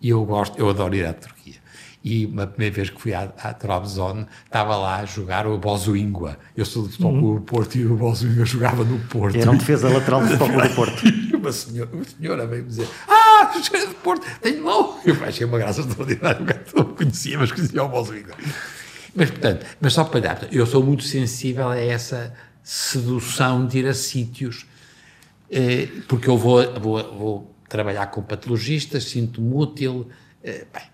E 0.00 0.10
eu 0.10 0.24
gosto, 0.24 0.56
eu 0.56 0.70
adoro 0.70 0.94
ir 0.94 1.04
à 1.04 1.12
Turquia 1.12 1.61
e 2.04 2.26
uma 2.26 2.46
primeira 2.46 2.74
vez 2.74 2.90
que 2.90 3.00
fui 3.00 3.14
à, 3.14 3.22
à 3.22 3.54
Trabzon 3.54 4.26
estava 4.44 4.76
lá 4.76 4.96
a 4.96 5.04
jogar 5.04 5.46
o 5.46 5.56
Bozuíngua. 5.58 6.36
Eu 6.56 6.64
sou 6.64 6.82
do 6.82 6.90
Futebol 6.90 7.34
do 7.34 7.40
Porto 7.42 7.76
e 7.76 7.86
o 7.86 7.96
Bozuíngua 7.96 8.44
jogava 8.44 8.84
no 8.84 8.98
Porto. 9.00 9.36
Era 9.36 9.50
um 9.50 9.56
defesa 9.56 9.88
lateral 9.88 10.22
do 10.22 10.36
Futebol 10.36 10.62
do 10.62 10.74
Porto. 10.74 11.02
Uma 11.42 11.50
senhora, 11.50 11.90
uma 11.92 12.04
senhora 12.04 12.46
veio-me 12.46 12.68
dizer 12.68 12.88
ah, 13.08 13.52
joguei 13.60 13.84
do 13.84 13.94
Porto, 13.94 14.24
tenho 14.40 14.62
mão. 14.62 15.00
Eu 15.04 15.16
achei 15.24 15.44
uma 15.44 15.58
graça 15.58 15.80
extraordinária, 15.80 16.64
não 16.72 16.84
conhecia, 16.84 17.36
mas 17.36 17.50
conhecia 17.50 17.82
o 17.82 17.88
Bozuíngua. 17.88 18.36
Mas, 19.12 19.30
portanto, 19.30 19.66
mas 19.80 19.92
só 19.92 20.04
para 20.04 20.20
dar, 20.20 20.48
eu 20.52 20.64
sou 20.66 20.84
muito 20.84 21.02
sensível 21.02 21.68
a 21.68 21.78
essa 21.78 22.32
sedução 22.62 23.66
de 23.66 23.78
ir 23.78 23.88
a 23.88 23.94
sítios, 23.94 24.66
eh, 25.50 25.88
porque 26.06 26.28
eu 26.28 26.38
vou, 26.38 26.62
vou, 26.80 27.18
vou 27.18 27.54
trabalhar 27.68 28.06
com 28.06 28.22
patologistas, 28.22 29.04
sinto-me 29.04 29.54
útil, 29.54 30.08
eh, 30.44 30.64
bem, 30.72 30.91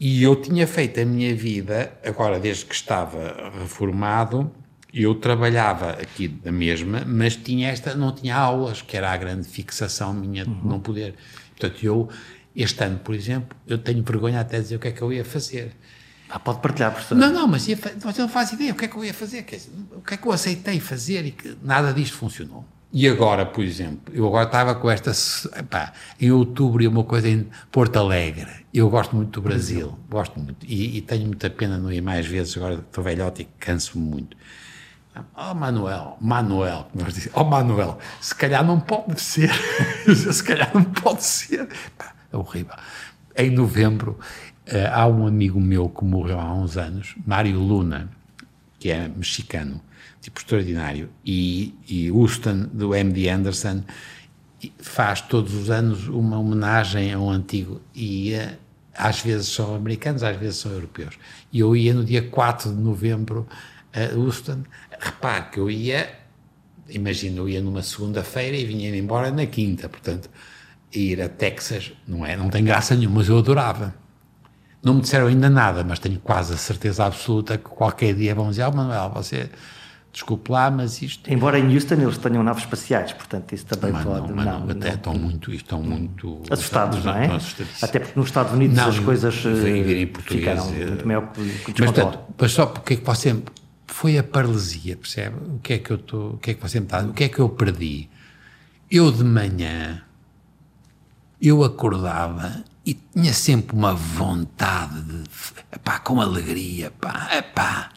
e 0.00 0.22
eu 0.22 0.36
tinha 0.36 0.66
feito 0.66 1.00
a 1.00 1.04
minha 1.04 1.34
vida, 1.34 1.92
agora 2.04 2.38
desde 2.38 2.64
que 2.64 2.74
estava 2.74 3.50
reformado, 3.60 4.50
eu 4.92 5.14
trabalhava 5.14 5.90
aqui 5.90 6.28
da 6.28 6.52
mesma, 6.52 7.02
mas 7.06 7.36
tinha 7.36 7.68
esta, 7.68 7.94
não 7.94 8.12
tinha 8.12 8.36
aulas, 8.36 8.80
que 8.80 8.96
era 8.96 9.10
a 9.12 9.16
grande 9.16 9.46
fixação 9.46 10.14
minha 10.14 10.44
de 10.44 10.50
uhum. 10.50 10.60
não 10.64 10.80
poder. 10.80 11.14
Portanto, 11.50 11.84
eu, 11.84 12.08
este 12.54 12.82
ano, 12.84 12.98
por 13.00 13.14
exemplo, 13.14 13.56
eu 13.66 13.76
tenho 13.76 14.02
vergonha 14.02 14.40
até 14.40 14.58
de 14.58 14.62
dizer 14.64 14.76
o 14.76 14.78
que 14.78 14.88
é 14.88 14.92
que 14.92 15.02
eu 15.02 15.12
ia 15.12 15.24
fazer. 15.24 15.72
Ah, 16.30 16.38
pode 16.38 16.60
partilhar, 16.60 16.92
professor. 16.92 17.16
Não, 17.16 17.32
não, 17.32 17.48
mas 17.48 17.66
ia, 17.68 17.76
você 17.76 18.20
não 18.20 18.28
faz 18.28 18.52
ideia 18.52 18.72
o 18.72 18.76
que 18.76 18.84
é 18.84 18.88
que 18.88 18.96
eu 18.96 19.04
ia 19.04 19.14
fazer, 19.14 19.46
o 19.92 20.02
que 20.02 20.14
é 20.14 20.16
que 20.16 20.26
eu 20.26 20.32
aceitei 20.32 20.78
fazer 20.78 21.24
e 21.26 21.32
que 21.32 21.56
nada 21.62 21.92
disto 21.92 22.16
funcionou. 22.16 22.64
E 22.90 23.06
agora, 23.06 23.44
por 23.44 23.62
exemplo, 23.62 24.14
eu 24.14 24.26
agora 24.26 24.46
estava 24.46 24.74
com 24.74 24.90
esta. 24.90 25.12
Em 26.18 26.30
outubro 26.30 26.82
e 26.82 26.88
uma 26.88 27.04
coisa 27.04 27.28
em 27.28 27.46
Porto 27.70 27.96
Alegre. 27.98 28.48
Eu 28.72 28.88
gosto 28.88 29.14
muito 29.14 29.40
do 29.40 29.42
Brasil, 29.42 29.88
Brasil. 29.88 29.98
gosto 30.08 30.40
muito. 30.40 30.64
E, 30.66 30.96
e, 30.96 31.00
tenho 31.02 31.26
muita 31.26 31.50
pena 31.50 31.76
não 31.76 31.92
ir 31.92 32.00
mais 32.00 32.26
vezes, 32.26 32.56
agora 32.56 32.74
estou 32.74 33.04
velhote 33.04 33.42
e 33.42 33.44
canso-me 33.58 34.04
muito. 34.04 34.36
Oh, 35.36 35.54
Manuel, 35.54 36.16
Manuel, 36.20 36.88
como 36.90 37.04
nós 37.04 37.14
dizemos, 37.14 37.36
oh, 37.36 37.44
Manuel, 37.44 37.98
se 38.20 38.34
calhar 38.34 38.64
não 38.64 38.78
pode 38.78 39.20
ser, 39.20 39.50
se 40.14 40.44
calhar 40.44 40.70
não 40.72 40.84
pode 40.84 41.24
ser. 41.24 41.68
é 42.32 42.36
horrível. 42.36 42.74
Em 43.36 43.50
novembro, 43.50 44.18
uh, 44.68 44.92
há 44.92 45.06
um 45.06 45.26
amigo 45.26 45.60
meu 45.60 45.88
que 45.88 46.04
morreu 46.04 46.38
há 46.38 46.54
uns 46.54 46.76
anos, 46.76 47.16
Mário 47.26 47.58
Luna, 47.58 48.08
que 48.78 48.90
é 48.90 49.08
mexicano, 49.08 49.80
tipo 50.20 50.38
extraordinário. 50.38 51.08
E, 51.24 51.74
e 51.88 52.10
Houston, 52.10 52.68
do 52.72 52.94
MD 52.94 53.28
Anderson, 53.28 53.82
faz 54.78 55.20
todos 55.20 55.54
os 55.54 55.70
anos 55.70 56.08
uma 56.08 56.38
homenagem 56.38 57.12
a 57.12 57.18
um 57.18 57.30
antigo. 57.30 57.80
E 57.94 58.34
às 58.94 59.20
vezes 59.20 59.48
são 59.48 59.74
americanos, 59.74 60.22
às 60.22 60.36
vezes 60.36 60.58
são 60.58 60.72
europeus. 60.72 61.18
E 61.52 61.60
eu 61.60 61.76
ia 61.76 61.94
no 61.94 62.04
dia 62.04 62.22
4 62.22 62.74
de 62.74 62.80
novembro 62.80 63.46
a 63.94 64.14
Houston. 64.16 64.64
Repare 64.98 65.50
que 65.52 65.60
eu 65.60 65.70
ia, 65.70 66.10
imagina, 66.88 67.38
eu 67.38 67.48
ia 67.48 67.60
numa 67.60 67.82
segunda-feira 67.82 68.56
e 68.56 68.64
vinha 68.64 68.94
embora 68.96 69.30
na 69.30 69.46
quinta. 69.46 69.88
Portanto, 69.88 70.28
ir 70.92 71.22
a 71.22 71.28
Texas 71.28 71.92
não, 72.06 72.26
é, 72.26 72.36
não 72.36 72.50
tem 72.50 72.64
graça 72.64 72.94
nenhuma, 72.94 73.16
mas 73.16 73.28
eu 73.28 73.38
adorava. 73.38 73.94
Não 74.82 74.94
me 74.94 75.00
disseram 75.00 75.26
ainda 75.26 75.50
nada, 75.50 75.82
mas 75.84 75.98
tenho 75.98 76.20
quase 76.20 76.54
a 76.54 76.56
certeza 76.56 77.04
absoluta 77.04 77.58
que 77.58 77.64
qualquer 77.64 78.14
dia 78.14 78.34
vão 78.34 78.50
dizer: 78.50 78.64
oh, 78.64 78.72
Manuel, 78.72 79.10
você 79.10 79.50
desculpe 80.18 80.50
lá, 80.50 80.70
mas 80.70 81.00
isto. 81.00 81.32
Embora 81.32 81.58
em 81.58 81.72
Houston 81.72 81.94
eles 81.94 82.18
tenham 82.18 82.42
naves 82.42 82.64
espaciais, 82.64 83.12
portanto 83.12 83.52
isso 83.52 83.66
também 83.66 83.92
mas 83.92 84.04
pode. 84.04 84.28
Não, 84.28 84.36
mas 84.36 84.44
não, 84.44 84.70
até 84.70 84.94
estão 84.94 85.14
muito, 85.14 85.52
estão 85.52 85.82
muito 85.82 86.42
assustados, 86.50 87.04
não 87.04 87.14
é? 87.14 87.38
Até 87.80 88.00
porque 88.00 88.18
nos 88.18 88.28
Estados 88.28 88.52
Unidos 88.52 88.76
não, 88.76 88.88
as 88.88 88.98
coisas 88.98 89.34
em 89.44 90.06
português, 90.08 90.40
ficaram 90.40 90.74
é, 90.74 90.86
muito 90.86 91.06
maior 91.06 91.32
que 91.32 91.40
mas, 91.78 91.90
portanto, 91.92 92.18
mas 92.36 92.52
só 92.52 92.66
porque 92.66 92.94
é 92.94 92.96
que 92.96 93.04
você 93.04 93.40
foi 93.86 94.18
a 94.18 94.24
paralisia, 94.24 94.96
percebe? 94.96 95.36
O 95.54 95.58
que 95.60 95.74
é 95.74 95.78
que 95.78 95.90
eu 95.90 95.96
estou, 95.96 96.32
o 96.32 96.38
que 96.38 96.50
é 96.50 96.54
que 96.54 96.62
você 96.62 96.80
me 96.80 96.86
está, 96.86 97.00
o 97.00 97.12
que 97.12 97.24
é 97.24 97.28
que 97.28 97.38
eu 97.38 97.48
perdi? 97.48 98.08
Eu 98.90 99.12
de 99.12 99.22
manhã 99.22 100.02
eu 101.40 101.62
acordava 101.62 102.64
e 102.84 102.94
tinha 102.94 103.32
sempre 103.32 103.76
uma 103.76 103.94
vontade 103.94 105.00
de, 105.02 105.28
pá, 105.84 106.00
com 106.00 106.20
alegria, 106.20 106.90
pá, 106.90 107.28
pá. 107.54 107.90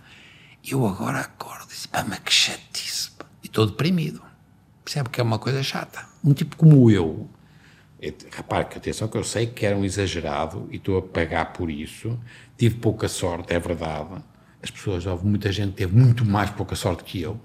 Eu 0.70 0.86
agora 0.86 1.20
acordo 1.20 1.66
e 1.66 1.68
disse, 1.70 1.88
pá, 1.88 2.05
mas 2.07 2.20
que 2.20 3.12
pá. 3.18 3.26
E 3.43 3.47
estou 3.47 3.66
deprimido. 3.66 4.22
Percebe 4.84 5.09
que 5.09 5.20
é 5.20 5.24
uma 5.24 5.39
coisa 5.39 5.62
chata. 5.64 6.05
Um 6.24 6.34
tipo 6.34 6.55
como 6.55 6.89
eu, 6.89 7.30
repare 8.36 8.66
que 8.66 8.78
atenção 8.78 9.07
que 9.07 9.18
eu 9.18 9.24
sei 9.24 9.45
que 9.45 9.66
era 9.66 9.78
um 9.78 9.86
exagerado 9.86 10.68
e 10.72 10.78
estou 10.78 10.97
a 10.97 11.01
pagar 11.01 11.53
por 11.53 11.70
isso. 11.70 12.20
Tive 12.57 12.76
pouca 12.76 13.07
sorte, 13.07 13.53
é 13.53 13.59
verdade. 13.59 14.24
As 14.62 14.72
pessoas, 14.72 15.05
houve 15.05 15.26
muita 15.26 15.51
gente 15.51 15.72
que 15.72 15.78
teve 15.78 15.95
muito 15.95 16.26
mais 16.26 16.49
pouca 16.49 16.76
sorte 16.76 17.03
que 17.03 17.22
eu. 17.22 17.39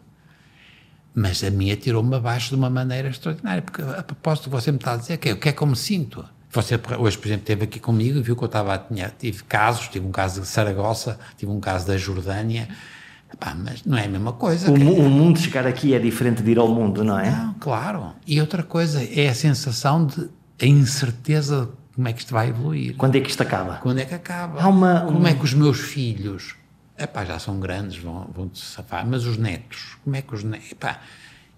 Mas 1.15 1.43
a 1.43 1.51
minha 1.51 1.77
tirou-me 1.77 2.15
abaixo 2.15 2.51
de 2.51 2.57
uma 2.57 2.69
maneira 2.69 3.09
extraordinária. 3.09 3.63
Porque 3.63 3.83
a 3.83 4.03
propósito, 4.03 4.51
você 4.51 4.71
me 4.71 4.79
está 4.79 4.95
a 4.95 4.97
dizer 4.97 5.17
que 5.19 5.31
é 5.31 5.33
o 5.33 5.39
que 5.39 5.49
é 5.49 5.67
me 5.67 5.77
sinto. 5.77 6.25
Você 6.51 6.81
hoje, 6.99 7.19
por 7.19 7.27
exemplo, 7.27 7.43
esteve 7.43 7.65
aqui 7.65 7.81
comigo 7.81 8.19
e 8.19 8.23
viu 8.23 8.37
que 8.37 8.43
eu 8.43 8.47
estava, 8.47 8.79
tinha, 8.79 9.13
tive 9.19 9.43
casos, 9.45 9.89
tive 9.89 10.07
um 10.07 10.11
caso 10.11 10.41
de 10.41 10.47
Saragossa, 10.47 11.19
tive 11.37 11.53
um 11.53 11.61
caso 11.61 11.87
da 11.87 11.99
Jordânia, 11.99 12.69
Epá, 13.37 13.55
mas 13.55 13.85
não 13.85 13.99
é 13.99 14.07
a 14.07 14.09
mesma 14.09 14.33
coisa. 14.33 14.71
O, 14.71 14.75
o, 14.75 15.11
mundo 15.11 15.39
chegar 15.39 15.67
aqui 15.67 15.95
é 15.95 15.99
diferente 15.99 16.43
de 16.43 16.51
ir 16.51 16.59
ao 16.59 16.69
mundo, 16.69 17.05
não 17.05 17.19
é? 17.19 17.31
Não, 17.31 17.55
claro. 17.55 18.15
E 18.27 18.41
outra 18.41 18.63
coisa 18.63 19.03
é 19.05 19.29
a 19.29 19.35
sensação 19.35 20.07
de 20.07 20.31
a 20.61 20.67
incerteza 20.67 21.67
de 21.67 21.95
como 21.95 22.09
é 22.09 22.13
que 22.15 22.21
isto 22.21 22.33
vai 22.33 22.49
evoluir. 22.49 22.97
Quando 22.97 23.17
é 23.17 23.21
que 23.21 23.29
isto 23.29 23.43
acaba? 23.43 23.77
Quando 23.77 23.99
é 23.99 24.07
que 24.07 24.15
acaba? 24.15 24.61
Há 24.61 24.69
uma, 24.69 25.01
como 25.01 25.19
uma... 25.19 25.29
é 25.29 25.35
que 25.35 25.45
os 25.45 25.53
meus 25.53 25.81
filhos, 25.81 26.57
epá, 26.99 27.27
já 27.27 27.39
são 27.39 27.61
grandes, 27.61 27.99
vão, 27.99 28.27
vão 28.35 28.51
se 28.55 28.63
safar, 28.63 29.07
mas 29.07 29.27
os 29.27 29.37
netos, 29.37 29.99
como 30.03 30.17
é 30.17 30.23
que 30.23 30.35
os 30.35 30.43
netos, 30.43 30.73
epá, 30.73 31.01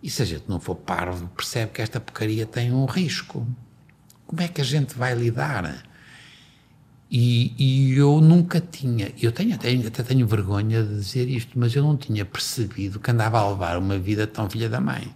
e 0.03 0.11
se 0.11 0.23
a 0.23 0.25
gente 0.25 0.45
não 0.49 0.59
for 0.59 0.75
parvo, 0.75 1.29
percebe 1.29 1.73
que 1.73 1.83
esta 1.83 2.01
porcaria 2.01 2.45
tem 2.45 2.73
um 2.73 2.87
risco. 2.87 3.47
Como 4.27 4.43
é 4.43 4.49
que 4.49 4.61
a 4.61 4.65
gente 4.65 4.97
vai 4.97 5.15
lidar? 5.15 5.83
E, 7.11 7.55
e, 7.59 7.97
eu 7.97 8.21
nunca 8.21 8.61
tinha, 8.61 9.11
eu 9.21 9.33
tenho 9.33 9.55
até, 9.55 9.73
até 9.75 10.03
tenho 10.03 10.27
vergonha 10.27 10.83
de 10.83 10.95
dizer 10.97 11.27
isto, 11.27 11.59
mas 11.59 11.75
eu 11.75 11.83
não 11.83 11.97
tinha 11.97 12.23
percebido 12.25 13.01
que 13.01 13.11
andava 13.11 13.39
a 13.39 13.49
levar 13.49 13.79
uma 13.79 13.99
vida 13.99 14.27
tão 14.27 14.49
filha 14.51 14.69
da 14.69 14.79
mãe. 14.79 15.11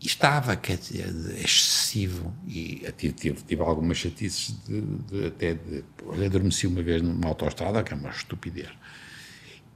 E 0.00 0.06
estava, 0.06 0.54
quer 0.54 0.76
dizer, 0.76 1.08
excessivo. 1.42 2.32
E 2.46 2.86
tive, 2.96 3.14
tive, 3.42 3.62
algumas 3.62 3.96
chatices 3.96 4.54
de, 4.68 4.82
de, 4.82 5.26
até 5.26 5.54
de. 5.54 5.84
Adormeci 6.24 6.66
uma 6.66 6.82
vez 6.82 7.02
numa 7.02 7.28
autoestrada, 7.28 7.82
que 7.82 7.92
é 7.92 7.96
uma 7.96 8.10
estupidez. 8.10 8.68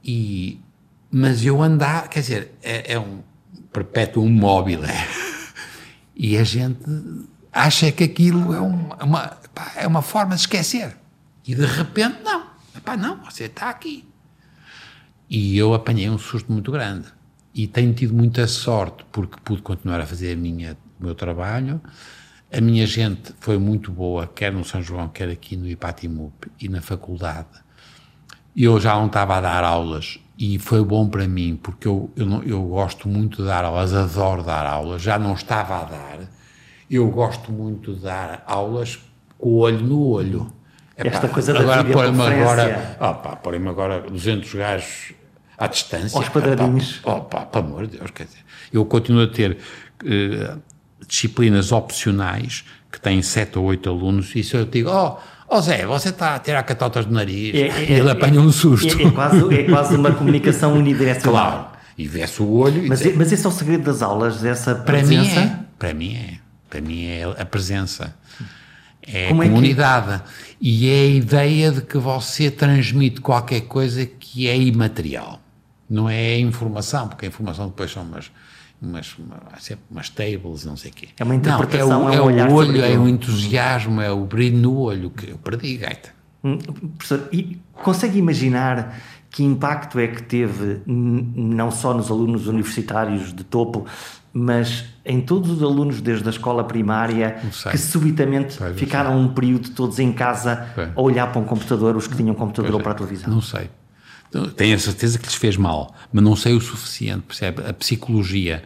E, 0.03 0.61
mas 1.11 1.43
eu 1.43 1.61
andava, 1.61 2.07
quer 2.07 2.21
dizer, 2.21 2.51
é, 2.61 2.93
é 2.93 2.99
um 2.99 3.21
perpétuo 3.73 4.27
móvel. 4.29 4.81
É. 4.89 5.29
E 6.21 6.37
a 6.37 6.43
gente 6.43 6.83
acha 7.49 7.93
que 7.93 8.03
aquilo 8.03 8.53
é 8.53 8.59
uma, 8.59 9.37
é 9.77 9.87
uma 9.87 10.01
forma 10.01 10.35
de 10.35 10.41
esquecer. 10.41 10.98
E 11.49 11.55
de 11.55 11.65
repente, 11.65 12.21
não. 12.23 12.43
Epá, 12.77 12.95
não, 12.95 13.23
você 13.23 13.45
está 13.45 13.71
aqui. 13.71 14.07
E 15.27 15.57
eu 15.57 15.73
apanhei 15.73 16.07
um 16.07 16.19
susto 16.19 16.51
muito 16.51 16.71
grande. 16.71 17.07
E 17.55 17.65
tenho 17.65 17.91
tido 17.91 18.13
muita 18.13 18.45
sorte, 18.45 19.03
porque 19.11 19.35
pude 19.43 19.63
continuar 19.63 19.99
a 19.99 20.05
fazer 20.05 20.33
a 20.33 20.35
minha, 20.35 20.77
o 20.99 21.05
meu 21.05 21.15
trabalho. 21.15 21.81
A 22.53 22.61
minha 22.61 22.85
gente 22.85 23.33
foi 23.39 23.57
muito 23.57 23.91
boa, 23.91 24.27
quer 24.27 24.53
no 24.53 24.63
São 24.63 24.79
João, 24.79 25.07
quer 25.07 25.27
aqui 25.27 25.57
no 25.57 25.67
Ipatimup 25.67 26.51
e 26.61 26.69
na 26.69 26.83
faculdade. 26.83 27.47
Eu 28.55 28.79
já 28.79 28.93
não 28.93 29.07
estava 29.07 29.37
a 29.37 29.41
dar 29.41 29.63
aulas 29.63 30.19
e 30.37 30.59
foi 30.59 30.83
bom 30.83 31.09
para 31.09 31.27
mim, 31.27 31.55
porque 31.55 31.87
eu, 31.87 32.11
eu, 32.15 32.27
não, 32.27 32.43
eu 32.43 32.61
gosto 32.61 33.09
muito 33.09 33.37
de 33.37 33.47
dar 33.47 33.65
aulas, 33.65 33.91
adoro 33.95 34.43
dar 34.43 34.67
aulas, 34.67 35.01
já 35.01 35.17
não 35.17 35.33
estava 35.33 35.77
a 35.77 35.83
dar. 35.83 36.19
Eu 36.87 37.09
gosto 37.09 37.51
muito 37.51 37.95
de 37.95 38.01
dar 38.01 38.43
aulas 38.45 38.99
com 39.39 39.49
o 39.49 39.55
olho 39.57 39.81
no 39.81 39.99
olho. 40.09 40.58
Esta 41.07 41.25
Epá, 41.25 41.29
coisa 41.29 41.53
da 41.53 41.59
agora 41.61 41.83
põe-me 41.85 42.21
agora, 42.21 42.95
põe-me 43.41 43.69
agora 43.69 44.01
200 44.01 44.53
gajos 44.53 45.13
à 45.57 45.67
distância. 45.67 46.17
Aos 46.17 46.27
quadradinhos. 46.29 47.01
Pá, 47.29 47.45
pelo 47.45 47.65
amor 47.65 47.87
de 47.87 47.97
Deus, 47.97 48.11
quer 48.11 48.25
dizer, 48.25 48.39
eu 48.73 48.85
continuo 48.85 49.23
a 49.23 49.27
ter 49.27 49.57
uh, 50.03 50.61
disciplinas 51.07 51.71
opcionais 51.71 52.65
que 52.91 52.99
têm 52.99 53.21
7 53.21 53.59
ou 53.59 53.65
8 53.65 53.89
alunos 53.89 54.35
e 54.35 54.43
se 54.43 54.55
eu 54.55 54.65
digo, 54.65 54.89
oh, 54.89 55.17
oh 55.47 55.61
Zé, 55.61 55.85
você 55.85 56.09
está 56.09 56.35
a 56.35 56.39
tirar 56.39 56.63
catotas 56.63 57.05
do 57.05 57.13
nariz, 57.13 57.55
é, 57.55 57.67
é, 57.67 57.91
ele 57.91 58.09
apanha 58.09 58.41
um 58.41 58.51
susto. 58.51 58.99
É, 58.99 59.03
é, 59.03 59.11
quase, 59.11 59.55
é 59.55 59.63
quase 59.63 59.95
uma 59.95 60.11
comunicação 60.11 60.73
unidirecional. 60.77 61.51
Claro, 61.51 61.67
e 61.97 62.07
vê-se 62.07 62.41
o 62.41 62.49
olho. 62.49 62.87
Mas, 62.87 62.99
diz, 62.99 63.15
mas 63.15 63.31
esse 63.31 63.45
é 63.45 63.49
o 63.49 63.51
segredo 63.51 63.83
das 63.83 64.01
aulas, 64.01 64.41
dessa 64.41 64.75
presença? 64.75 65.65
Para 65.77 65.93
mim 65.93 66.15
é, 66.15 66.19
para 66.19 66.21
mim 66.21 66.33
é, 66.33 66.39
para 66.69 66.81
mim 66.81 67.05
é 67.05 67.41
a 67.41 67.45
presença 67.45 68.15
É 69.05 69.27
a 69.27 69.29
comunidade. 69.29 70.13
É 70.13 70.17
que... 70.17 70.48
E 70.61 70.89
é 70.89 71.01
a 71.01 71.07
ideia 71.07 71.71
de 71.71 71.81
que 71.81 71.97
você 71.97 72.51
transmite 72.51 73.21
qualquer 73.21 73.61
coisa 73.61 74.05
que 74.05 74.47
é 74.47 74.57
imaterial. 74.57 75.39
Não 75.89 76.09
é 76.09 76.37
informação, 76.37 77.07
porque 77.07 77.25
a 77.25 77.29
informação 77.29 77.67
depois 77.67 77.91
são 77.91 78.03
umas, 78.03 78.29
umas, 78.81 79.15
sempre 79.59 79.85
umas 79.89 80.09
tables, 80.09 80.65
não 80.65 80.75
sei 80.75 80.91
o 80.91 80.93
quê. 80.93 81.07
É 81.17 81.23
uma 81.23 81.35
interpretação, 81.35 82.03
não, 82.03 82.13
é, 82.13 82.21
o, 82.21 82.29
é, 82.29 82.39
é 82.39 82.45
o 82.45 82.53
olho, 82.53 82.83
é 82.83 82.97
o 82.97 83.07
entusiasmo, 83.07 84.01
é 84.01 84.11
o 84.11 84.25
brilho 84.25 84.57
no 84.57 84.77
olho 84.77 85.09
que 85.09 85.29
eu 85.29 85.37
perdi, 85.37 85.77
gaita. 85.77 86.09
Hum, 86.43 86.57
professor, 86.97 87.27
e 87.31 87.57
consegue 87.73 88.17
imaginar 88.17 88.99
que 89.29 89.43
impacto 89.43 89.99
é 89.99 90.07
que 90.07 90.23
teve 90.23 90.81
não 90.85 91.71
só 91.71 91.93
nos 91.93 92.09
alunos 92.09 92.47
universitários 92.47 93.33
de 93.33 93.43
topo, 93.43 93.85
mas 94.31 94.85
em 95.03 95.21
todos 95.21 95.49
os 95.49 95.63
alunos 95.63 96.01
desde 96.01 96.27
a 96.27 96.31
escola 96.31 96.63
primária 96.63 97.39
que 97.71 97.77
subitamente 97.77 98.57
ficaram 98.75 99.19
um 99.19 99.33
período 99.33 99.69
todos 99.71 99.99
em 99.99 100.11
casa 100.11 100.67
a 100.95 101.01
olhar 101.01 101.31
para 101.31 101.41
um 101.41 101.45
computador, 101.45 101.95
os 101.95 102.07
que 102.07 102.15
tinham 102.15 102.35
computador 102.35 102.75
ou 102.75 102.79
para 102.81 102.91
a 102.91 102.95
televisão? 102.95 103.29
Não 103.29 103.41
sei. 103.41 103.69
Tenho 104.55 104.75
a 104.75 104.79
certeza 104.79 105.17
que 105.17 105.25
lhes 105.25 105.35
fez 105.35 105.57
mal, 105.57 105.93
mas 106.13 106.23
não 106.23 106.35
sei 106.35 106.53
o 106.53 106.61
suficiente, 106.61 107.23
percebe? 107.27 107.67
A 107.67 107.73
psicologia 107.73 108.63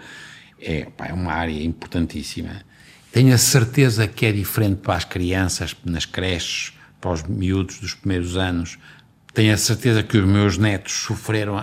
é, 0.60 0.86
pá, 0.86 1.08
é 1.08 1.14
uma 1.14 1.32
área 1.32 1.64
importantíssima. 1.64 2.62
Tenho 3.12 3.34
a 3.34 3.38
certeza 3.38 4.08
que 4.08 4.26
é 4.26 4.32
diferente 4.32 4.78
para 4.78 4.96
as 4.96 5.06
crianças, 5.06 5.76
nas 5.86 6.06
creches, 6.06 6.74
para 7.00 7.12
os 7.12 7.24
miúdos 7.24 7.80
dos 7.80 7.94
primeiros 7.94 8.36
anos. 8.36 8.78
Tenho 9.34 9.54
a 9.54 9.58
certeza 9.58 10.04
que 10.04 10.18
os 10.18 10.26
meus 10.26 10.58
netos 10.58 10.94
sofreram 10.94 11.58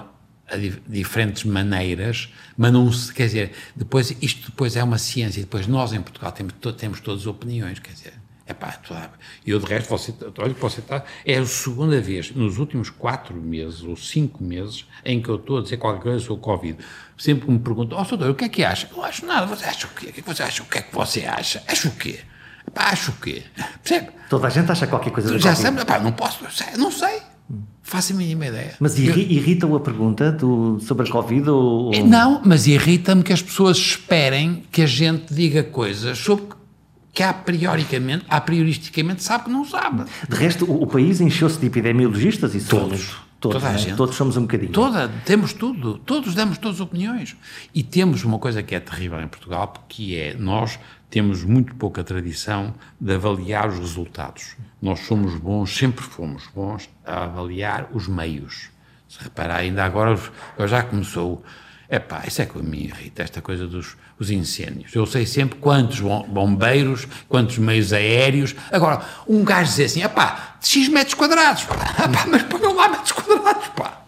a, 0.50 0.54
a 0.54 0.58
diferentes 0.86 1.44
maneiras, 1.44 2.28
mas 2.56 2.72
não 2.72 2.92
se, 2.92 3.12
quer 3.12 3.26
dizer, 3.26 3.52
depois, 3.74 4.14
isto 4.20 4.50
depois 4.50 4.76
é 4.76 4.82
uma 4.82 4.98
ciência, 4.98 5.40
depois 5.40 5.66
nós 5.66 5.92
em 5.92 6.00
Portugal 6.00 6.32
temos, 6.32 6.54
temos 6.76 7.00
todas 7.00 7.22
as 7.22 7.26
opiniões, 7.26 7.78
quer 7.78 7.92
dizer, 7.92 8.14
é 8.50 8.52
pá, 8.52 8.80
eu 9.46 9.60
de 9.60 9.66
resto, 9.66 9.88
você, 9.88 10.12
olha 10.38 10.52
que 10.52 10.60
você 10.60 10.80
está, 10.80 11.04
é 11.24 11.38
a 11.38 11.46
segunda 11.46 12.00
vez 12.00 12.32
nos 12.34 12.58
últimos 12.58 12.90
quatro 12.90 13.34
meses 13.34 13.82
ou 13.82 13.96
cinco 13.96 14.42
meses 14.42 14.86
em 15.04 15.22
que 15.22 15.28
eu 15.28 15.36
estou 15.36 15.58
a 15.58 15.62
dizer 15.62 15.76
qualquer 15.76 16.02
coisa 16.02 16.18
sobre 16.18 16.34
o 16.34 16.38
Covid. 16.38 16.78
Sempre 17.16 17.48
me 17.48 17.60
perguntam, 17.60 17.96
ó, 17.96 18.02
oh, 18.02 18.04
doutor, 18.04 18.30
o 18.30 18.34
que 18.34 18.44
é 18.44 18.48
que 18.48 18.64
acha? 18.64 18.88
Não 18.92 19.04
acho 19.04 19.24
nada, 19.24 19.46
você 19.46 19.64
acha 19.64 19.86
o 19.86 19.90
quê? 19.90 20.06
O 20.08 20.12
que 20.12 20.20
é 20.20 20.22
que 20.22 20.28
você 20.28 20.42
acha? 20.42 20.62
O 20.62 20.66
que 20.66 20.78
é 20.78 20.82
que 20.82 20.94
você 20.94 21.24
acha? 21.24 21.62
Acho 21.68 21.88
o 21.88 21.92
quê? 21.92 22.20
Pá, 22.74 22.90
acho 22.90 23.12
o 23.12 23.14
quê? 23.16 23.44
Percebe? 23.82 24.10
Toda 24.28 24.48
a 24.48 24.50
gente 24.50 24.70
acha 24.70 24.86
qualquer 24.86 25.12
coisa 25.12 25.38
Já 25.38 25.54
sabe, 25.54 25.84
pá, 25.84 26.00
não 26.00 26.12
posso, 26.12 26.42
não 26.76 26.90
sei. 26.90 27.22
Faço 27.90 28.12
a 28.12 28.16
mínima 28.16 28.46
ideia. 28.46 28.74
Mas 28.78 28.96
irrita-o 28.96 29.74
a 29.74 29.80
pergunta 29.80 30.30
do, 30.30 30.78
sobre 30.78 31.08
a 31.08 31.10
Covid? 31.10 31.50
Ou... 31.50 31.90
Não, 32.06 32.40
mas 32.44 32.68
irrita-me 32.68 33.24
que 33.24 33.32
as 33.32 33.42
pessoas 33.42 33.76
esperem 33.78 34.62
que 34.70 34.82
a 34.82 34.86
gente 34.86 35.34
diga 35.34 35.64
coisas 35.64 36.16
sobre 36.16 36.44
que 37.12 37.20
a 37.24 37.32
prioricamente, 37.34 38.24
a 38.28 38.40
prioristicamente 38.40 39.24
sabe 39.24 39.46
que 39.46 39.50
não 39.50 39.64
sabe. 39.64 40.04
De 40.28 40.36
resto, 40.36 40.70
o, 40.70 40.84
o 40.84 40.86
país 40.86 41.20
encheu-se 41.20 41.58
de 41.58 41.66
epidemiologistas 41.66 42.54
e 42.54 42.60
todos. 42.60 43.08
Todos, 43.40 43.58
toda 43.58 43.68
a 43.68 43.72
né? 43.72 43.78
gente. 43.78 43.96
todos 43.96 44.14
somos 44.14 44.36
um 44.36 44.42
bocadinho. 44.42 44.70
Toda, 44.70 45.08
temos 45.24 45.52
tudo, 45.52 45.98
todos 45.98 46.32
damos 46.32 46.58
todas 46.58 46.76
as 46.76 46.80
opiniões. 46.80 47.36
E 47.74 47.82
temos 47.82 48.22
uma 48.22 48.38
coisa 48.38 48.62
que 48.62 48.72
é 48.72 48.78
terrível 48.78 49.20
em 49.20 49.26
Portugal, 49.26 49.74
que 49.88 50.16
é 50.16 50.36
nós 50.38 50.78
temos 51.10 51.42
muito 51.42 51.74
pouca 51.74 52.04
tradição 52.04 52.72
de 53.00 53.14
avaliar 53.14 53.68
os 53.68 53.80
resultados. 53.80 54.54
Nós 54.80 55.00
somos 55.00 55.34
bons, 55.36 55.76
sempre 55.76 56.04
fomos 56.04 56.46
bons 56.54 56.88
a 57.04 57.24
avaliar 57.24 57.88
os 57.92 58.08
meios. 58.08 58.70
Se 59.08 59.22
reparar, 59.22 59.56
ainda 59.56 59.84
agora, 59.84 60.18
já 60.66 60.82
começou 60.82 61.44
é 61.92 61.98
pá, 61.98 62.22
isso 62.24 62.40
é 62.40 62.46
que 62.46 62.56
me 62.62 62.84
irrita, 62.84 63.24
esta 63.24 63.42
coisa 63.42 63.66
dos 63.66 63.96
os 64.16 64.30
incêndios. 64.30 64.94
Eu 64.94 65.04
sei 65.06 65.26
sempre 65.26 65.58
quantos 65.58 65.98
bombeiros, 66.00 67.08
quantos 67.28 67.58
meios 67.58 67.92
aéreos. 67.92 68.54
Agora, 68.70 69.00
um 69.26 69.42
gajo 69.42 69.70
dizer 69.70 69.86
assim, 69.86 70.02
é 70.02 70.08
pá, 70.08 70.56
X 70.60 70.88
metros 70.88 71.14
quadrados, 71.14 71.64
pá, 71.64 71.74
epá, 72.04 72.26
mas 72.28 72.42
ponham 72.44 72.76
lá 72.76 72.90
metros 72.90 73.10
quadrados, 73.10 73.66
pá. 73.68 74.02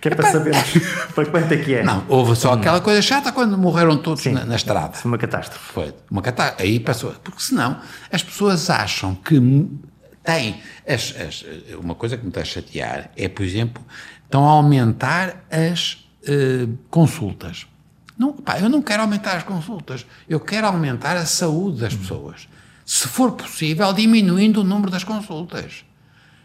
Que 0.00 0.08
é 0.08 0.14
para 0.14 0.32
saber 0.32 0.54
para 1.14 1.26
quanto 1.26 1.52
é 1.52 1.56
que 1.58 1.74
é. 1.74 1.82
Não, 1.82 2.06
houve 2.08 2.34
só 2.34 2.54
aquela 2.54 2.80
coisa 2.80 3.02
chata 3.02 3.32
quando 3.32 3.58
morreram 3.58 3.98
todos 3.98 4.22
Sim, 4.22 4.32
na, 4.32 4.46
na, 4.46 4.56
estrada. 4.56 4.94
Foi 4.94 5.10
uma 5.10 5.18
catástrofe. 5.18 5.72
Foi 5.74 5.94
uma 6.10 6.22
catástrofe. 6.22 6.62
Aí 6.62 6.80
passou. 6.80 7.12
Porque 7.22 7.42
senão 7.42 7.78
as 8.10 8.22
pessoas 8.22 8.70
acham 8.70 9.14
que 9.14 9.38
têm. 10.30 10.60
As, 10.86 11.14
as, 11.16 11.44
uma 11.78 11.94
coisa 11.94 12.16
que 12.16 12.22
me 12.22 12.28
está 12.30 12.40
a 12.40 12.44
chatear 12.44 13.10
é, 13.16 13.28
por 13.28 13.44
exemplo, 13.44 13.84
estão 14.24 14.46
a 14.46 14.52
aumentar 14.52 15.44
as 15.50 16.06
eh, 16.26 16.68
consultas. 16.90 17.66
Não, 18.18 18.34
pá, 18.34 18.58
eu 18.58 18.68
não 18.68 18.82
quero 18.82 19.02
aumentar 19.02 19.36
as 19.36 19.42
consultas, 19.42 20.04
eu 20.28 20.38
quero 20.38 20.66
aumentar 20.66 21.16
a 21.16 21.24
saúde 21.24 21.80
das 21.80 21.94
pessoas. 21.94 22.48
Se 22.84 23.08
for 23.08 23.32
possível, 23.32 23.92
diminuindo 23.92 24.60
o 24.60 24.64
número 24.64 24.90
das 24.90 25.04
consultas. 25.04 25.84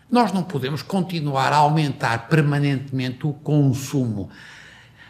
Nós 0.09 0.31
não 0.31 0.43
podemos 0.43 0.81
continuar 0.81 1.51
a 1.51 1.57
aumentar 1.57 2.29
permanentemente 2.29 3.25
o 3.25 3.33
consumo. 3.33 4.29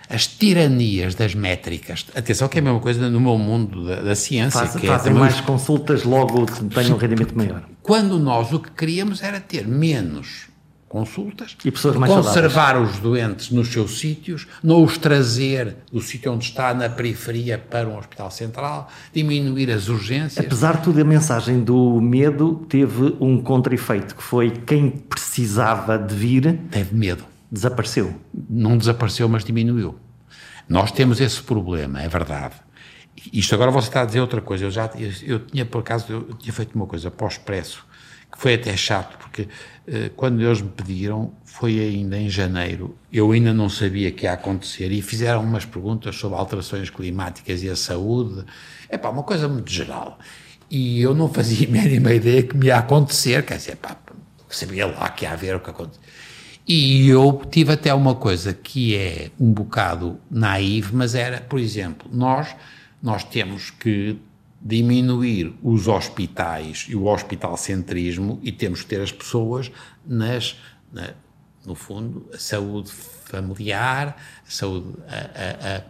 As 0.09 0.25
tiranias 0.25 1.13
das 1.13 1.35
métricas. 1.35 2.05
Atenção, 2.15 2.47
que 2.47 2.57
é 2.57 2.61
a 2.61 2.63
mesma 2.63 2.79
coisa 2.79 3.09
no 3.09 3.19
meu 3.19 3.37
mundo 3.37 3.85
da, 3.85 4.01
da 4.01 4.15
ciência. 4.15 4.61
Faz, 4.61 4.75
que 4.75 4.87
é 4.87 4.89
fazem 4.89 5.11
é 5.11 5.15
mais 5.15 5.41
consultas, 5.41 6.03
logo 6.03 6.45
tenham 6.73 6.95
um 6.95 6.97
rendimento 6.97 7.35
maior. 7.35 7.74
Quando 7.85 8.17
nós 8.17 8.51
o 8.51 8.59
que 8.59 8.71
queríamos 8.71 9.21
era 9.21 9.39
ter 9.39 9.67
menos 9.67 10.47
consultas, 10.89 11.55
e 11.63 11.71
conservar 11.71 12.73
saudáveis. 12.73 12.95
os 12.95 12.99
doentes 12.99 13.51
nos 13.51 13.67
seus 13.67 13.99
sítios, 13.99 14.47
não 14.63 14.83
os 14.83 14.97
trazer 14.97 15.75
do 15.91 16.01
sítio 16.01 16.31
onde 16.31 16.45
está, 16.45 16.73
na 16.73 16.89
periferia, 16.89 17.59
para 17.59 17.87
um 17.87 17.95
hospital 17.95 18.31
central, 18.31 18.89
diminuir 19.13 19.69
as 19.69 19.87
urgências. 19.87 20.43
Apesar 20.43 20.77
de 20.77 20.83
tudo, 20.83 20.99
a 20.99 21.03
mensagem 21.03 21.63
do 21.63 22.01
medo 22.01 22.65
teve 22.67 23.15
um 23.19 23.39
contra-efeito, 23.39 24.15
que 24.15 24.23
foi 24.23 24.49
quem 24.49 24.89
precisava 24.89 25.95
de 25.99 26.15
vir... 26.15 26.59
Teve 26.71 26.95
medo. 26.95 27.23
Desapareceu. 27.51 28.15
Não 28.49 28.79
desapareceu, 28.79 29.29
mas 29.29 29.43
diminuiu. 29.43 29.99
Nós 30.67 30.91
temos 30.91 31.21
esse 31.21 31.43
problema, 31.43 32.01
é 32.01 32.07
verdade. 32.07 32.55
Isto 33.31 33.55
agora 33.55 33.71
você 33.71 33.87
está 33.87 34.01
a 34.01 34.05
dizer 34.05 34.19
outra 34.19 34.41
coisa. 34.41 34.65
Eu 34.65 34.71
já 34.71 34.89
eu, 34.97 35.11
eu 35.23 35.39
tinha, 35.39 35.65
por 35.65 35.79
acaso, 35.79 36.05
eu 36.11 36.33
tinha 36.33 36.53
feito 36.53 36.75
uma 36.75 36.85
coisa 36.85 37.09
pós-expresso, 37.09 37.85
que 38.31 38.39
foi 38.39 38.55
até 38.55 38.75
chato, 38.75 39.17
porque 39.17 39.47
eh, 39.87 40.11
quando 40.15 40.41
eles 40.41 40.61
me 40.61 40.69
pediram, 40.69 41.33
foi 41.43 41.79
ainda 41.79 42.17
em 42.17 42.29
janeiro, 42.29 42.97
eu 43.11 43.31
ainda 43.31 43.53
não 43.53 43.69
sabia 43.69 44.11
que 44.11 44.25
ia 44.25 44.33
acontecer 44.33 44.91
e 44.91 45.01
fizeram 45.01 45.43
umas 45.43 45.65
perguntas 45.65 46.15
sobre 46.15 46.37
alterações 46.37 46.89
climáticas 46.89 47.63
e 47.63 47.69
a 47.69 47.75
saúde. 47.75 48.43
É 48.89 48.97
pá, 48.97 49.09
uma 49.09 49.23
coisa 49.23 49.47
muito 49.47 49.71
geral. 49.71 50.19
E 50.69 51.01
eu 51.01 51.13
não 51.13 51.29
fazia 51.29 51.67
a 51.67 51.71
mínima 51.71 52.13
ideia 52.13 52.43
que 52.43 52.57
me 52.57 52.67
ia 52.67 52.77
acontecer, 52.77 53.43
quer 53.45 53.57
dizer, 53.57 53.77
pá, 53.77 53.95
sabia 54.49 54.87
lá 54.87 55.09
que 55.09 55.25
ia 55.25 55.31
haver 55.31 55.55
o 55.55 55.59
que 55.59 55.69
aconteceu. 55.69 56.01
E 56.67 57.07
eu 57.07 57.41
tive 57.51 57.73
até 57.73 57.93
uma 57.93 58.15
coisa 58.15 58.51
que 58.51 58.95
é 58.95 59.29
um 59.39 59.51
bocado 59.51 60.19
naive, 60.31 60.95
mas 60.95 61.13
era, 61.13 61.39
por 61.39 61.59
exemplo, 61.59 62.09
nós, 62.11 62.55
nós 63.05 63.23
temos 63.23 63.69
que 63.69 64.17
diminuir 64.59 65.53
os 65.61 65.87
hospitais 65.87 66.87
e 66.89 66.95
o 66.95 67.05
hospitalcentrismo 67.05 68.39
e 68.41 68.51
temos 68.51 68.81
que 68.81 68.87
ter 68.87 68.99
as 68.99 69.11
pessoas 69.11 69.71
nas, 70.03 70.59
na, 70.91 71.11
no 71.63 71.75
fundo, 71.75 72.27
a 72.33 72.39
saúde 72.39 72.91
familiar, 72.91 74.17
a 74.43 74.49
saúde, 74.49 74.87
a, 75.07 75.77
a, 75.77 75.83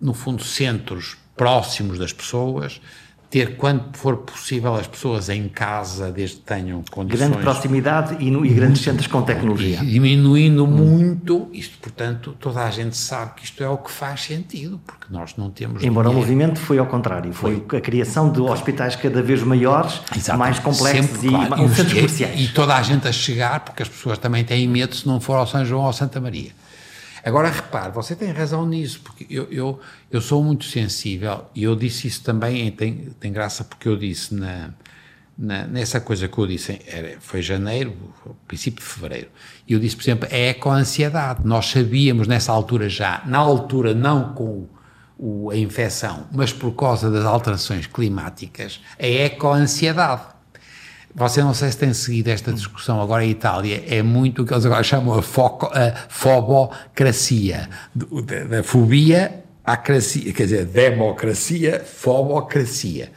no 0.00 0.14
fundo, 0.14 0.44
centros 0.44 1.18
próximos 1.36 1.98
das 1.98 2.12
pessoas, 2.12 2.80
ter, 3.30 3.56
quando 3.56 3.96
for 3.96 4.16
possível, 4.16 4.74
as 4.74 4.88
pessoas 4.88 5.28
em 5.28 5.48
casa, 5.48 6.10
desde 6.10 6.36
que 6.36 6.42
tenham 6.42 6.82
condições... 6.90 7.28
Grande 7.28 7.44
proximidade 7.44 8.16
e, 8.18 8.28
no, 8.28 8.44
e 8.44 8.48
grandes 8.48 8.82
centros 8.82 9.06
com 9.06 9.22
tecnologia. 9.22 9.78
diminuindo 9.78 10.64
hum. 10.64 10.66
muito, 10.66 11.48
isto, 11.52 11.78
portanto, 11.78 12.34
toda 12.40 12.64
a 12.64 12.70
gente 12.70 12.96
sabe 12.96 13.34
que 13.36 13.44
isto 13.44 13.62
é 13.62 13.68
o 13.68 13.78
que 13.78 13.90
faz 13.90 14.22
sentido, 14.22 14.80
porque 14.84 15.06
nós 15.08 15.36
não 15.36 15.48
temos... 15.48 15.84
Embora 15.84 16.08
dinheiro. 16.08 16.10
o 16.10 16.14
movimento 16.14 16.58
foi 16.58 16.80
ao 16.80 16.86
contrário, 16.86 17.32
foi, 17.32 17.64
foi, 17.68 17.78
a 17.78 17.80
criação 17.80 18.32
de 18.32 18.40
hospitais 18.40 18.96
cada 18.96 19.22
vez 19.22 19.40
maiores, 19.44 20.00
mais 20.36 20.58
complexos 20.58 21.20
Sempre, 21.20 21.28
e, 21.28 21.30
claro. 21.30 21.64
e, 21.64 21.68
centros 21.68 21.94
comerciais. 21.94 22.40
E 22.40 22.48
toda 22.48 22.74
a 22.74 22.82
gente 22.82 23.06
a 23.06 23.12
chegar, 23.12 23.60
porque 23.60 23.84
as 23.84 23.88
pessoas 23.88 24.18
também 24.18 24.44
têm 24.44 24.66
medo 24.66 24.96
se 24.96 25.06
não 25.06 25.20
for 25.20 25.34
ao 25.36 25.46
São 25.46 25.64
João 25.64 25.84
ou 25.84 25.92
Santa 25.92 26.20
Maria. 26.20 26.50
Agora, 27.24 27.48
repare, 27.48 27.92
você 27.92 28.16
tem 28.16 28.30
razão 28.30 28.66
nisso, 28.66 29.00
porque 29.02 29.26
eu, 29.28 29.46
eu, 29.50 29.80
eu 30.10 30.20
sou 30.20 30.42
muito 30.42 30.64
sensível, 30.64 31.44
e 31.54 31.64
eu 31.64 31.76
disse 31.76 32.08
isso 32.08 32.22
também, 32.22 32.70
tem, 32.70 33.10
tem 33.18 33.32
graça 33.32 33.64
porque 33.64 33.88
eu 33.88 33.96
disse 33.96 34.34
na, 34.34 34.70
na, 35.36 35.66
nessa 35.66 36.00
coisa 36.00 36.28
que 36.28 36.38
eu 36.38 36.46
disse, 36.46 36.80
era, 36.86 37.16
foi 37.20 37.42
janeiro, 37.42 37.94
princípio 38.46 38.84
de 38.84 38.90
fevereiro, 38.90 39.28
e 39.66 39.72
eu 39.72 39.80
disse, 39.80 39.96
por 39.96 40.02
exemplo, 40.02 40.28
é 40.30 40.54
com 40.54 40.70
ansiedade. 40.70 41.40
Nós 41.44 41.66
sabíamos 41.66 42.26
nessa 42.26 42.52
altura 42.52 42.88
já, 42.88 43.22
na 43.26 43.38
altura 43.38 43.94
não 43.94 44.34
com 44.34 44.68
a 45.50 45.56
infecção, 45.56 46.26
mas 46.32 46.52
por 46.52 46.72
causa 46.72 47.10
das 47.10 47.24
alterações 47.24 47.86
climáticas, 47.86 48.80
a 48.98 49.06
ecoansiedade. 49.06 50.39
Você 51.14 51.42
não 51.42 51.52
sei 51.52 51.70
se 51.72 51.78
tem 51.78 51.92
seguido 51.92 52.30
esta 52.30 52.52
discussão 52.52 53.00
agora 53.00 53.24
em 53.24 53.30
Itália, 53.30 53.82
é 53.88 54.00
muito 54.00 54.42
o 54.42 54.46
que 54.46 54.54
eles 54.54 54.64
agora 54.64 54.82
chamam 54.84 55.18
a, 55.18 55.22
foco, 55.22 55.66
a 55.66 55.92
fobocracia, 56.08 57.68
da, 57.94 58.62
fobia 58.62 59.42
à 59.64 59.76
cracia, 59.76 60.32
quer 60.32 60.44
dizer, 60.44 60.66
democracia, 60.66 61.80
fobocracia, 61.84 63.10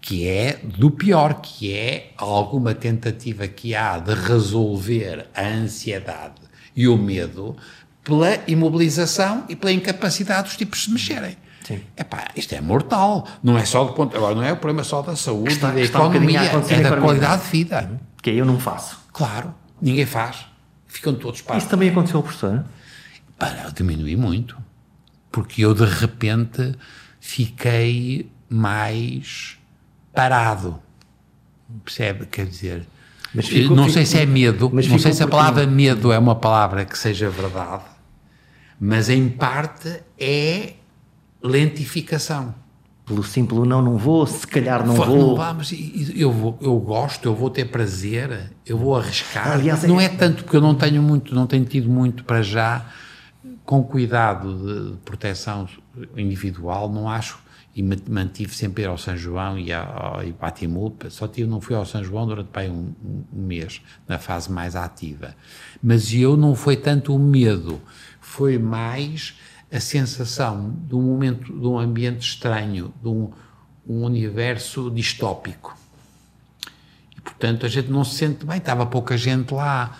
que 0.00 0.28
é 0.28 0.60
do 0.62 0.92
pior, 0.92 1.40
que 1.42 1.74
é 1.74 2.12
alguma 2.16 2.72
tentativa 2.72 3.48
que 3.48 3.74
há 3.74 3.98
de 3.98 4.14
resolver 4.14 5.26
a 5.34 5.44
ansiedade 5.46 6.40
e 6.74 6.86
o 6.86 6.96
medo 6.96 7.56
pela 8.04 8.38
imobilização 8.46 9.44
e 9.48 9.56
pela 9.56 9.72
incapacidade 9.72 10.44
dos 10.44 10.56
tipos 10.56 10.78
de 10.78 10.84
se 10.84 10.90
mexerem. 10.92 11.36
Sim. 11.70 11.82
Epá, 11.96 12.28
isto 12.34 12.52
é 12.52 12.60
mortal. 12.60 13.24
Não 13.44 13.56
é 13.56 13.64
só 13.64 13.84
do 13.84 13.92
ponto. 13.92 14.16
Agora, 14.16 14.34
não 14.34 14.42
é 14.42 14.52
o 14.52 14.56
problema 14.56 14.82
só 14.82 15.02
da 15.02 15.14
saúde, 15.14 15.52
está, 15.52 15.70
da 15.70 15.80
economia, 15.80 16.40
um 16.40 16.68
é 16.68 16.80
da 16.80 16.96
qualidade 16.96 17.44
de 17.44 17.48
vida. 17.48 18.00
Que 18.20 18.30
eu 18.30 18.44
não 18.44 18.58
faço. 18.58 18.98
Claro, 19.12 19.54
ninguém 19.80 20.04
faz. 20.04 20.46
Ficam 20.88 21.14
todos 21.14 21.42
para. 21.42 21.56
Isso 21.58 21.68
também 21.68 21.90
aconteceu 21.90 22.16
ao 22.16 22.24
professor? 22.24 22.64
Para, 23.38 23.62
eu 23.62 23.70
diminui 23.70 24.16
muito. 24.16 24.58
Porque 25.30 25.64
eu, 25.64 25.72
de 25.72 25.84
repente, 25.84 26.74
fiquei 27.20 28.28
mais 28.48 29.56
parado. 30.12 30.80
Percebe? 31.84 32.26
Quer 32.26 32.46
dizer. 32.46 32.84
Fico, 33.42 33.76
não 33.76 33.88
sei 33.88 34.04
se 34.04 34.18
é 34.18 34.26
medo, 34.26 34.68
não 34.72 34.98
sei 34.98 35.12
se 35.12 35.22
a 35.22 35.28
palavra 35.28 35.64
medo 35.64 36.10
é 36.10 36.18
uma 36.18 36.34
palavra 36.34 36.84
que 36.84 36.98
seja 36.98 37.30
verdade, 37.30 37.84
mas 38.80 39.08
em 39.08 39.28
parte 39.28 40.02
é 40.18 40.72
lentificação. 41.42 42.54
Pelo 43.04 43.24
simples 43.24 43.66
não, 43.66 43.82
não 43.82 43.96
vou, 43.96 44.24
se 44.26 44.46
calhar 44.46 44.86
não 44.86 44.94
vou. 44.94 45.16
Não 45.16 45.34
vamos, 45.34 45.72
eu, 46.14 46.30
vou, 46.30 46.56
eu 46.60 46.78
gosto, 46.78 47.26
eu 47.28 47.34
vou 47.34 47.50
ter 47.50 47.64
prazer, 47.64 48.52
eu 48.64 48.78
vou 48.78 48.96
arriscar. 48.96 49.50
Aliás, 49.52 49.82
não 49.82 50.00
é... 50.00 50.04
é 50.04 50.08
tanto 50.08 50.44
porque 50.44 50.56
eu 50.56 50.60
não 50.60 50.76
tenho 50.76 51.02
muito, 51.02 51.34
não 51.34 51.46
tenho 51.46 51.64
tido 51.64 51.90
muito 51.90 52.22
para 52.22 52.40
já, 52.40 52.86
com 53.64 53.82
cuidado 53.82 54.92
de 54.92 54.96
proteção 54.98 55.68
individual, 56.16 56.88
não 56.88 57.08
acho 57.08 57.40
e 57.74 57.82
mantive 57.82 58.54
sempre 58.54 58.84
ao 58.84 58.98
São 58.98 59.16
João 59.16 59.58
e 59.58 59.72
ao, 59.72 60.22
e 60.24 60.32
para 60.32 60.48
a 60.48 61.10
só 61.10 61.28
tive, 61.28 61.48
não 61.48 61.60
fui 61.60 61.76
ao 61.76 61.86
São 61.86 62.02
João 62.02 62.26
durante 62.26 62.50
bem 62.52 62.68
um, 62.70 62.92
um, 63.32 63.42
mês, 63.46 63.80
na 64.08 64.18
fase 64.18 64.50
mais 64.50 64.74
ativa. 64.74 65.34
Mas 65.82 66.12
eu 66.12 66.36
não 66.36 66.54
foi 66.54 66.76
tanto 66.76 67.14
o 67.14 67.18
medo, 67.18 67.80
foi 68.20 68.58
mais 68.58 69.34
a 69.72 69.80
sensação 69.80 70.76
de 70.88 70.94
um 70.94 71.02
momento, 71.02 71.52
de 71.52 71.66
um 71.66 71.78
ambiente 71.78 72.22
estranho, 72.22 72.92
de 73.00 73.08
um, 73.08 73.30
um 73.86 74.04
universo 74.04 74.90
distópico. 74.90 75.76
E, 77.16 77.20
portanto, 77.20 77.66
a 77.66 77.68
gente 77.68 77.90
não 77.90 78.04
se 78.04 78.16
sente 78.16 78.44
bem, 78.44 78.58
estava 78.58 78.84
pouca 78.86 79.16
gente 79.16 79.54
lá. 79.54 79.98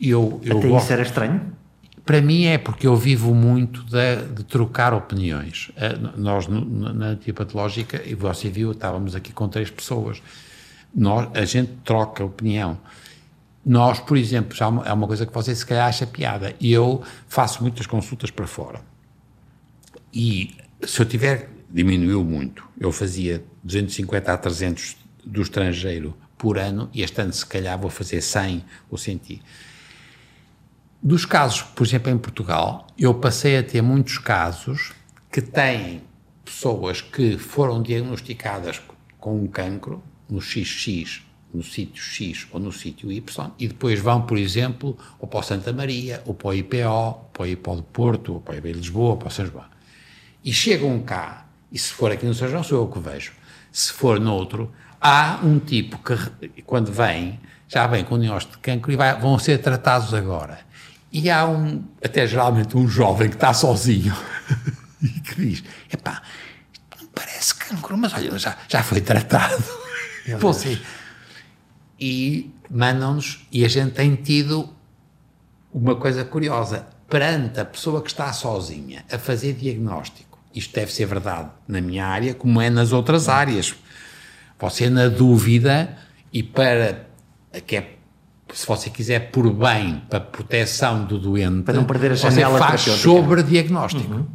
Eu, 0.00 0.40
eu 0.44 0.58
Até 0.58 0.68
gosto... 0.68 0.84
isso 0.84 0.92
era 0.92 1.02
estranho? 1.02 1.52
Para 2.04 2.22
mim 2.22 2.44
é 2.44 2.56
porque 2.56 2.86
eu 2.86 2.96
vivo 2.96 3.34
muito 3.34 3.82
de, 3.84 4.16
de 4.34 4.44
trocar 4.44 4.94
opiniões. 4.94 5.70
Uh, 5.70 6.18
nós, 6.18 6.46
na 6.48 7.08
antipatológica, 7.08 8.02
e 8.06 8.14
você 8.14 8.48
viu, 8.48 8.72
estávamos 8.72 9.14
aqui 9.14 9.32
com 9.32 9.46
três 9.48 9.68
pessoas, 9.68 10.22
nós, 10.94 11.28
a 11.34 11.44
gente 11.44 11.72
troca 11.84 12.24
opinião. 12.24 12.78
Nós, 13.66 14.00
por 14.00 14.16
exemplo, 14.16 14.56
já 14.56 14.66
é 14.86 14.92
uma 14.92 15.06
coisa 15.06 15.26
que 15.26 15.34
você 15.34 15.54
se 15.54 15.66
calhar 15.66 15.86
acha 15.86 16.06
piada, 16.06 16.54
e 16.58 16.72
eu 16.72 17.02
faço 17.28 17.60
muitas 17.62 17.86
consultas 17.86 18.30
para 18.30 18.46
fora. 18.46 18.80
E 20.12 20.54
se 20.84 21.00
eu 21.00 21.06
tiver, 21.06 21.50
diminuiu 21.70 22.24
muito, 22.24 22.64
eu 22.78 22.90
fazia 22.92 23.44
250 23.62 24.32
a 24.32 24.36
300 24.36 24.96
do 25.24 25.42
estrangeiro 25.42 26.16
por 26.36 26.58
ano, 26.58 26.88
e 26.94 27.02
este 27.02 27.20
ano 27.20 27.32
se 27.32 27.44
calhar 27.44 27.78
vou 27.78 27.90
fazer 27.90 28.20
100 28.20 28.64
ou 28.90 28.96
100. 28.96 29.42
Dos 31.02 31.24
casos, 31.24 31.62
por 31.62 31.86
exemplo, 31.86 32.10
em 32.10 32.18
Portugal, 32.18 32.86
eu 32.98 33.14
passei 33.14 33.58
a 33.58 33.62
ter 33.62 33.82
muitos 33.82 34.18
casos 34.18 34.92
que 35.30 35.42
têm 35.42 36.02
pessoas 36.44 37.00
que 37.02 37.36
foram 37.36 37.82
diagnosticadas 37.82 38.80
com 39.18 39.36
um 39.36 39.46
cancro 39.46 40.02
no 40.28 40.40
XX, 40.40 41.22
no 41.52 41.62
sítio 41.62 42.02
X 42.02 42.46
ou 42.52 42.60
no 42.60 42.72
sítio 42.72 43.10
Y, 43.10 43.50
e 43.58 43.68
depois 43.68 44.00
vão, 44.00 44.22
por 44.22 44.38
exemplo, 44.38 44.96
ou 45.18 45.28
para 45.28 45.40
o 45.40 45.42
Santa 45.42 45.72
Maria, 45.72 46.22
ou 46.26 46.34
para 46.34 46.48
o 46.48 46.54
IPO, 46.54 47.30
para 47.32 47.42
o 47.42 47.46
IPO 47.46 47.76
de 47.76 47.82
Porto, 47.82 48.34
ou 48.34 48.40
para 48.40 48.54
o 48.54 48.58
IPO 48.58 48.68
de 48.68 48.74
Lisboa, 48.74 49.10
ou 49.10 49.16
para 49.16 49.28
o 49.28 49.30
São 49.30 49.46
João. 49.46 49.64
E 50.44 50.52
chegam 50.52 51.00
cá, 51.00 51.46
e 51.70 51.78
se 51.78 51.92
for 51.92 52.10
aqui 52.10 52.24
no 52.24 52.34
São 52.34 52.48
João, 52.48 52.62
sou 52.62 52.82
eu 52.82 52.88
que 52.88 52.98
vejo. 52.98 53.32
Se 53.72 53.92
for 53.92 54.18
noutro, 54.18 54.72
há 55.00 55.40
um 55.42 55.58
tipo 55.58 55.98
que, 55.98 56.62
quando 56.62 56.92
vem, 56.92 57.38
já 57.68 57.86
vem 57.86 58.04
com 58.04 58.18
diagnóstico 58.18 58.56
de 58.56 58.62
cancro 58.62 58.92
e 58.92 58.96
vai, 58.96 59.18
vão 59.20 59.38
ser 59.38 59.58
tratados 59.58 60.14
agora. 60.14 60.60
E 61.12 61.30
há 61.30 61.46
um, 61.46 61.84
até 62.02 62.26
geralmente 62.26 62.76
um 62.76 62.86
jovem 62.88 63.28
que 63.28 63.36
está 63.36 63.52
sozinho 63.52 64.14
e 65.02 65.08
que 65.08 65.34
diz: 65.36 65.64
epá, 65.92 66.22
parece 67.14 67.54
cancro, 67.54 67.96
mas 67.96 68.12
olha, 68.14 68.38
já, 68.38 68.56
já 68.68 68.82
foi 68.82 69.00
tratado. 69.00 69.64
Você. 70.38 70.80
E 71.98 72.50
mandam-nos, 72.70 73.46
e 73.50 73.64
a 73.64 73.68
gente 73.68 73.92
tem 73.92 74.14
tido 74.14 74.68
uma 75.72 75.96
coisa 75.96 76.24
curiosa, 76.24 76.86
perante 77.08 77.60
a 77.60 77.64
pessoa 77.64 78.02
que 78.02 78.10
está 78.10 78.32
sozinha 78.32 79.04
a 79.10 79.18
fazer 79.18 79.54
diagnóstico, 79.54 80.27
isto 80.54 80.74
deve 80.74 80.92
ser 80.92 81.06
verdade 81.06 81.50
na 81.66 81.80
minha 81.80 82.06
área, 82.06 82.34
como 82.34 82.60
é 82.60 82.70
nas 82.70 82.92
outras 82.92 83.28
áreas. 83.28 83.74
Você, 84.58 84.90
na 84.90 85.08
dúvida, 85.08 85.96
e 86.32 86.42
para 86.42 87.06
que 87.66 87.76
é 87.76 87.98
se 88.52 88.66
você 88.66 88.88
quiser 88.88 89.30
por 89.30 89.50
bem, 89.52 90.02
para 90.08 90.20
proteção 90.20 91.04
do 91.04 91.18
doente, 91.18 91.62
para 91.62 91.74
não 91.74 91.84
perder 91.84 92.12
a 92.12 92.14
janela 92.14 92.58
você 92.58 92.58
faz 92.58 92.80
sobre 92.80 93.42
diagnóstico. 93.42 94.12
Uhum. 94.12 94.26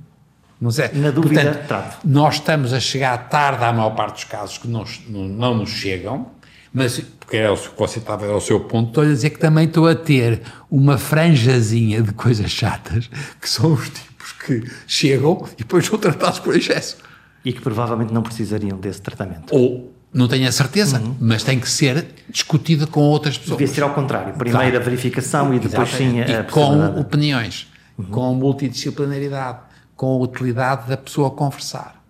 Não 0.61 0.69
é? 0.69 0.91
Na 0.93 1.11
dúvida, 1.11 1.41
Portanto, 1.41 1.67
trato. 1.67 2.07
Nós 2.07 2.35
estamos 2.35 2.73
a 2.73 2.79
chegar 2.79 3.17
tarde 3.29 3.63
à 3.63 3.73
maior 3.73 3.89
parte 3.91 4.15
dos 4.15 4.23
casos 4.25 4.57
que 4.57 4.67
não, 4.67 4.85
não, 5.09 5.27
não 5.27 5.57
nos 5.57 5.71
chegam, 5.71 6.27
mas, 6.73 6.99
porque 7.19 7.37
é 7.37 7.49
o 7.49 7.57
que 7.57 7.77
você 7.77 7.99
estava 7.99 8.25
ao 8.27 8.39
seu 8.39 8.59
ponto, 8.61 8.89
estou 8.89 9.03
a 9.03 9.07
dizer 9.07 9.31
que 9.31 9.39
também 9.39 9.65
estou 9.65 9.87
a 9.87 9.95
ter 9.95 10.41
uma 10.71 10.97
franjazinha 10.97 12.01
de 12.01 12.13
coisas 12.13 12.49
chatas, 12.49 13.09
que 13.41 13.49
são 13.49 13.73
os 13.73 13.89
tipos 13.89 14.12
que 14.45 14.63
chegam 14.87 15.47
e 15.53 15.57
depois 15.57 15.85
são 15.85 15.97
tratados 15.97 16.39
por 16.39 16.55
excesso. 16.55 16.97
E 17.43 17.51
que 17.51 17.61
provavelmente 17.61 18.13
não 18.13 18.21
precisariam 18.21 18.77
desse 18.77 19.01
tratamento. 19.01 19.53
Ou 19.53 19.93
não 20.13 20.27
tenho 20.27 20.47
a 20.47 20.51
certeza, 20.51 20.99
uhum. 20.99 21.15
mas 21.19 21.43
tem 21.43 21.59
que 21.59 21.69
ser 21.69 22.05
discutida 22.29 22.85
com 22.85 23.01
outras 23.01 23.37
pessoas. 23.37 23.57
Devia 23.57 23.73
ser 23.73 23.81
ao 23.81 23.93
contrário. 23.93 24.33
Primeiro 24.33 24.69
claro. 24.69 24.77
a 24.77 24.79
verificação 24.79 25.53
e 25.53 25.59
depois 25.59 25.89
Exatamente. 25.89 26.27
sim 26.27 26.33
a 26.33 26.41
e 26.41 26.43
Com 26.43 26.99
opiniões, 26.99 27.67
uhum. 27.97 28.05
com 28.05 28.35
multidisciplinaridade, 28.35 29.59
com 29.95 30.13
a 30.13 30.17
utilidade 30.23 30.87
da 30.87 30.97
pessoa 30.97 31.31
conversar. 31.31 32.01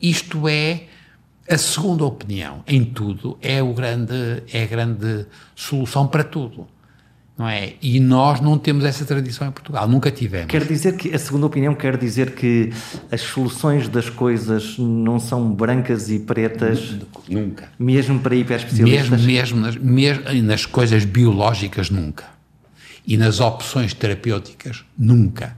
Isto 0.00 0.46
é 0.46 0.84
a 1.48 1.56
segunda 1.56 2.04
opinião 2.04 2.62
em 2.66 2.84
tudo, 2.84 3.38
é, 3.40 3.62
o 3.62 3.72
grande, 3.72 4.42
é 4.52 4.64
a 4.64 4.66
grande 4.66 5.26
solução 5.54 6.06
para 6.06 6.22
tudo 6.22 6.68
não 7.38 7.46
é? 7.46 7.74
E 7.82 8.00
nós 8.00 8.40
não 8.40 8.56
temos 8.58 8.84
essa 8.84 9.04
tradição 9.04 9.46
em 9.46 9.50
Portugal, 9.50 9.86
nunca 9.86 10.10
tivemos. 10.10 10.46
Quer 10.46 10.64
dizer 10.64 10.96
que, 10.96 11.14
a 11.14 11.18
segunda 11.18 11.46
opinião, 11.46 11.74
quer 11.74 11.96
dizer 11.98 12.34
que 12.34 12.72
as 13.12 13.20
soluções 13.20 13.88
das 13.88 14.08
coisas 14.08 14.78
não 14.78 15.20
são 15.20 15.52
brancas 15.52 16.10
e 16.10 16.18
pretas? 16.18 16.96
Nunca. 17.28 17.68
Mesmo 17.78 18.18
para 18.20 18.34
hiperespecialistas? 18.34 19.20
Mesmo, 19.20 19.60
mesmo, 19.60 19.60
nas, 19.60 19.76
mesmo 19.76 20.42
nas 20.44 20.64
coisas 20.64 21.04
biológicas, 21.04 21.90
nunca. 21.90 22.24
E 23.06 23.16
nas 23.18 23.38
opções 23.38 23.92
terapêuticas, 23.92 24.84
nunca. 24.98 25.56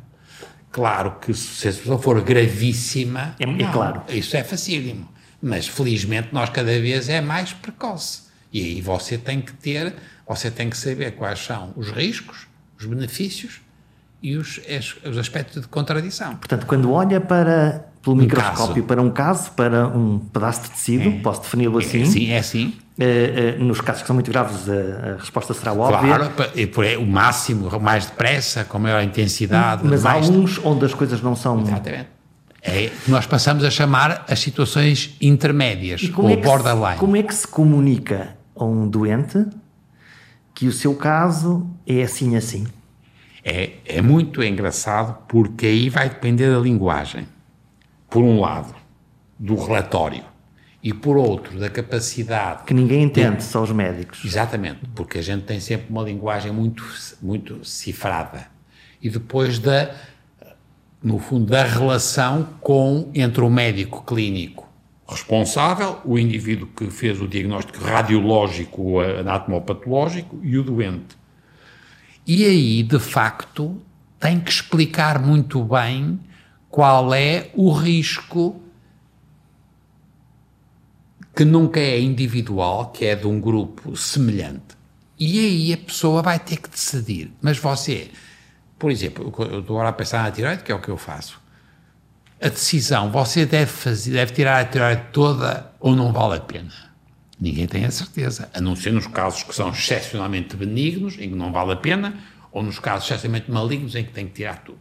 Claro 0.72 1.16
que 1.20 1.32
se 1.32 1.68
a 1.68 1.72
situação 1.72 1.98
for 2.02 2.20
gravíssima, 2.22 3.36
é, 3.38 3.44
é 3.44 3.72
claro. 3.72 4.02
isso 4.08 4.36
é 4.36 4.42
facílimo. 4.42 5.08
Mas 5.40 5.68
felizmente 5.68 6.28
nós 6.32 6.50
cada 6.50 6.72
vez 6.80 7.08
é 7.08 7.20
mais 7.20 7.52
precoce. 7.52 8.22
E 8.52 8.60
aí 8.60 8.80
você 8.80 9.16
tem 9.16 9.40
que 9.40 9.52
ter 9.52 9.94
você 10.28 10.50
tem 10.50 10.68
que 10.68 10.76
saber 10.76 11.12
quais 11.12 11.38
são 11.38 11.72
os 11.76 11.90
riscos, 11.90 12.46
os 12.78 12.86
benefícios 12.86 13.60
e 14.22 14.36
os, 14.36 14.60
os 15.04 15.16
aspectos 15.16 15.62
de 15.62 15.68
contradição. 15.68 16.36
Portanto, 16.36 16.66
quando 16.66 16.92
olha 16.92 17.20
para 17.20 17.86
pelo 18.02 18.16
um 18.16 18.18
microscópio 18.18 18.74
caso. 18.74 18.86
para 18.86 19.02
um 19.02 19.10
caso, 19.10 19.50
para 19.52 19.86
um 19.86 20.18
pedaço 20.18 20.62
de 20.62 20.70
tecido, 20.70 21.08
é. 21.08 21.20
posso 21.20 21.42
defini-lo 21.42 21.78
assim? 21.78 22.02
É, 22.02 22.06
sim, 22.06 22.30
é 22.30 22.38
assim. 22.38 22.74
Uh, 22.98 23.60
uh, 23.60 23.64
nos 23.64 23.80
casos 23.80 24.02
que 24.02 24.08
são 24.08 24.14
muito 24.14 24.30
graves, 24.30 24.68
a, 24.68 25.12
a 25.12 25.16
resposta 25.16 25.54
será 25.54 25.72
óbvia. 25.72 26.16
Claro, 26.16 26.30
por 26.72 26.84
o 26.84 27.06
máximo, 27.06 27.80
mais 27.80 28.06
depressa, 28.06 28.64
com 28.64 28.78
maior 28.78 29.02
intensidade. 29.02 29.82
Mas 29.84 30.04
há 30.04 30.16
uns 30.16 30.58
onde 30.64 30.84
as 30.84 30.94
coisas 30.94 31.22
não 31.22 31.36
são. 31.36 31.60
Exatamente. 31.60 32.08
É, 32.60 32.90
nós 33.06 33.24
passamos 33.24 33.64
a 33.64 33.70
chamar 33.70 34.24
as 34.28 34.40
situações 34.40 35.14
intermédias, 35.20 36.10
ou 36.16 36.28
é 36.28 36.36
borderline. 36.36 36.94
Se, 36.94 36.98
como 36.98 37.16
é 37.16 37.22
que 37.22 37.34
se 37.34 37.46
comunica 37.46 38.36
a 38.56 38.64
um 38.64 38.88
doente 38.88 39.46
que 40.58 40.66
o 40.66 40.72
seu 40.72 40.92
caso 40.92 41.70
é 41.86 42.02
assim 42.02 42.34
assim. 42.34 42.66
É, 43.44 43.74
é 43.86 44.02
muito 44.02 44.42
engraçado 44.42 45.16
porque 45.28 45.66
aí 45.66 45.88
vai 45.88 46.08
depender 46.08 46.52
da 46.52 46.58
linguagem. 46.58 47.28
Por 48.10 48.24
um 48.24 48.40
lado, 48.40 48.74
do 49.38 49.54
relatório 49.54 50.24
e 50.82 50.92
por 50.92 51.16
outro, 51.16 51.60
da 51.60 51.70
capacidade. 51.70 52.64
Que 52.64 52.74
ninguém 52.74 53.04
entende, 53.04 53.36
de... 53.36 53.44
só 53.44 53.62
os 53.62 53.70
médicos. 53.70 54.24
Exatamente, 54.24 54.80
porque 54.96 55.18
a 55.18 55.22
gente 55.22 55.44
tem 55.44 55.60
sempre 55.60 55.86
uma 55.90 56.02
linguagem 56.02 56.50
muito, 56.50 56.84
muito 57.22 57.64
cifrada. 57.64 58.48
E 59.00 59.08
depois 59.08 59.60
da, 59.60 59.94
no 61.00 61.20
fundo, 61.20 61.46
da 61.46 61.62
relação 61.62 62.48
com, 62.60 63.12
entre 63.14 63.42
o 63.42 63.48
médico 63.48 64.02
clínico 64.02 64.67
responsável, 65.08 66.00
o 66.04 66.18
indivíduo 66.18 66.68
que 66.68 66.90
fez 66.90 67.20
o 67.20 67.26
diagnóstico 67.26 67.82
radiológico 67.82 68.82
ou 68.82 69.00
anatomopatológico 69.00 70.38
e 70.42 70.58
o 70.58 70.62
doente. 70.62 71.16
E 72.26 72.44
aí, 72.44 72.82
de 72.82 72.98
facto, 72.98 73.80
tem 74.20 74.38
que 74.38 74.50
explicar 74.50 75.18
muito 75.18 75.64
bem 75.64 76.20
qual 76.68 77.14
é 77.14 77.50
o 77.54 77.72
risco 77.72 78.60
que 81.34 81.44
nunca 81.44 81.80
é 81.80 81.98
individual, 81.98 82.90
que 82.90 83.06
é 83.06 83.14
de 83.14 83.26
um 83.26 83.40
grupo 83.40 83.96
semelhante. 83.96 84.76
E 85.18 85.38
aí 85.38 85.72
a 85.72 85.76
pessoa 85.78 86.20
vai 86.20 86.38
ter 86.38 86.58
que 86.58 86.68
decidir. 86.68 87.32
Mas 87.40 87.56
você, 87.58 88.10
por 88.78 88.90
exemplo, 88.90 89.32
eu 89.38 89.60
estou 89.60 89.76
agora 89.76 89.88
a 89.88 89.92
pensar 89.92 90.22
na 90.22 90.30
tiroide, 90.30 90.62
que 90.62 90.70
é 90.70 90.74
o 90.74 90.80
que 90.80 90.90
eu 90.90 90.96
faço. 90.96 91.40
A 92.40 92.48
decisão, 92.48 93.10
você 93.10 93.44
deve, 93.44 93.70
fazer, 93.70 94.12
deve 94.12 94.32
tirar 94.32 94.60
a 94.60 94.64
tiroide 94.64 95.02
toda 95.12 95.72
ou 95.80 95.96
não 95.96 96.12
vale 96.12 96.36
a 96.36 96.40
pena? 96.40 96.72
Ninguém 97.40 97.66
tem 97.66 97.84
a 97.84 97.90
certeza, 97.90 98.48
a 98.54 98.60
não 98.60 98.76
ser 98.76 98.92
nos 98.92 99.06
casos 99.06 99.42
que 99.42 99.54
são 99.54 99.70
excepcionalmente 99.70 100.56
benignos, 100.56 101.14
em 101.18 101.30
que 101.30 101.34
não 101.34 101.52
vale 101.52 101.72
a 101.72 101.76
pena, 101.76 102.16
ou 102.52 102.62
nos 102.62 102.78
casos 102.78 103.06
excepcionalmente 103.06 103.50
malignos, 103.50 103.94
em 103.94 104.04
que 104.04 104.12
tem 104.12 104.26
que 104.26 104.34
tirar 104.34 104.62
tudo. 104.62 104.78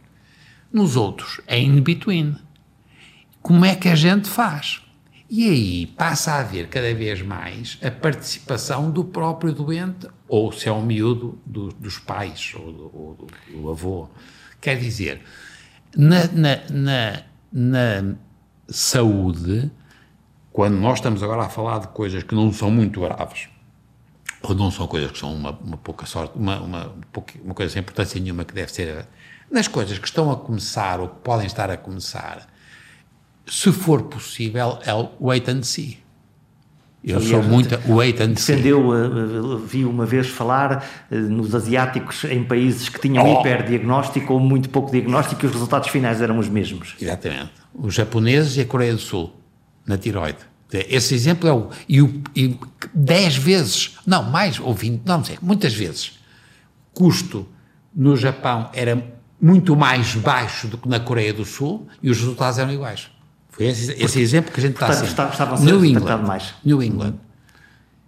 Nos 0.72 0.96
outros, 0.96 1.40
é 1.46 1.58
in 1.58 1.80
between. 1.80 2.36
Como 3.40 3.64
é 3.64 3.74
que 3.74 3.88
a 3.88 3.94
gente 3.94 4.28
faz? 4.28 4.82
E 5.30 5.48
aí 5.48 5.86
passa 5.86 6.32
a 6.32 6.40
haver 6.40 6.68
cada 6.68 6.92
vez 6.94 7.20
mais 7.22 7.78
a 7.82 7.90
participação 7.90 8.90
do 8.90 9.04
próprio 9.04 9.52
doente, 9.52 10.08
ou 10.26 10.50
se 10.52 10.68
é 10.68 10.72
um 10.72 10.82
miúdo, 10.82 11.38
do, 11.44 11.68
dos 11.68 11.98
pais 11.98 12.52
ou 12.54 12.72
do, 12.72 12.90
ou 12.94 13.14
do, 13.14 13.26
do, 13.52 13.70
avô. 13.70 14.08
Quer 14.60 14.78
dizer, 14.78 15.22
na, 15.94 16.26
na, 16.28 16.60
na, 16.70 17.22
na 17.52 18.14
saúde, 18.68 19.70
quando 20.52 20.74
nós 20.76 20.98
estamos 20.98 21.22
agora 21.22 21.42
a 21.42 21.48
falar 21.48 21.80
de 21.80 21.88
coisas 21.88 22.22
que 22.22 22.34
não 22.34 22.52
são 22.52 22.70
muito 22.70 23.00
graves, 23.00 23.48
ou 24.42 24.54
não 24.54 24.70
são 24.70 24.86
coisas 24.86 25.10
que 25.10 25.18
são 25.18 25.34
uma, 25.34 25.50
uma 25.50 25.76
pouca 25.76 26.06
sorte, 26.06 26.36
uma, 26.36 26.60
uma, 26.60 26.94
uma 27.44 27.54
coisa 27.54 27.72
sem 27.72 27.80
importância 27.80 28.20
nenhuma 28.20 28.44
que 28.44 28.54
deve 28.54 28.72
ser. 28.72 29.06
Nas 29.50 29.66
coisas 29.66 29.98
que 29.98 30.06
estão 30.06 30.30
a 30.30 30.36
começar 30.36 31.00
ou 31.00 31.08
que 31.08 31.16
podem 31.16 31.46
estar 31.46 31.70
a 31.70 31.76
começar, 31.76 32.46
se 33.46 33.72
for 33.72 34.02
possível, 34.04 34.78
é 34.84 34.94
o 34.94 35.10
wait 35.20 35.48
and 35.48 35.62
see. 35.62 35.98
Eu 37.08 37.20
sou 37.22 37.42
muito 37.42 37.78
wait 37.88 38.20
and 38.20 38.36
see. 38.36 38.54
Defendeu, 38.54 38.88
uh, 38.88 39.58
vi 39.58 39.84
uma 39.84 40.04
vez 40.04 40.28
falar 40.28 40.86
uh, 41.10 41.14
nos 41.14 41.54
asiáticos 41.54 42.24
em 42.24 42.44
países 42.44 42.88
que 42.88 43.00
tinham 43.00 43.24
oh. 43.24 43.40
hiperdiagnóstico 43.40 44.34
ou 44.34 44.40
muito 44.40 44.68
pouco 44.68 44.90
diagnóstico 44.90 45.44
e 45.44 45.46
os 45.46 45.52
resultados 45.52 45.88
finais 45.88 46.20
eram 46.20 46.38
os 46.38 46.48
mesmos. 46.48 46.94
Exatamente. 47.00 47.50
Os 47.74 47.94
japoneses 47.94 48.56
e 48.56 48.60
a 48.60 48.66
Coreia 48.66 48.92
do 48.92 49.00
Sul, 49.00 49.32
na 49.86 49.96
tiroide. 49.96 50.38
Esse 50.70 51.14
exemplo 51.14 51.48
é 51.48 51.52
o. 51.52 51.70
E, 51.88 52.02
o, 52.02 52.22
e 52.36 52.58
10 52.94 53.36
vezes, 53.36 53.96
não, 54.06 54.22
mais, 54.22 54.60
ou 54.60 54.74
20, 54.74 55.02
não 55.06 55.24
sei, 55.24 55.38
muitas 55.40 55.72
vezes, 55.72 56.18
custo 56.92 57.48
no 57.94 58.16
Japão 58.16 58.68
era 58.74 59.02
muito 59.40 59.74
mais 59.74 60.14
baixo 60.14 60.66
do 60.66 60.76
que 60.76 60.88
na 60.88 61.00
Coreia 61.00 61.32
do 61.32 61.44
Sul 61.44 61.86
e 62.02 62.10
os 62.10 62.18
resultados 62.18 62.58
eram 62.58 62.72
iguais. 62.72 63.08
Foi 63.58 63.66
esse, 63.66 63.90
esse 63.92 64.20
exemplo 64.20 64.52
que 64.52 64.60
a 64.60 64.62
gente 64.62 64.78
portanto, 64.78 65.04
está 65.04 65.26
a 65.26 65.30
Estavam 65.30 65.58
New 65.64 65.84
England. 65.84 66.22
Mais. 66.22 66.54
New 66.64 66.80
England. 66.80 67.14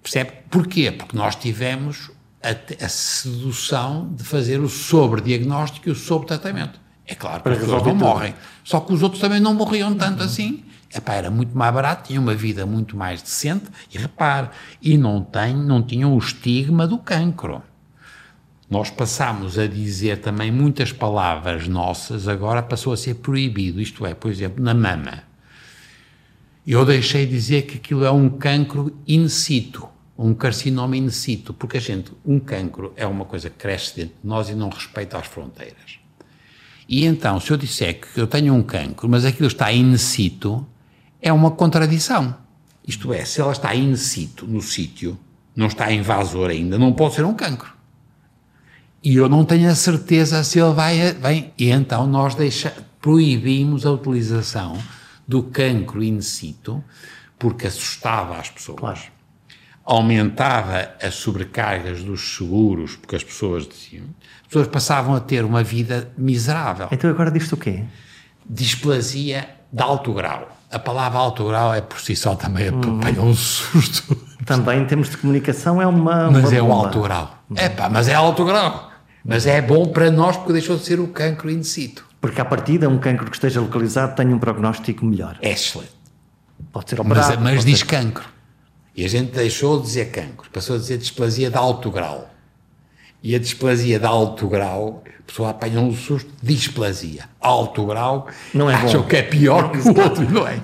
Percebe? 0.00 0.30
Porquê? 0.48 0.92
Porque 0.92 1.16
nós 1.16 1.34
tivemos 1.34 2.12
a, 2.40 2.84
a 2.84 2.88
sedução 2.88 4.14
de 4.14 4.22
fazer 4.22 4.60
o 4.60 4.68
sobrediagnóstico 4.68 5.88
e 5.88 5.92
o 5.92 5.94
sobretratamento. 5.96 6.80
É 7.04 7.16
claro 7.16 7.42
que 7.42 7.48
as 7.48 7.58
pessoas 7.58 7.82
não 7.82 7.96
morrem. 7.96 8.32
Só 8.62 8.78
que 8.78 8.92
os 8.92 9.02
outros 9.02 9.20
também 9.20 9.40
não 9.40 9.52
morriam 9.52 9.92
tanto 9.96 10.20
uhum. 10.20 10.26
assim. 10.26 10.64
Epá, 10.94 11.14
era 11.14 11.32
muito 11.32 11.58
mais 11.58 11.74
barato, 11.74 12.06
tinha 12.06 12.20
uma 12.20 12.34
vida 12.34 12.64
muito 12.64 12.96
mais 12.96 13.20
decente 13.20 13.66
e 13.92 13.98
repare, 13.98 14.50
e 14.80 14.96
não, 14.96 15.20
tem, 15.22 15.56
não 15.56 15.82
tinham 15.82 16.14
o 16.14 16.18
estigma 16.18 16.86
do 16.86 16.98
cancro. 16.98 17.60
Nós 18.68 18.88
passamos 18.88 19.58
a 19.58 19.66
dizer 19.66 20.20
também 20.20 20.52
muitas 20.52 20.92
palavras 20.92 21.66
nossas, 21.66 22.28
agora 22.28 22.62
passou 22.62 22.92
a 22.92 22.96
ser 22.96 23.14
proibido, 23.16 23.80
isto 23.80 24.06
é, 24.06 24.14
por 24.14 24.30
exemplo, 24.30 24.62
na 24.62 24.74
mama. 24.74 25.29
Eu 26.72 26.84
deixei 26.84 27.26
de 27.26 27.32
dizer 27.32 27.62
que 27.62 27.78
aquilo 27.78 28.04
é 28.04 28.12
um 28.12 28.30
cancro 28.30 28.96
in 29.04 29.26
situ, 29.26 29.88
um 30.16 30.32
carcinoma 30.32 30.96
in 30.96 31.10
situ, 31.10 31.52
porque 31.52 31.78
a 31.78 31.80
gente, 31.80 32.12
um 32.24 32.38
cancro 32.38 32.92
é 32.94 33.04
uma 33.04 33.24
coisa 33.24 33.50
que 33.50 33.56
cresce 33.56 33.96
dentro 33.96 34.14
de 34.22 34.28
nós 34.28 34.48
e 34.48 34.54
não 34.54 34.68
respeita 34.68 35.18
as 35.18 35.26
fronteiras. 35.26 35.98
E 36.88 37.04
então, 37.04 37.40
se 37.40 37.50
eu 37.50 37.56
disser 37.56 38.00
que 38.00 38.20
eu 38.20 38.28
tenho 38.28 38.54
um 38.54 38.62
cancro, 38.62 39.08
mas 39.08 39.24
aquilo 39.24 39.48
está 39.48 39.72
in 39.72 39.96
situ, 39.96 40.64
é 41.20 41.32
uma 41.32 41.50
contradição. 41.50 42.36
Isto 42.86 43.12
é, 43.12 43.24
se 43.24 43.40
ela 43.40 43.50
está 43.50 43.74
in 43.74 43.96
situ, 43.96 44.46
no 44.46 44.62
sítio, 44.62 45.18
não 45.56 45.66
está 45.66 45.90
invasor 45.90 46.50
ainda, 46.50 46.78
não 46.78 46.92
pode 46.92 47.16
ser 47.16 47.24
um 47.24 47.34
cancro. 47.34 47.72
E 49.02 49.16
eu 49.16 49.28
não 49.28 49.44
tenho 49.44 49.68
a 49.68 49.74
certeza 49.74 50.44
se 50.44 50.60
ele 50.60 50.72
vai. 50.72 51.52
E 51.58 51.68
então 51.68 52.06
nós 52.06 52.36
deixa, 52.36 52.72
proibimos 53.00 53.84
a 53.84 53.90
utilização 53.90 54.78
do 55.30 55.44
cancro 55.44 56.02
in 56.02 56.20
situ, 56.20 56.82
porque 57.38 57.68
assustava 57.68 58.36
as 58.36 58.50
pessoas. 58.50 58.80
Claro. 58.80 58.98
Aumentava 59.84 60.90
as 61.00 61.14
sobrecargas 61.14 62.02
dos 62.02 62.36
seguros, 62.36 62.96
porque 62.96 63.14
as 63.14 63.22
pessoas 63.22 63.66
diziam. 63.66 64.06
As 64.42 64.48
pessoas 64.48 64.66
passavam 64.66 65.14
a 65.14 65.20
ter 65.20 65.44
uma 65.44 65.62
vida 65.62 66.10
miserável. 66.18 66.88
Então 66.90 67.08
agora 67.08 67.30
diz-te 67.30 67.54
o 67.54 67.56
quê? 67.56 67.84
Displasia 68.44 69.48
de 69.72 69.80
alto 69.80 70.12
grau. 70.12 70.48
A 70.68 70.80
palavra 70.80 71.20
alto 71.20 71.46
grau 71.46 71.72
é 71.72 71.80
por 71.80 72.00
si 72.00 72.16
só 72.16 72.34
também 72.34 72.68
hum. 72.70 72.98
apanha 72.98 73.22
um 73.22 73.34
susto. 73.34 74.16
Também 74.46 74.80
em 74.80 74.86
termos 74.86 75.10
de 75.10 75.18
comunicação 75.18 75.82
é 75.82 75.86
uma. 75.86 76.30
Mas 76.30 76.48
uma 76.48 76.54
é 76.56 76.62
o 76.62 76.72
alto 76.72 77.02
grau. 77.02 77.38
É 77.54 77.68
pá, 77.68 77.90
mas 77.90 78.08
é 78.08 78.14
alto 78.14 78.42
grau. 78.44 78.90
Mas 79.22 79.46
é 79.46 79.60
bom 79.60 79.86
para 79.86 80.10
nós 80.10 80.36
porque 80.38 80.54
deixou 80.54 80.76
de 80.78 80.84
ser 80.84 80.98
o 80.98 81.08
cancro 81.08 81.50
in 81.50 81.62
situ. 81.62 82.09
Porque, 82.20 82.40
à 82.40 82.44
partida, 82.44 82.88
um 82.88 82.98
cancro 82.98 83.30
que 83.30 83.36
esteja 83.36 83.60
localizado 83.60 84.14
tem 84.14 84.28
um 84.28 84.38
prognóstico 84.38 85.04
melhor. 85.04 85.38
É 85.40 85.52
excelente. 85.52 85.92
Pode 86.72 86.90
ser 86.90 87.00
operado. 87.00 87.40
Mas, 87.40 87.54
mas 87.54 87.64
diz 87.64 87.78
ser... 87.78 87.86
cancro. 87.86 88.28
E 88.94 89.04
a 89.04 89.08
gente 89.08 89.32
deixou 89.32 89.78
de 89.78 89.86
dizer 89.86 90.10
cancro, 90.10 90.50
passou 90.50 90.76
a 90.76 90.78
dizer 90.78 90.98
displasia 90.98 91.50
de 91.50 91.56
alto 91.56 91.90
grau. 91.90 92.28
E 93.22 93.34
a 93.34 93.38
displasia 93.38 93.98
de 93.98 94.06
alto 94.06 94.48
grau, 94.48 95.02
a 95.06 95.22
pessoa 95.22 95.50
apanha 95.50 95.80
um 95.80 95.94
susto, 95.94 96.30
displasia. 96.42 97.24
Alto 97.40 97.86
grau, 97.86 98.28
não 98.52 98.68
é 98.70 98.74
acham 98.74 99.02
bom. 99.02 99.08
que 99.08 99.16
é 99.16 99.22
pior 99.22 99.70
que 99.70 99.78
o 99.78 99.98
outro, 99.98 100.28
não 100.30 100.46
é? 100.46 100.60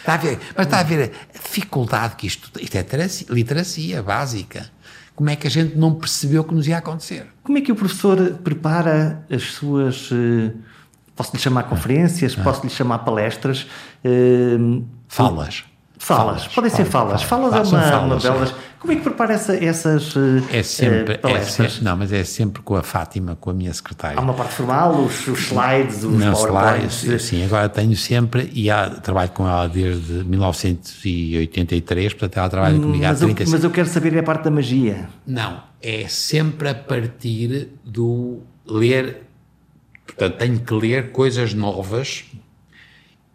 Está 0.00 0.14
a 0.14 0.16
ver, 0.16 0.38
mas 0.56 0.66
está 0.66 0.80
a 0.80 0.82
ver 0.82 1.12
a 1.34 1.38
dificuldade 1.38 2.16
que 2.16 2.26
isto, 2.26 2.50
isto 2.60 2.76
é 2.76 2.84
literacia 3.28 4.02
básica. 4.02 4.70
Como 5.14 5.28
é 5.28 5.36
que 5.36 5.46
a 5.46 5.50
gente 5.50 5.76
não 5.76 5.94
percebeu 5.94 6.44
que 6.44 6.54
nos 6.54 6.66
ia 6.66 6.78
acontecer? 6.78 7.26
Como 7.42 7.58
é 7.58 7.60
que 7.60 7.70
o 7.70 7.74
professor 7.74 8.38
prepara 8.42 9.26
as 9.30 9.42
suas 9.42 10.10
uh, 10.10 10.52
Posso-lhe 11.18 11.42
chamar 11.42 11.64
conferências, 11.64 12.36
ah. 12.38 12.44
posso-lhe 12.44 12.70
chamar 12.70 12.98
palestras. 13.00 13.66
Uh, 14.04 14.84
falas. 15.08 15.64
Falas, 15.98 16.44
falas 16.44 16.54
podem 16.54 16.70
ser 16.70 16.84
falas. 16.84 17.24
Falas, 17.24 17.50
falas 17.50 17.72
é 17.72 17.76
uma, 17.76 17.82
falas, 17.82 18.24
uma 18.24 18.32
delas. 18.32 18.54
Como 18.78 18.92
é 18.92 18.96
que 18.96 19.02
prepara 19.02 19.34
essa, 19.34 19.56
essas 19.56 20.14
uh, 20.14 20.40
é 20.52 20.62
sempre, 20.62 21.16
uh, 21.16 21.18
palestras? 21.18 21.58
É 21.58 21.68
sempre, 21.70 21.84
não, 21.84 21.96
mas 21.96 22.12
é 22.12 22.22
sempre 22.22 22.62
com 22.62 22.76
a 22.76 22.84
Fátima, 22.84 23.34
com 23.34 23.50
a 23.50 23.52
minha 23.52 23.74
secretária. 23.74 24.16
Há 24.16 24.22
uma 24.22 24.32
parte 24.32 24.54
formal, 24.54 24.92
os, 24.94 25.26
os 25.26 25.40
slides, 25.40 26.04
os 26.04 26.14
não, 26.14 26.32
slides, 26.34 27.22
sim, 27.22 27.44
agora 27.44 27.68
tenho 27.68 27.96
sempre, 27.96 28.48
e 28.54 28.70
há, 28.70 28.88
trabalho 28.88 29.30
com 29.30 29.48
ela 29.48 29.68
desde 29.68 30.22
1983, 30.22 32.14
portanto 32.14 32.36
ela 32.36 32.48
trabalha 32.48 32.76
hum, 32.76 32.82
comigo 32.82 33.04
há 33.04 33.12
30 33.12 33.42
anos. 33.42 33.52
Mas 33.52 33.64
eu 33.64 33.70
quero 33.72 33.88
saber 33.88 34.14
é 34.14 34.20
a 34.20 34.22
parte 34.22 34.44
da 34.44 34.52
magia. 34.52 35.08
Não, 35.26 35.60
é 35.82 36.06
sempre 36.06 36.68
a 36.68 36.76
partir 36.76 37.70
do 37.84 38.40
ler 38.64 39.27
Portanto, 40.08 40.38
tenho 40.38 40.60
que 40.60 40.74
ler 40.74 41.12
coisas 41.12 41.54
novas 41.54 42.24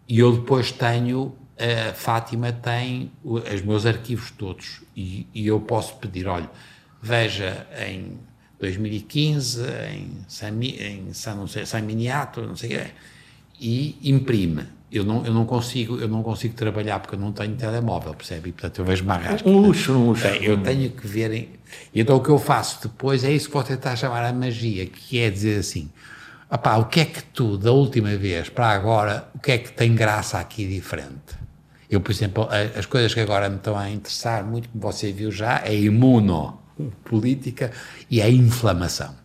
e 0.08 0.18
eu 0.18 0.32
depois 0.36 0.70
tenho, 0.72 1.34
a 1.58 1.92
Fátima 1.94 2.52
tem 2.52 3.10
os 3.22 3.62
meus 3.62 3.86
arquivos 3.86 4.30
todos 4.32 4.82
e, 4.96 5.26
e 5.34 5.46
eu 5.46 5.60
posso 5.60 5.96
pedir, 5.96 6.26
olha, 6.26 6.50
veja 7.00 7.66
em 7.88 8.18
2015 8.58 9.62
em 9.92 10.10
San, 10.28 10.60
em 10.62 11.12
San, 11.12 11.34
não 11.36 11.46
sei, 11.46 11.64
San 11.64 11.82
Miniato, 11.82 12.42
não 12.42 12.56
sei 12.56 12.76
o 12.76 12.78
quê, 12.80 12.86
e 13.60 13.98
imprime. 14.10 14.64
Eu 14.92 15.04
não, 15.04 15.26
eu 15.26 15.34
não 15.34 15.44
consigo 15.44 15.98
eu 15.98 16.06
não 16.06 16.22
consigo 16.22 16.54
trabalhar 16.54 17.00
porque 17.00 17.16
eu 17.16 17.18
não 17.18 17.32
tenho 17.32 17.56
telemóvel, 17.56 18.14
percebe? 18.14 18.50
E, 18.50 18.52
portanto, 18.52 18.78
eu 18.78 18.84
vejo 18.84 19.04
mais 19.04 19.42
Um 19.44 19.58
luxo, 19.58 19.92
um 19.92 20.08
luxo. 20.10 20.26
Eu 20.26 20.62
tenho 20.62 20.88
que 20.90 21.06
ver. 21.06 21.32
Em, 21.32 21.48
então, 21.92 22.16
o 22.16 22.20
que 22.20 22.28
eu 22.28 22.38
faço 22.38 22.80
depois 22.82 23.24
é 23.24 23.32
isso 23.32 23.48
que 23.48 23.54
vou 23.54 23.64
tentar 23.64 23.96
chamar 23.96 24.24
a 24.24 24.32
magia, 24.32 24.86
que 24.86 25.18
é 25.18 25.30
dizer 25.30 25.58
assim: 25.58 25.90
Epá, 26.54 26.76
o 26.76 26.84
que 26.84 27.00
é 27.00 27.04
que 27.04 27.20
tu, 27.20 27.58
da 27.58 27.72
última 27.72 28.16
vez 28.16 28.48
para 28.48 28.68
agora, 28.68 29.28
o 29.34 29.40
que 29.40 29.50
é 29.50 29.58
que 29.58 29.72
tem 29.72 29.92
graça 29.92 30.38
aqui 30.38 30.64
diferente? 30.64 31.34
Eu, 31.90 32.00
por 32.00 32.12
exemplo, 32.12 32.48
as 32.78 32.86
coisas 32.86 33.12
que 33.12 33.18
agora 33.18 33.48
me 33.48 33.56
estão 33.56 33.76
a 33.76 33.90
interessar 33.90 34.44
muito, 34.44 34.68
como 34.68 34.80
você 34.80 35.12
viu 35.12 35.32
já, 35.32 35.62
é 35.64 35.70
a 35.70 35.72
imunopolítica 35.72 37.72
e 38.08 38.22
a 38.22 38.30
inflamação. 38.30 39.16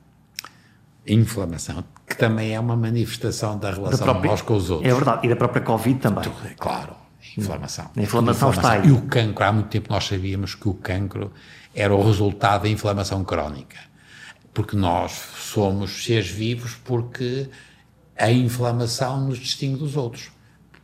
Inflamação, 1.05 1.84
que 2.07 2.17
também 2.17 2.55
é 2.55 2.59
uma 2.59 2.75
manifestação 2.75 3.59
da 3.59 3.71
relação 3.71 3.99
da 3.99 4.05
própria, 4.05 4.32
nós 4.32 4.41
com 4.41 4.55
os 4.55 4.71
outros. 4.71 4.91
É 4.91 4.93
verdade, 4.93 5.27
e 5.27 5.30
da 5.30 5.36
própria 5.36 5.61
Covid 5.61 5.99
também. 5.99 6.23
Claro. 6.57 6.95
inflamação. 7.38 7.91
A 7.95 8.01
inflamação, 8.01 8.49
está 8.49 8.71
aí. 8.71 8.88
E 8.88 8.91
o 8.91 9.03
cancro, 9.03 9.45
há 9.45 9.51
muito 9.51 9.69
tempo 9.69 9.88
nós 9.91 10.05
sabíamos 10.05 10.55
que 10.55 10.67
o 10.67 10.73
cancro 10.73 11.32
era 11.75 11.93
o 11.93 12.03
resultado 12.03 12.63
da 12.63 12.69
inflamação 12.69 13.23
crónica. 13.23 13.77
Porque 14.53 14.75
nós 14.75 15.11
somos 15.11 16.03
seres 16.03 16.29
vivos 16.29 16.75
porque 16.83 17.49
a 18.17 18.31
inflamação 18.31 19.25
nos 19.25 19.39
distingue 19.39 19.79
dos 19.79 19.95
outros. 19.95 20.29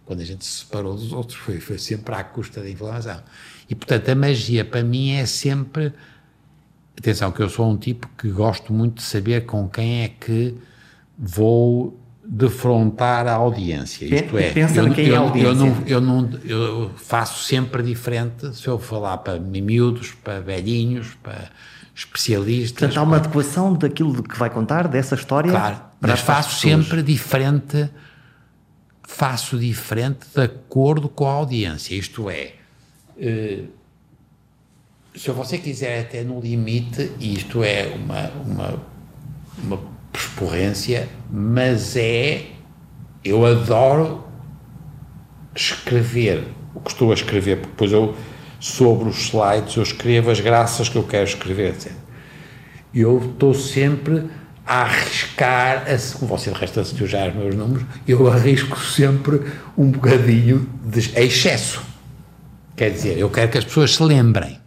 Quando 0.05 0.21
a 0.21 0.25
gente 0.25 0.45
se 0.45 0.59
separou 0.59 0.95
dos 0.95 1.11
outros, 1.11 1.37
foi, 1.37 1.59
foi 1.59 1.77
sempre 1.77 2.13
à 2.13 2.23
custa 2.23 2.61
da 2.61 2.69
inflamação. 2.69 3.21
E, 3.69 3.75
portanto, 3.75 4.09
a 4.09 4.15
magia 4.15 4.63
para 4.63 4.83
mim 4.83 5.11
é 5.11 5.25
sempre. 5.25 5.91
Atenção, 6.97 7.31
que 7.31 7.41
eu 7.41 7.49
sou 7.49 7.69
um 7.69 7.75
tipo 7.75 8.07
que 8.17 8.29
gosto 8.29 8.71
muito 8.71 8.95
de 8.95 9.03
saber 9.03 9.45
com 9.45 9.67
quem 9.67 10.03
é 10.03 10.07
que 10.07 10.55
vou 11.17 11.99
defrontar 12.23 13.27
a 13.27 13.33
audiência. 13.33 14.05
Isto 14.05 14.37
é, 14.37 14.51
Pensa 14.51 14.79
eu, 14.79 14.93
quem 14.93 15.09
é 15.09 15.15
a 15.15 15.19
audiência. 15.19 15.49
Eu, 15.49 15.55
não, 15.55 15.83
eu, 15.87 16.01
não, 16.01 16.39
eu 16.43 16.91
faço 16.95 17.43
sempre 17.43 17.83
diferente 17.83 18.55
se 18.55 18.67
eu 18.67 18.79
falar 18.79 19.17
para 19.17 19.39
miúdos, 19.39 20.11
para 20.23 20.39
velhinhos, 20.39 21.15
para 21.21 21.49
especialistas. 21.95 22.79
Portanto, 22.79 22.97
há 22.97 23.03
uma 23.03 23.15
adequação 23.15 23.73
daquilo 23.73 24.21
que 24.21 24.37
vai 24.37 24.49
contar, 24.49 24.87
dessa 24.87 25.15
história. 25.15 25.49
Claro, 25.49 25.81
mas 26.01 26.19
faço 26.19 26.59
sempre 26.59 27.01
diferente, 27.01 27.89
faço 29.01 29.57
diferente 29.57 30.27
de 30.35 30.41
acordo 30.41 31.07
com 31.07 31.25
a 31.25 31.31
audiência. 31.31 31.95
Isto 31.95 32.29
é, 32.29 32.53
eh, 33.17 33.63
se 35.15 35.31
você 35.31 35.57
quiser 35.57 36.01
até 36.01 36.23
no 36.23 36.41
limite, 36.41 37.11
isto 37.19 37.63
é 37.63 37.87
uma, 37.95 38.29
uma, 38.45 38.83
uma 39.63 39.79
persporrência, 40.11 41.07
mas 41.31 41.95
é. 41.95 42.51
Eu 43.23 43.43
adoro 43.43 44.23
escrever 45.55 46.43
o 46.75 46.79
que 46.79 46.91
estou 46.91 47.09
a 47.09 47.15
escrever, 47.15 47.55
porque 47.55 47.71
depois 47.71 47.91
eu, 47.91 48.15
sobre 48.59 49.09
os 49.09 49.27
slides, 49.27 49.75
eu 49.75 49.83
escrevo 49.83 50.31
as 50.31 50.39
graças 50.39 50.89
que 50.89 50.95
eu 50.95 51.03
quero 51.03 51.25
escrever, 51.25 51.69
etc. 51.69 51.91
Eu 52.93 53.31
estou 53.31 53.53
sempre 53.53 54.29
a 54.65 54.81
arriscar, 54.81 55.85
como 56.17 56.29
você 56.29 56.51
de 56.51 56.57
resto 56.57 56.79
assistiu 56.79 57.05
já 57.05 57.27
os 57.27 57.35
meus 57.35 57.55
números, 57.55 57.85
eu 58.07 58.27
arrisco 58.27 58.79
sempre 58.79 59.41
um 59.77 59.91
bocadinho 59.91 60.67
de 60.83 60.99
excesso. 61.19 61.83
Quer 62.75 62.91
dizer, 62.91 63.17
eu 63.17 63.29
quero 63.29 63.51
que 63.51 63.57
as 63.57 63.65
pessoas 63.65 63.95
se 63.95 64.03
lembrem. 64.03 64.59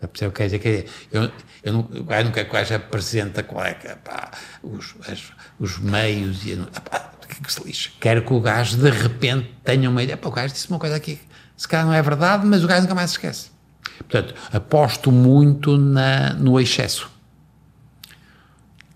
Percebe? 0.00 0.34
Quer 0.34 0.44
dizer, 0.44 0.58
quer 0.58 0.70
dizer 0.70 0.86
eu, 1.12 1.30
eu 1.62 1.72
não, 1.72 1.80
o 1.80 2.04
gajo 2.04 2.24
não 2.24 2.32
quer 2.32 2.44
que 2.44 2.50
o 2.50 2.52
gajo 2.52 2.74
apresente 2.74 3.38
a 3.38 3.42
colega, 3.42 3.98
pá, 4.02 4.30
os, 4.62 4.94
as, 5.08 5.32
os 5.58 5.78
meios 5.78 6.44
e 6.44 6.56
pá, 6.56 7.12
que, 7.28 7.40
que 7.40 7.52
se. 7.52 7.90
Quero 8.00 8.22
que 8.22 8.32
o 8.32 8.40
gajo 8.40 8.76
de 8.76 8.90
repente 8.90 9.48
tenha 9.62 9.88
uma 9.88 10.02
ideia. 10.02 10.16
Pá, 10.16 10.28
o 10.28 10.32
gajo 10.32 10.52
disse 10.52 10.68
uma 10.68 10.78
coisa 10.78 10.96
aqui, 10.96 11.20
se 11.62 11.68
calhar 11.68 11.86
não 11.86 11.92
é 11.94 12.02
verdade, 12.02 12.44
mas 12.44 12.64
o 12.64 12.66
gajo 12.66 12.82
nunca 12.82 12.94
mais 12.96 13.10
se 13.10 13.16
esquece. 13.18 13.50
Portanto, 13.98 14.34
aposto 14.52 15.12
muito 15.12 15.78
na, 15.78 16.32
no 16.34 16.58
excesso. 16.58 17.08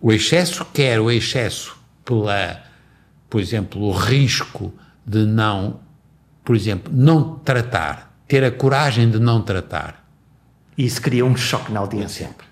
O 0.00 0.12
excesso, 0.12 0.64
quer 0.74 0.98
o 0.98 1.08
excesso 1.08 1.76
pela, 2.04 2.60
por 3.30 3.40
exemplo, 3.40 3.80
o 3.82 3.92
risco 3.92 4.74
de 5.06 5.24
não, 5.24 5.78
por 6.44 6.56
exemplo, 6.56 6.92
não 6.92 7.36
tratar, 7.38 8.12
ter 8.26 8.42
a 8.42 8.50
coragem 8.50 9.08
de 9.12 9.20
não 9.20 9.40
tratar. 9.42 10.04
E 10.76 10.86
isso 10.86 11.00
cria 11.00 11.24
um 11.24 11.36
choque 11.36 11.70
na 11.70 11.78
audiência. 11.78 12.26
Sempre. 12.26 12.46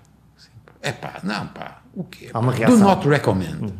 É 0.81 0.93
pá, 0.93 1.19
não 1.23 1.45
pá, 1.47 1.81
o 1.93 2.05
quê? 2.05 2.29
Há 2.33 2.39
uma 2.39 2.53
reação. 2.53 2.77
Do 2.77 2.83
not 2.85 3.05
recommend. 3.05 3.73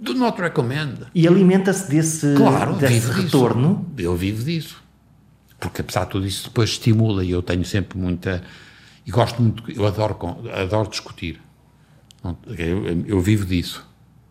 Do 0.00 0.14
not 0.14 0.40
recommend. 0.40 1.08
E 1.14 1.28
alimenta-se 1.28 1.90
desse, 1.90 2.32
Claro, 2.36 2.72
desse 2.76 2.94
vivo 2.94 3.12
retorno. 3.20 3.86
disso. 3.94 4.08
Eu 4.08 4.16
vivo 4.16 4.42
disso. 4.44 4.83
Porque 5.58 5.80
apesar 5.80 6.04
de 6.04 6.10
tudo 6.10 6.26
isso 6.26 6.44
depois 6.44 6.70
estimula 6.70 7.24
e 7.24 7.30
eu 7.30 7.42
tenho 7.42 7.64
sempre 7.64 7.98
muita... 7.98 8.42
E 9.06 9.10
gosto 9.10 9.40
muito, 9.42 9.70
eu 9.70 9.86
adoro, 9.86 10.16
adoro 10.52 10.88
discutir. 10.88 11.40
Eu, 12.46 13.04
eu 13.06 13.20
vivo 13.20 13.44
disso. 13.44 13.86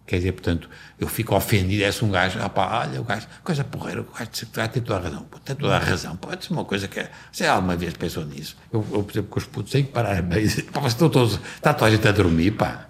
Quer 0.05 0.17
dizer, 0.17 0.33
portanto, 0.33 0.69
eu 0.99 1.07
fico 1.07 1.33
ofendido, 1.33 1.83
é 1.83 1.91
se 1.91 2.03
um 2.03 2.11
gajo, 2.11 2.37
pá, 2.49 2.81
olha, 2.81 2.99
o 2.99 3.05
gajo, 3.05 3.25
coisa 3.41 3.63
porreira, 3.63 4.01
o 4.01 4.03
gajo 4.03 4.29
vai 4.53 4.67
ter 4.67 4.81
toda 4.81 4.99
a 4.99 5.01
razão, 5.03 5.25
tem 5.45 5.55
toda 5.55 5.75
a 5.77 5.79
razão, 5.79 6.15
pode 6.17 6.43
ser 6.45 6.51
uma 6.53 6.65
coisa 6.65 6.89
que, 6.89 6.99
é- 6.99 7.09
você 7.31 7.45
alguma 7.45 7.77
vez 7.77 7.93
pensou 7.93 8.25
nisso? 8.25 8.57
Eu, 8.71 8.85
eu 8.91 9.03
por 9.03 9.11
exemplo, 9.11 9.29
com 9.29 9.39
os 9.39 9.45
putos, 9.45 9.71
tenho 9.71 9.85
que 9.85 9.93
parar 9.93 10.17
a 10.17 10.21
meio, 10.21 10.45
estão 10.45 11.09
todos, 11.09 11.39
está 11.55 11.73
toda 11.73 11.89
a 11.89 11.95
gente 11.95 12.05
a 12.05 12.11
dormir, 12.11 12.51
pá. 12.51 12.89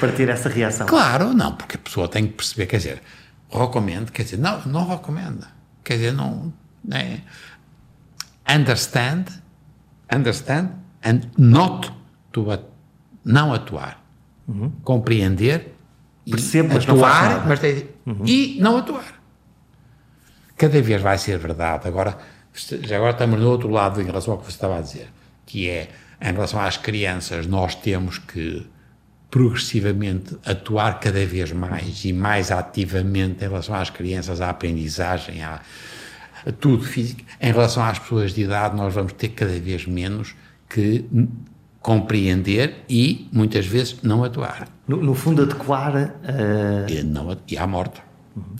para 0.00 0.10
ter 0.12 0.30
essa 0.30 0.48
reação. 0.48 0.86
Claro, 0.86 1.34
não, 1.34 1.54
porque 1.54 1.76
a 1.76 1.78
pessoa 1.78 2.08
tem 2.08 2.26
que 2.26 2.32
perceber, 2.32 2.66
quer 2.66 2.78
dizer, 2.78 3.02
recomendo, 3.52 4.10
quer 4.10 4.22
dizer, 4.22 4.38
não, 4.38 4.62
não 4.64 4.88
recomenda. 4.88 5.48
Quer 5.84 5.94
dizer, 5.96 6.12
não, 6.14 6.50
né? 6.84 7.20
Understand, 8.48 9.24
understand 10.14 10.68
and 11.04 11.20
not 11.38 11.90
to 12.32 12.50
at- 12.50 12.64
não 13.24 13.52
atuar. 13.54 14.02
Compreender 14.82 15.74
e 16.26 16.30
Percebo, 16.32 16.74
mas 16.74 16.84
não 16.86 16.96
atuar, 16.96 17.28
nada. 17.30 17.44
mas 17.48 17.60
tem- 17.60 17.88
e 18.26 18.58
não 18.60 18.76
atuar. 18.76 19.14
Cada 20.56 20.80
vez 20.82 21.00
vai 21.00 21.16
ser 21.16 21.38
verdade. 21.38 21.88
Agora, 21.88 22.18
agora 22.94 23.10
estamos 23.12 23.40
no 23.40 23.48
outro 23.48 23.68
lado 23.70 24.00
em 24.00 24.04
relação 24.04 24.34
ao 24.34 24.38
que 24.38 24.44
você 24.46 24.50
estava 24.52 24.78
a 24.78 24.80
dizer, 24.82 25.08
que 25.46 25.68
é, 25.68 25.88
em 26.20 26.32
relação 26.32 26.60
às 26.60 26.76
crianças, 26.76 27.46
nós 27.46 27.74
temos 27.74 28.18
que 28.18 28.66
progressivamente 29.30 30.36
atuar 30.46 31.00
cada 31.00 31.24
vez 31.26 31.50
mais 31.50 32.04
e 32.04 32.12
mais 32.12 32.52
ativamente 32.52 33.44
em 33.44 33.48
relação 33.48 33.74
às 33.74 33.90
crianças, 33.90 34.40
à 34.40 34.50
aprendizagem, 34.50 35.42
à, 35.42 35.60
a 36.46 36.52
tudo 36.52 36.84
físico. 36.84 37.22
Em 37.40 37.52
relação 37.52 37.82
às 37.84 37.98
pessoas 37.98 38.32
de 38.34 38.42
idade, 38.42 38.76
nós 38.76 38.92
vamos 38.94 39.12
ter 39.14 39.28
cada 39.30 39.58
vez 39.58 39.86
menos 39.86 40.34
que 40.68 41.04
compreender 41.80 42.84
e, 42.88 43.28
muitas 43.32 43.66
vezes, 43.66 43.96
não 44.02 44.24
atuar. 44.24 44.68
No, 44.88 44.96
no 45.02 45.14
fundo, 45.14 45.42
adequar 45.42 45.94
eh, 46.24 46.86
E, 46.88 47.02
não, 47.02 47.36
e 47.48 47.56
à 47.58 47.66
morte. 47.66 48.00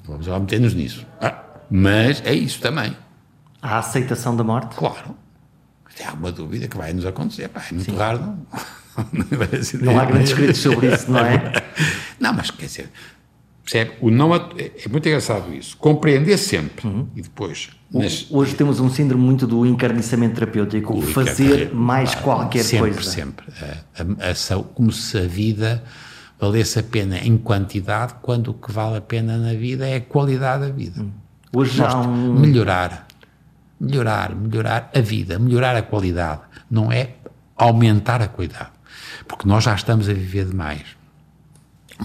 Vamos 0.04 0.26
lá 0.26 0.38
meter-nos 0.38 0.74
nisso. 0.74 1.06
Ah, 1.20 1.42
mas 1.70 2.22
é 2.24 2.32
isso 2.34 2.60
também. 2.60 2.94
a 3.62 3.78
aceitação 3.78 4.36
da 4.36 4.44
morte. 4.44 4.76
Claro. 4.76 5.16
Há 6.06 6.12
uma 6.12 6.32
dúvida 6.32 6.66
que 6.68 6.76
vai 6.76 6.92
nos 6.92 7.06
acontecer, 7.06 7.48
pá, 7.48 7.62
é 7.70 7.74
muito 7.74 7.94
raro, 7.94 8.18
não. 8.20 8.46
não, 9.12 9.38
vai 9.38 9.62
ser- 9.62 9.80
Não 9.82 9.98
há 9.98 10.04
grandes 10.04 10.30
escritos 10.30 10.60
sobre 10.60 10.92
isso, 10.92 11.10
não 11.10 11.20
é? 11.20 11.52
Não, 12.20 12.32
mas 12.32 12.50
quer 12.50 12.66
dizer, 12.66 12.90
percebe? 13.64 13.92
O 14.00 14.10
não 14.10 14.32
atu- 14.32 14.56
é 14.60 14.70
é 14.84 14.88
muito 14.88 15.08
engraçado 15.08 15.52
isso. 15.54 15.76
Compreender 15.78 16.36
sempre 16.38 16.86
Uhum. 16.86 17.08
e 17.16 17.22
depois. 17.22 17.70
nas- 17.92 18.26
Hoje 18.30 18.54
temos 18.54 18.80
um 18.80 18.90
síndrome 18.90 19.24
muito 19.24 19.46
do 19.46 19.64
encarniçamento 19.64 20.34
terapêutico, 20.34 21.00
fazer 21.02 21.72
mais 21.74 22.14
qualquer 22.14 22.62
sempre, 22.64 22.90
coisa. 22.92 23.10
Sempre, 23.10 23.46
sau- 24.34 24.64
como 24.64 24.90
se 24.92 25.16
a 25.18 25.26
vida 25.26 25.82
valesse 26.40 26.78
a 26.78 26.82
pena 26.82 27.18
em 27.18 27.36
quantidade, 27.38 28.14
quando 28.20 28.48
o 28.50 28.54
que 28.54 28.70
vale 28.72 28.96
a 28.96 29.00
pena 29.00 29.38
na 29.38 29.54
vida 29.54 29.86
é 29.88 29.96
a 29.96 30.00
qualidade 30.00 30.66
da 30.66 30.70
vida. 30.72 31.04
Hoje 31.52 31.80
há 31.82 31.86
Gosto. 31.94 32.08
um, 32.08 32.38
Melhorar. 32.40 33.06
Melhorar, 33.80 34.34
melhorar 34.34 34.90
a 34.94 35.00
vida, 35.00 35.38
melhorar 35.38 35.76
a 35.76 35.82
qualidade. 35.82 36.40
Não 36.70 36.90
é 36.90 37.10
aumentar 37.56 38.20
a 38.22 38.28
qualidade. 38.28 38.70
Porque 39.28 39.46
nós 39.48 39.62
já 39.64 39.74
estamos 39.74 40.08
a 40.08 40.12
viver 40.12 40.46
demais. 40.46 40.82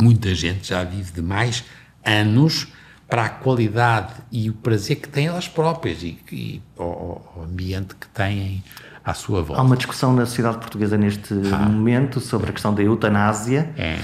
Muita 0.01 0.33
gente 0.33 0.69
já 0.69 0.83
vive 0.83 1.11
demais 1.11 1.63
anos 2.05 2.67
para 3.09 3.25
a 3.25 3.29
qualidade 3.29 4.13
e 4.31 4.49
o 4.49 4.53
prazer 4.53 4.97
que 4.97 5.09
têm 5.09 5.27
elas 5.27 5.47
próprias 5.47 6.03
e, 6.03 6.19
e 6.31 6.61
o, 6.77 6.83
o 6.83 7.43
ambiente 7.43 7.95
que 7.95 8.07
têm 8.07 8.63
à 9.03 9.13
sua 9.13 9.41
volta. 9.41 9.61
há 9.61 9.65
uma 9.65 9.75
discussão 9.75 10.13
na 10.13 10.25
sociedade 10.25 10.57
portuguesa 10.59 10.95
neste 10.97 11.33
momento 11.33 12.19
sobre 12.19 12.51
a 12.51 12.53
questão 12.53 12.73
da 12.73 12.83
eutanásia. 12.83 13.73
É. 13.75 13.97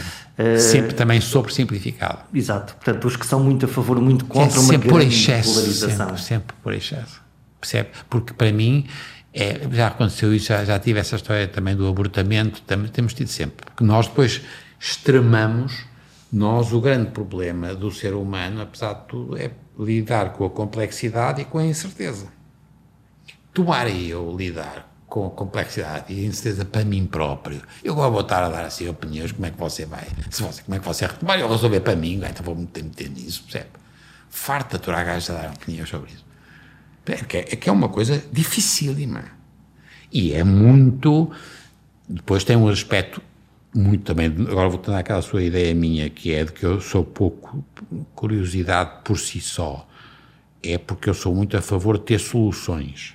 Sempre 0.57 0.93
também 0.93 1.21
sobre 1.21 1.53
simplificado. 1.53 2.19
Exato. 2.33 2.75
Portanto, 2.75 3.05
os 3.05 3.15
que 3.15 3.25
são 3.25 3.39
muito 3.41 3.65
a 3.65 3.69
favor, 3.69 4.01
muito 4.01 4.25
é 4.25 4.27
contra 4.27 4.59
uma 4.59 4.73
sempre 4.73 4.89
por 4.89 4.99
grande 4.99 5.15
excesso. 5.15 5.53
polarização. 5.53 6.07
Sempre, 6.07 6.21
sempre 6.21 6.55
por 6.61 6.73
excesso. 6.73 7.21
Percebe? 7.61 7.89
Porque 8.09 8.33
para 8.33 8.51
mim, 8.51 8.85
é, 9.33 9.61
já 9.71 9.87
aconteceu 9.87 10.33
isso, 10.33 10.47
já, 10.47 10.65
já 10.65 10.77
tive 10.77 10.99
essa 10.99 11.15
história 11.15 11.47
também 11.47 11.75
do 11.75 11.87
abortamento, 11.87 12.61
também 12.63 12.89
temos 12.91 13.13
tido 13.13 13.27
sempre. 13.29 13.65
Porque 13.65 13.83
nós 13.83 14.07
depois 14.07 14.41
extremamos, 14.79 15.85
nós 16.31 16.73
o 16.73 16.81
grande 16.81 17.11
problema 17.11 17.73
do 17.73 17.91
ser 17.91 18.13
humano, 18.13 18.61
apesar 18.61 18.93
de 18.93 19.07
tudo, 19.07 19.37
é 19.37 19.51
lidar 19.79 20.33
com 20.33 20.45
a 20.45 20.49
complexidade 20.49 21.41
e 21.41 21.45
com 21.45 21.57
a 21.57 21.65
incerteza. 21.65 22.27
Tomar 23.53 23.87
eu 23.87 24.35
lidar 24.35 24.91
com 25.07 25.27
a 25.27 25.29
complexidade 25.29 26.13
e 26.13 26.25
a 26.25 26.27
incerteza 26.27 26.65
para 26.65 26.83
mim 26.83 27.05
próprio. 27.05 27.61
Eu 27.83 27.95
vou 27.95 28.11
voltar 28.11 28.43
a 28.43 28.49
dar 28.49 28.65
assim 28.65 28.87
opiniões, 28.89 29.31
como 29.31 29.45
é 29.45 29.51
que 29.51 29.57
você 29.57 29.85
vai, 29.85 30.07
se 30.29 30.43
você, 30.43 30.61
como 30.61 30.75
é 30.75 30.79
que 30.79 30.85
você 30.85 31.05
retomar, 31.05 31.39
eu 31.39 31.49
resolver 31.49 31.79
para 31.79 31.95
mim, 31.95 32.15
então 32.15 32.43
vou 32.43 32.55
meter, 32.55 32.83
meter 32.83 33.09
nisso, 33.09 33.43
percebe? 33.43 33.69
Farta 34.29 34.75
aturar 34.75 35.05
gajos 35.05 35.29
a 35.29 35.33
dar 35.33 35.53
opiniões 35.53 35.87
sobre 35.87 36.11
isso. 36.11 36.25
É 37.05 37.15
que 37.23 37.37
é, 37.37 37.39
é 37.41 37.55
que 37.55 37.69
é 37.69 37.71
uma 37.71 37.87
coisa 37.87 38.21
dificílima. 38.31 39.23
E 40.11 40.33
é 40.33 40.43
muito. 40.43 41.31
Depois 42.07 42.43
tem 42.43 42.55
um 42.55 42.67
aspecto 42.67 43.21
muito 43.75 44.03
também. 44.05 44.27
Agora 44.27 44.69
voltando 44.69 44.95
àquela 44.95 45.21
sua 45.21 45.43
ideia 45.43 45.75
minha, 45.75 46.09
que 46.09 46.33
é 46.33 46.43
de 46.45 46.51
que 46.53 46.63
eu 46.65 46.79
sou 46.79 47.03
pouco 47.03 47.63
curiosidade 48.15 49.03
por 49.03 49.19
si 49.19 49.41
só. 49.41 49.87
é 50.63 50.77
porque 50.77 51.09
eu 51.09 51.13
sou 51.13 51.35
muito 51.35 51.55
a 51.55 51.61
favor 51.61 51.97
de 51.97 52.05
ter 52.05 52.19
soluções. 52.19 53.13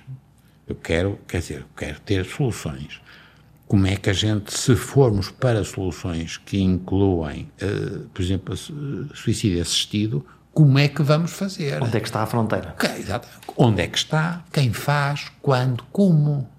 Eu 0.67 0.75
quero, 0.75 1.19
quer 1.27 1.39
dizer, 1.39 1.57
eu 1.59 1.65
quero 1.75 1.99
ter 1.99 2.25
soluções. 2.25 3.01
Como 3.67 3.87
é 3.87 3.95
que 3.95 4.09
a 4.09 4.13
gente, 4.13 4.57
se 4.57 4.75
formos 4.75 5.29
para 5.31 5.63
soluções 5.63 6.37
que 6.37 6.61
incluem, 6.61 7.49
uh, 7.61 7.99
por 8.13 8.21
exemplo, 8.21 8.55
suicídio 9.13 9.61
assistido, 9.61 10.25
como 10.53 10.77
é 10.77 10.87
que 10.87 11.01
vamos 11.01 11.31
fazer? 11.31 11.81
Onde 11.81 11.95
é 11.95 11.99
que 11.99 12.07
está 12.07 12.21
a 12.21 12.25
fronteira? 12.25 12.71
Okay, 12.71 12.99
exato. 12.99 13.27
Onde 13.55 13.81
é 13.81 13.87
que 13.87 13.97
está? 13.97 14.43
Quem 14.51 14.73
faz? 14.73 15.31
Quando? 15.41 15.83
Como? 15.91 16.49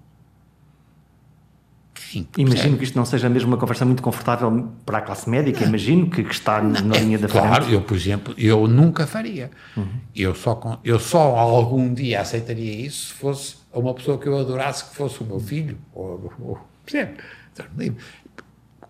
Sim, 2.13 2.27
imagino 2.37 2.77
que 2.77 2.83
isto 2.83 2.95
não 2.95 3.05
seja 3.05 3.27
mesmo 3.27 3.47
uma 3.47 3.57
conversa 3.57 3.83
muito 3.83 4.03
confortável 4.03 4.69
para 4.85 4.99
a 4.99 5.01
classe 5.01 5.27
médica, 5.27 5.61
não. 5.61 5.69
imagino 5.69 6.07
que, 6.07 6.23
que 6.23 6.31
está 6.31 6.61
não, 6.61 6.79
na 6.81 6.97
linha 6.97 7.17
da 7.17 7.27
frente. 7.27 7.47
Claro, 7.47 7.71
eu, 7.71 7.81
por 7.81 7.97
exemplo, 7.97 8.35
eu 8.37 8.67
nunca 8.67 9.07
faria. 9.07 9.49
Uhum. 9.75 9.87
Eu, 10.15 10.35
só, 10.35 10.79
eu 10.83 10.99
só 10.99 11.35
algum 11.35 11.91
dia 11.91 12.21
aceitaria 12.21 12.85
isso 12.85 13.07
se 13.07 13.13
fosse 13.13 13.55
uma 13.73 13.95
pessoa 13.95 14.19
que 14.19 14.27
eu 14.27 14.37
adorasse 14.37 14.91
que 14.91 14.95
fosse 14.95 15.23
o 15.23 15.25
meu 15.25 15.39
filho, 15.39 15.75
ou, 15.91 16.31
ou 16.39 16.59
percebe? 16.85 17.17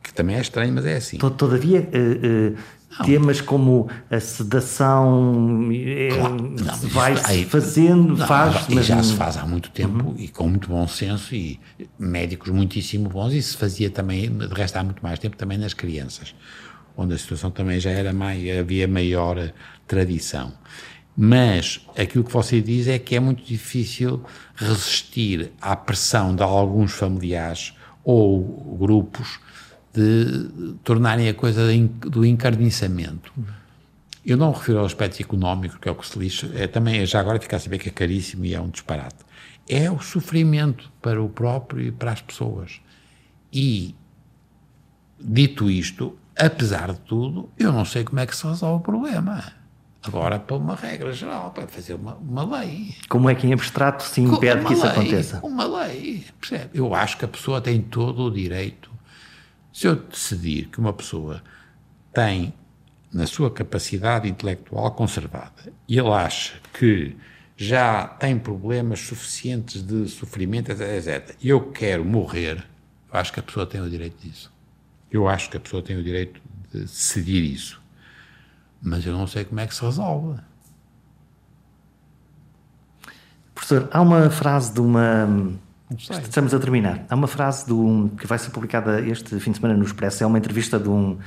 Que 0.03 0.13
também 0.13 0.35
é 0.35 0.41
estranho, 0.41 0.73
mas 0.73 0.85
é 0.85 0.97
assim. 0.97 1.17
Todavia, 1.17 1.79
uh, 1.79 2.53
uh, 2.53 2.57
temas 3.05 3.41
como 3.41 3.89
a 4.09 4.19
sedação 4.19 5.69
é, 5.71 6.09
claro, 6.09 6.55
vai 6.89 7.17
se 7.17 7.45
fazendo, 7.45 8.15
não, 8.15 8.27
faz, 8.27 8.67
mas 8.69 8.85
já 8.85 9.01
se 9.01 9.13
faz 9.13 9.37
há 9.37 9.45
muito 9.45 9.69
tempo 9.71 10.09
uhum. 10.09 10.15
e 10.17 10.27
com 10.27 10.47
muito 10.47 10.67
bom 10.67 10.87
senso 10.87 11.33
e 11.33 11.59
médicos 11.97 12.49
muitíssimo 12.49 13.09
bons 13.09 13.33
e 13.33 13.41
se 13.41 13.57
fazia 13.57 13.89
também, 13.89 14.29
de 14.29 14.47
resto 14.47 14.77
há 14.77 14.83
muito 14.83 15.01
mais 15.01 15.19
tempo 15.19 15.35
também 15.35 15.57
nas 15.57 15.73
crianças, 15.73 16.35
onde 16.95 17.13
a 17.13 17.17
situação 17.17 17.49
também 17.49 17.79
já 17.79 17.89
era 17.89 18.13
mais, 18.13 18.41
havia 18.57 18.87
maior 18.87 19.51
tradição. 19.87 20.53
Mas 21.15 21.85
aquilo 21.97 22.23
que 22.23 22.33
você 22.33 22.59
diz 22.59 22.87
é 22.87 22.97
que 22.97 23.15
é 23.15 23.19
muito 23.19 23.43
difícil 23.43 24.23
resistir 24.55 25.51
à 25.61 25.75
pressão 25.75 26.35
de 26.35 26.41
alguns 26.41 26.93
familiares 26.93 27.73
ou 28.03 28.77
grupos 28.79 29.39
de 29.93 30.75
tornarem 30.83 31.29
a 31.29 31.33
coisa 31.33 31.61
do 32.01 32.25
encarniçamento. 32.25 33.31
Eu 34.25 34.37
não 34.37 34.51
refiro 34.51 34.79
ao 34.79 34.85
aspecto 34.85 35.21
económico, 35.21 35.77
que 35.79 35.87
é 35.87 35.91
o 35.91 35.95
que 35.95 36.07
se 36.07 36.17
lixa, 36.17 36.49
é 36.55 36.65
também, 36.65 37.05
já 37.05 37.19
agora 37.19 37.39
fica 37.39 37.57
a 37.57 37.59
saber 37.59 37.77
que 37.77 37.89
é 37.89 37.91
caríssimo 37.91 38.45
e 38.45 38.55
é 38.55 38.59
um 38.59 38.69
disparate. 38.69 39.17
É 39.67 39.91
o 39.91 39.99
sofrimento 39.99 40.91
para 41.01 41.21
o 41.21 41.29
próprio 41.29 41.87
e 41.87 41.91
para 41.91 42.11
as 42.11 42.21
pessoas. 42.21 42.81
E, 43.51 43.95
dito 45.19 45.69
isto, 45.69 46.17
apesar 46.35 46.93
de 46.93 46.99
tudo, 47.01 47.49
eu 47.57 47.71
não 47.71 47.85
sei 47.85 48.03
como 48.03 48.19
é 48.19 48.25
que 48.25 48.35
se 48.35 48.47
resolve 48.47 48.81
o 48.81 48.83
problema. 48.83 49.53
Agora, 50.01 50.39
para 50.39 50.55
uma 50.57 50.75
regra 50.75 51.13
geral, 51.13 51.51
para 51.51 51.67
fazer 51.67 51.93
uma, 51.93 52.15
uma 52.15 52.59
lei. 52.59 52.95
Como 53.07 53.29
é 53.29 53.35
que 53.35 53.45
em 53.45 53.53
abstrato 53.53 54.03
se 54.03 54.21
impede 54.21 54.65
que 54.65 54.73
isso 54.73 54.83
lei, 54.83 54.91
aconteça? 54.91 55.39
Uma 55.43 55.65
lei, 55.65 56.25
percebe? 56.39 56.71
Eu 56.73 56.93
acho 56.95 57.17
que 57.17 57.25
a 57.25 57.27
pessoa 57.27 57.61
tem 57.61 57.81
todo 57.81 58.23
o 58.23 58.31
direito 58.31 58.92
se 59.73 59.87
eu 59.87 59.95
decidir 59.95 60.67
que 60.67 60.79
uma 60.79 60.93
pessoa 60.93 61.43
tem 62.13 62.53
na 63.11 63.25
sua 63.25 63.49
capacidade 63.49 64.29
intelectual 64.29 64.91
conservada 64.91 65.73
e 65.87 65.97
ele 65.97 66.11
acha 66.11 66.53
que 66.71 67.17
já 67.57 68.07
tem 68.07 68.37
problemas 68.37 68.99
suficientes 68.99 69.81
de 69.81 70.07
sofrimento, 70.07 70.71
etc., 70.71 71.35
e 71.41 71.49
eu 71.49 71.71
quero 71.71 72.05
morrer, 72.05 72.63
eu 73.11 73.19
acho 73.19 73.33
que 73.33 73.39
a 73.39 73.43
pessoa 73.43 73.65
tem 73.65 73.81
o 73.81 73.89
direito 73.89 74.15
disso. 74.25 74.51
Eu 75.11 75.27
acho 75.27 75.49
que 75.49 75.57
a 75.57 75.59
pessoa 75.59 75.81
tem 75.81 75.95
o 75.97 76.03
direito 76.03 76.41
de 76.71 76.81
decidir 76.81 77.43
isso. 77.43 77.81
Mas 78.81 79.05
eu 79.05 79.13
não 79.13 79.27
sei 79.27 79.45
como 79.45 79.59
é 79.59 79.67
que 79.67 79.75
se 79.75 79.81
resolve. 79.81 80.39
Professor, 83.53 83.87
há 83.91 84.01
uma 84.01 84.29
frase 84.29 84.73
de 84.73 84.81
uma 84.81 85.53
Estamos 85.97 86.53
a 86.53 86.59
terminar. 86.59 87.05
Há 87.09 87.15
uma 87.15 87.27
frase 87.27 87.67
do, 87.67 88.09
que 88.17 88.25
vai 88.27 88.37
ser 88.39 88.49
publicada 88.49 89.01
este 89.01 89.39
fim 89.39 89.51
de 89.51 89.57
semana 89.57 89.77
no 89.77 89.83
Expresso. 89.83 90.23
É 90.23 90.27
uma 90.27 90.37
entrevista 90.37 90.79
de 90.79 90.89
um 90.89 91.17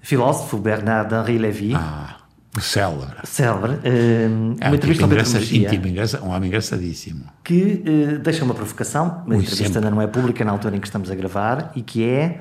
filósofo, 0.00 0.58
Bernard 0.58 1.14
Henri 1.14 1.38
Lévy. 1.38 1.74
Ah, 1.74 2.16
célebre. 2.60 3.14
Célebre. 3.24 3.72
Uh, 3.72 4.56
é 4.60 4.66
uma 4.66 4.70
um 4.70 4.74
entrevista 4.74 5.02
tipo 5.02 5.04
engraçadíssimo, 5.04 5.68
tipo 5.68 5.88
engraça, 5.88 6.22
um 6.22 6.28
homem 6.30 6.48
engraçadíssimo. 6.48 7.24
Que 7.44 7.82
uh, 7.84 8.18
deixa 8.18 8.44
uma 8.44 8.54
provocação. 8.54 9.22
A 9.26 9.34
entrevista 9.34 9.56
sempre. 9.56 9.78
ainda 9.78 9.90
não 9.90 10.02
é 10.02 10.06
pública 10.06 10.44
na 10.44 10.52
altura 10.52 10.76
em 10.76 10.80
que 10.80 10.86
estamos 10.86 11.10
a 11.10 11.14
gravar. 11.14 11.72
E 11.74 11.82
que 11.82 12.04
é: 12.04 12.40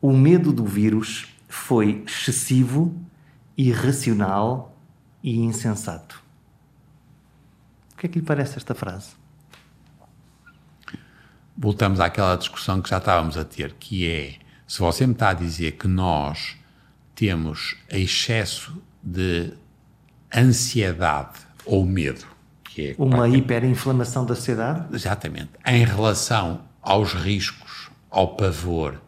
o 0.00 0.12
medo 0.12 0.52
do 0.52 0.64
vírus 0.64 1.28
foi 1.48 2.02
excessivo, 2.06 2.94
irracional 3.56 4.76
e 5.22 5.40
insensato. 5.40 6.22
O 7.92 7.96
que 7.96 8.06
é 8.06 8.08
que 8.08 8.18
lhe 8.18 8.24
parece 8.24 8.58
esta 8.58 8.74
frase? 8.74 9.23
Voltamos 11.56 12.00
àquela 12.00 12.36
discussão 12.36 12.82
que 12.82 12.90
já 12.90 12.98
estávamos 12.98 13.36
a 13.36 13.44
ter, 13.44 13.74
que 13.78 14.10
é, 14.10 14.34
se 14.66 14.80
você 14.80 15.06
me 15.06 15.12
está 15.12 15.30
a 15.30 15.34
dizer 15.34 15.72
que 15.72 15.86
nós 15.86 16.56
temos 17.14 17.76
excesso 17.88 18.82
de 19.02 19.52
ansiedade 20.34 21.38
ou 21.64 21.84
medo, 21.84 22.26
que 22.64 22.88
é... 22.88 22.94
Uma 22.98 23.28
hiperinflamação 23.28 24.26
da 24.26 24.34
sociedade? 24.34 24.92
Exatamente. 24.94 25.50
Em 25.64 25.84
relação 25.84 26.62
aos 26.82 27.12
riscos, 27.12 27.90
ao 28.10 28.34
pavor, 28.36 29.00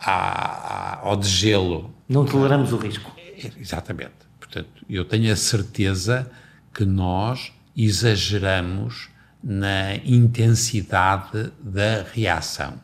à, 0.00 0.98
ao 1.02 1.16
degelo... 1.16 1.94
Não 2.08 2.24
toleramos 2.24 2.72
o 2.72 2.76
risco. 2.76 3.12
Exatamente. 3.58 4.12
Portanto, 4.38 4.84
eu 4.88 5.04
tenho 5.04 5.32
a 5.32 5.36
certeza 5.36 6.30
que 6.74 6.84
nós 6.84 7.52
exageramos 7.76 9.09
na 9.42 9.96
intensidade 9.96 11.52
da 11.60 12.02
reação. 12.02 12.80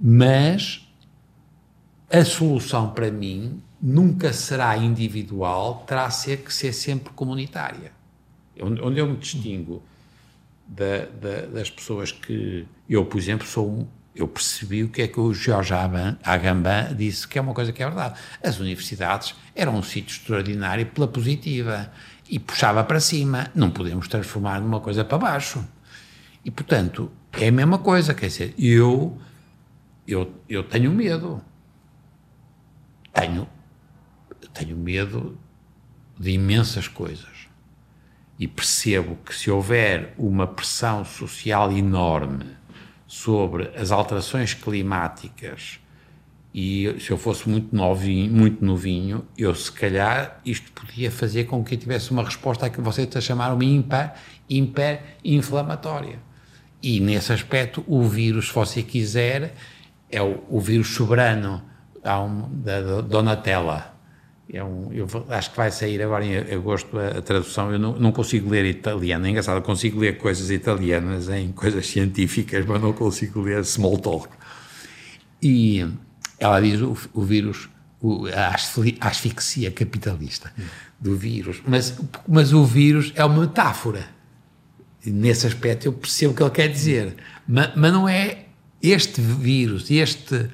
Mas 0.00 0.88
a 2.10 2.24
solução 2.24 2.90
para 2.90 3.10
mim 3.10 3.62
nunca 3.80 4.32
será 4.32 4.76
individual, 4.76 5.84
terá 5.86 6.08
que 6.08 6.52
ser 6.52 6.72
sempre 6.72 7.12
comunitária. 7.12 7.92
Onde 8.60 8.98
eu 8.98 9.06
me 9.06 9.16
distingo 9.16 9.82
da, 10.66 11.06
da, 11.06 11.46
das 11.46 11.70
pessoas 11.70 12.12
que 12.12 12.66
eu, 12.88 13.04
por 13.04 13.18
exemplo, 13.18 13.46
sou 13.46 13.88
eu 14.14 14.28
percebi 14.28 14.84
o 14.84 14.90
que 14.90 15.02
é 15.02 15.08
que 15.08 15.18
o 15.18 15.32
Jorge 15.32 15.72
Agamben 15.72 16.94
disse, 16.94 17.26
que 17.26 17.38
é 17.38 17.40
uma 17.40 17.54
coisa 17.54 17.72
que 17.72 17.82
é 17.82 17.86
verdade. 17.86 18.20
As 18.42 18.60
universidades 18.60 19.34
eram 19.54 19.76
um 19.76 19.82
sítio 19.82 20.14
extraordinário 20.16 20.84
pela 20.86 21.08
positiva 21.08 21.90
e 22.32 22.38
puxava 22.38 22.82
para 22.82 22.98
cima. 22.98 23.50
Não 23.54 23.70
podemos 23.70 24.08
transformar 24.08 24.58
numa 24.58 24.80
coisa 24.80 25.04
para 25.04 25.18
baixo. 25.18 25.62
E, 26.42 26.50
portanto, 26.50 27.12
é 27.30 27.48
a 27.48 27.52
mesma 27.52 27.76
coisa. 27.76 28.14
Quer 28.14 28.28
dizer, 28.28 28.54
eu, 28.58 29.18
eu, 30.08 30.32
eu 30.48 30.64
tenho 30.64 30.90
medo. 30.90 31.42
Tenho, 33.12 33.46
tenho 34.54 34.74
medo 34.78 35.38
de 36.18 36.30
imensas 36.30 36.88
coisas. 36.88 37.48
E 38.38 38.48
percebo 38.48 39.16
que 39.16 39.34
se 39.34 39.50
houver 39.50 40.14
uma 40.16 40.46
pressão 40.46 41.04
social 41.04 41.70
enorme 41.70 42.46
sobre 43.06 43.68
as 43.76 43.92
alterações 43.92 44.54
climáticas 44.54 45.81
e 46.54 46.96
se 47.00 47.10
eu 47.10 47.16
fosse 47.16 47.48
muito 47.48 47.74
novinho, 47.74 48.30
muito 48.30 48.64
novinho, 48.64 49.24
eu 49.38 49.54
se 49.54 49.72
calhar 49.72 50.40
isto 50.44 50.70
podia 50.72 51.10
fazer 51.10 51.44
com 51.44 51.64
que 51.64 51.74
eu 51.74 51.78
tivesse 51.78 52.10
uma 52.10 52.22
resposta 52.22 52.66
a 52.66 52.70
que 52.70 52.80
você 52.80 53.02
está 53.02 53.20
a 53.20 53.22
chamar 53.22 53.54
uma 53.54 53.64
hiper, 54.48 55.00
inflamatória. 55.24 56.18
E 56.82 57.00
nesse 57.00 57.32
aspecto, 57.32 57.82
o 57.86 58.02
vírus, 58.02 58.48
se 58.48 58.54
você 58.54 58.82
quiser, 58.82 59.54
é 60.10 60.20
o, 60.20 60.44
o 60.50 60.60
vírus 60.60 60.88
soberano 60.88 61.62
um, 62.04 62.62
da, 62.62 62.80
da 62.80 63.00
Donatella. 63.00 63.92
É 64.52 64.62
um, 64.62 64.92
eu 64.92 65.06
acho 65.30 65.52
que 65.52 65.56
vai 65.56 65.70
sair 65.70 66.02
agora 66.02 66.26
em 66.26 66.36
agosto 66.36 66.98
a, 66.98 67.18
a 67.18 67.22
tradução. 67.22 67.72
Eu 67.72 67.78
não, 67.78 67.92
não, 67.98 68.12
consigo 68.12 68.50
ler 68.50 68.66
italiano. 68.66 69.26
É 69.26 69.30
engraçado, 69.30 69.62
consigo 69.62 70.00
ler 70.00 70.18
coisas 70.18 70.50
italianas 70.50 71.30
em 71.30 71.50
coisas 71.52 71.86
científicas, 71.86 72.66
mas 72.66 72.82
não 72.82 72.92
consigo 72.92 73.40
ler 73.40 73.64
small 73.64 73.96
talk. 73.96 74.28
E 75.40 75.86
ela 76.38 76.60
diz 76.60 76.80
o, 76.80 76.96
o 77.12 77.22
vírus, 77.22 77.68
o, 78.00 78.26
a 78.28 79.06
asfixia 79.08 79.70
capitalista 79.70 80.52
do 80.98 81.16
vírus. 81.16 81.62
Mas, 81.66 81.98
mas 82.28 82.52
o 82.52 82.64
vírus 82.64 83.12
é 83.14 83.24
uma 83.24 83.42
metáfora. 83.42 84.06
Nesse 85.04 85.46
aspecto 85.46 85.86
eu 85.86 85.92
percebo 85.92 86.32
o 86.32 86.36
que 86.36 86.42
ele 86.42 86.50
quer 86.50 86.68
dizer. 86.68 87.16
Mas, 87.46 87.74
mas 87.74 87.92
não 87.92 88.08
é 88.08 88.46
este 88.82 89.20
vírus, 89.20 89.90
este 89.90 90.48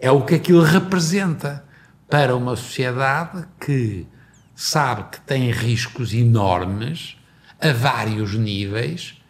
é 0.00 0.10
o 0.10 0.22
que 0.24 0.34
aquilo 0.34 0.62
representa 0.62 1.64
para 2.08 2.34
uma 2.34 2.56
sociedade 2.56 3.46
que 3.60 4.06
sabe 4.54 5.04
que 5.12 5.20
tem 5.22 5.50
riscos 5.50 6.12
enormes 6.12 7.16
a 7.60 7.72
vários 7.72 8.34
níveis 8.34 9.20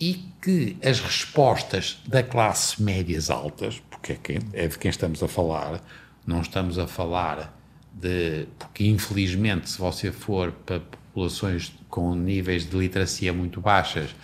e 0.00 0.24
que 0.46 0.76
as 0.80 1.00
respostas 1.00 1.98
da 2.06 2.22
classe 2.22 2.80
médias 2.80 3.30
altas, 3.30 3.82
porque 3.90 4.12
é, 4.12 4.64
é 4.64 4.68
de 4.68 4.78
quem 4.78 4.88
estamos 4.88 5.20
a 5.20 5.26
falar, 5.26 5.82
não 6.24 6.40
estamos 6.40 6.78
a 6.78 6.86
falar 6.86 7.52
de. 7.92 8.46
Porque, 8.56 8.86
infelizmente, 8.86 9.68
se 9.68 9.76
você 9.76 10.12
for 10.12 10.52
para 10.52 10.78
populações 10.78 11.72
com 11.88 12.14
níveis 12.14 12.64
de 12.64 12.76
literacia 12.76 13.32
muito 13.32 13.60
baixas, 13.60 14.14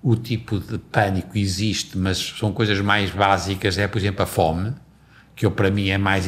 o 0.00 0.14
tipo 0.14 0.60
de 0.60 0.78
pânico 0.78 1.36
existe, 1.36 1.98
mas 1.98 2.16
são 2.16 2.52
coisas 2.52 2.80
mais 2.80 3.10
básicas, 3.10 3.76
é, 3.76 3.88
por 3.88 3.98
exemplo, 3.98 4.22
a 4.22 4.26
fome, 4.26 4.72
que 5.34 5.44
eu, 5.44 5.50
para 5.50 5.68
mim 5.68 5.88
é 5.88 5.98
mais. 5.98 6.26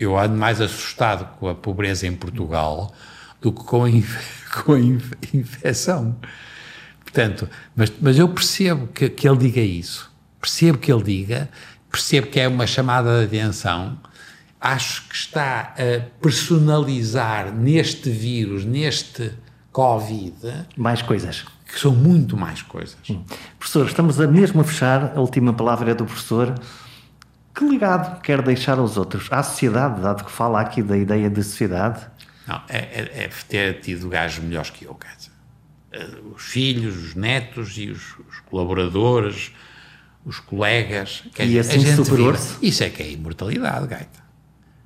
Eu 0.00 0.18
ando 0.18 0.36
mais 0.36 0.60
assustado 0.60 1.38
com 1.38 1.48
a 1.48 1.54
pobreza 1.54 2.08
em 2.08 2.16
Portugal 2.16 2.92
do 3.40 3.52
que 3.52 3.62
com 3.62 3.84
a, 3.84 3.88
com 4.64 4.72
a 4.72 4.80
infecção. 4.80 6.16
Portanto, 7.12 7.48
mas, 7.74 7.92
mas 8.00 8.18
eu 8.18 8.28
percebo 8.28 8.86
que, 8.88 9.08
que 9.08 9.28
ele 9.28 9.38
diga 9.38 9.60
isso, 9.60 10.10
percebo 10.40 10.78
que 10.78 10.92
ele 10.92 11.02
diga, 11.02 11.48
percebo 11.90 12.28
que 12.28 12.38
é 12.38 12.46
uma 12.46 12.66
chamada 12.66 13.26
de 13.26 13.38
atenção, 13.38 13.98
acho 14.60 15.08
que 15.08 15.14
está 15.16 15.74
a 15.74 16.00
personalizar 16.22 17.52
neste 17.52 18.08
vírus, 18.10 18.64
neste 18.64 19.32
Covid. 19.72 20.66
Mais 20.76 21.02
coisas. 21.02 21.44
Que 21.66 21.78
são 21.78 21.92
muito 21.92 22.36
mais 22.36 22.62
coisas. 22.62 22.96
Hum. 23.08 23.24
Professor, 23.58 23.86
estamos 23.86 24.20
a 24.20 24.26
mesmo 24.26 24.60
a 24.60 24.64
fechar, 24.64 25.12
a 25.16 25.20
última 25.20 25.52
palavra 25.52 25.90
é 25.90 25.94
do 25.94 26.04
professor. 26.04 26.54
Que 27.54 27.64
legado 27.64 28.20
quer 28.20 28.40
deixar 28.42 28.78
aos 28.78 28.96
outros? 28.96 29.26
À 29.32 29.42
sociedade, 29.42 30.00
dado 30.00 30.24
que 30.24 30.30
fala 30.30 30.60
aqui 30.60 30.82
da 30.82 30.96
ideia 30.96 31.28
de 31.28 31.42
sociedade? 31.42 32.06
Não, 32.46 32.60
é, 32.68 32.78
é, 32.78 33.24
é 33.24 33.30
ter 33.48 33.80
tido 33.80 34.08
gajos 34.08 34.44
melhores 34.44 34.70
que 34.70 34.84
eu, 34.84 34.94
quer 34.94 35.14
dizer. 35.16 35.29
Eh, 35.92 36.08
os 36.34 36.42
filhos, 36.42 36.96
os 36.96 37.14
netos 37.14 37.76
e 37.76 37.90
os, 37.90 38.16
os 38.28 38.40
colaboradores, 38.46 39.52
os 40.24 40.38
colegas. 40.38 41.24
e 41.38 41.46
dizer, 41.46 41.60
assim 41.60 41.96
superou-se? 41.96 42.56
Isso 42.62 42.84
é 42.84 42.90
que 42.90 43.02
é 43.02 43.10
imortalidade, 43.10 43.86
gaita. 43.86 44.20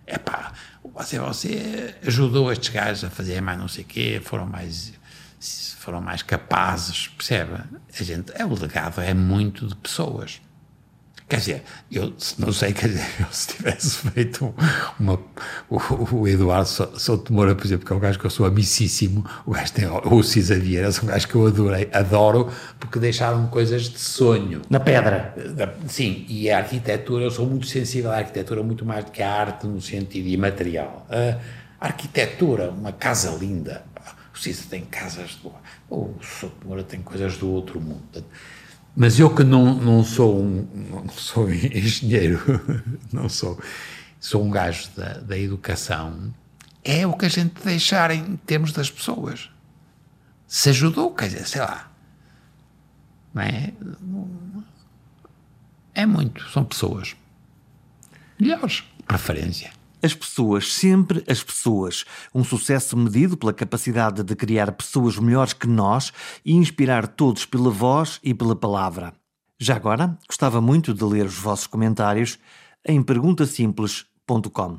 É 0.07 0.19
pá, 0.19 0.53
você, 0.95 1.19
você 1.19 1.95
ajudou 2.07 2.53
estes 2.53 2.69
gajos 2.69 3.05
a 3.05 3.11
fazer 3.11 3.41
mais 3.41 3.59
não 3.59 3.69
sei 3.69 3.85
o 3.85 3.87
quê, 3.87 4.21
foram 4.23 4.47
mais, 4.47 4.93
foram 5.79 6.01
mais 6.01 6.23
capazes, 6.23 7.09
percebe? 7.09 7.53
A 7.99 8.03
gente, 8.03 8.33
é, 8.35 8.45
o 8.45 8.55
legado 8.55 9.01
é 9.01 9.13
muito 9.13 9.67
de 9.67 9.75
pessoas. 9.77 10.41
Quer 11.27 11.39
dizer, 11.39 11.63
eu 11.91 12.13
não 12.39 12.53
sei, 12.53 12.75
quer 12.75 12.89
dizer, 12.89 13.07
eu, 13.19 13.27
se 13.31 13.49
tivesse 13.49 13.97
feito 14.11 14.55
uma. 15.01 15.19
O, 15.71 15.79
o 16.17 16.29
Eduardo 16.29 16.69
Souto 16.69 17.33
Moura, 17.33 17.55
por 17.55 17.65
exemplo, 17.65 17.87
que 17.87 17.93
é 17.93 17.97
um 17.97 17.99
gajo 17.99 18.19
que 18.19 18.27
eu 18.27 18.31
sou 18.31 18.45
amicíssimo, 18.45 19.25
o 19.47 19.53
gajo 19.53 19.73
tem. 19.73 19.87
O 19.89 20.23
Cisa 20.23 20.59
Vieira, 20.59 20.93
são 20.93 21.05
um 21.05 21.07
gajo 21.07 21.27
que 21.27 21.35
eu 21.35 21.47
adorei, 21.47 21.89
adoro, 21.93 22.53
porque 22.79 22.99
deixaram 22.99 23.47
coisas 23.47 23.85
de 23.85 23.99
sonho. 23.99 24.61
Na 24.69 24.79
pedra. 24.79 25.35
Sim, 25.89 26.27
e 26.29 26.51
a 26.51 26.59
arquitetura, 26.59 27.25
eu 27.25 27.31
sou 27.31 27.47
muito 27.47 27.67
sensível 27.67 28.11
à 28.11 28.19
arquitetura, 28.19 28.63
muito 28.63 28.85
mais 28.85 29.07
do 29.07 29.11
que 29.11 29.23
à 29.23 29.33
arte 29.33 29.67
no 29.67 29.81
sentido 29.81 30.29
imaterial. 30.29 31.07
A 31.81 31.87
arquitetura, 31.87 32.71
uma 32.71 32.93
casa 32.93 33.31
linda. 33.31 33.83
O 34.35 34.39
Cisa 34.39 34.65
tem 34.69 34.83
casas 34.83 35.37
do. 35.37 35.51
O 35.89 36.15
Souto 36.21 36.67
Moura 36.67 36.83
tem 36.83 37.01
coisas 37.01 37.39
do 37.39 37.49
outro 37.51 37.81
mundo 37.81 38.23
mas 38.97 39.19
eu 39.19 39.35
que 39.35 39.43
não, 39.43 39.75
não 39.75 40.05
sou 40.05 40.41
um 40.41 40.67
não 40.91 41.09
sou 41.09 41.51
engenheiro, 41.53 42.41
não 43.13 43.29
sou, 43.29 43.59
sou 44.21 44.45
um 44.45 44.51
gajo 44.51 44.89
da, 44.97 45.15
da 45.15 45.39
educação, 45.39 46.33
é 46.85 47.07
o 47.07 47.15
que 47.15 47.25
a 47.25 47.31
gente 47.31 47.63
deixar 47.65 48.11
em 48.11 48.37
termos 48.37 48.73
das 48.73 48.91
pessoas. 48.91 49.51
Se 50.47 50.69
ajudou, 50.69 51.13
quer 51.15 51.29
dizer, 51.29 51.47
sei 51.47 51.63
lá. 51.63 51.91
Não 53.33 53.43
é? 53.43 53.73
É 55.95 56.07
muito, 56.07 56.49
são 56.51 56.65
pessoas. 56.65 57.17
Melhores, 58.39 58.85
preferência. 59.07 59.73
As 60.05 60.13
pessoas, 60.13 60.71
sempre 60.71 61.25
as 61.27 61.43
pessoas. 61.43 62.05
Um 62.35 62.45
sucesso 62.45 62.95
medido 62.95 63.39
pela 63.39 63.55
capacidade 63.55 64.23
de 64.23 64.37
criar 64.37 64.71
pessoas 64.73 65.17
melhores 65.19 65.55
que 65.55 65.67
nós 65.67 66.13
e 66.45 66.53
inspirar 66.53 67.07
todos 67.07 67.47
pela 67.47 67.71
voz 67.71 68.21
e 68.23 68.35
pela 68.35 68.55
palavra. 68.55 69.15
Já 69.59 69.77
agora, 69.77 70.19
gostava 70.29 70.61
muito 70.61 70.93
de 70.93 71.03
ler 71.03 71.25
os 71.25 71.39
vossos 71.39 71.67
comentários 71.67 72.39
em 72.87 73.03
perguntasimples.com. 73.03 74.77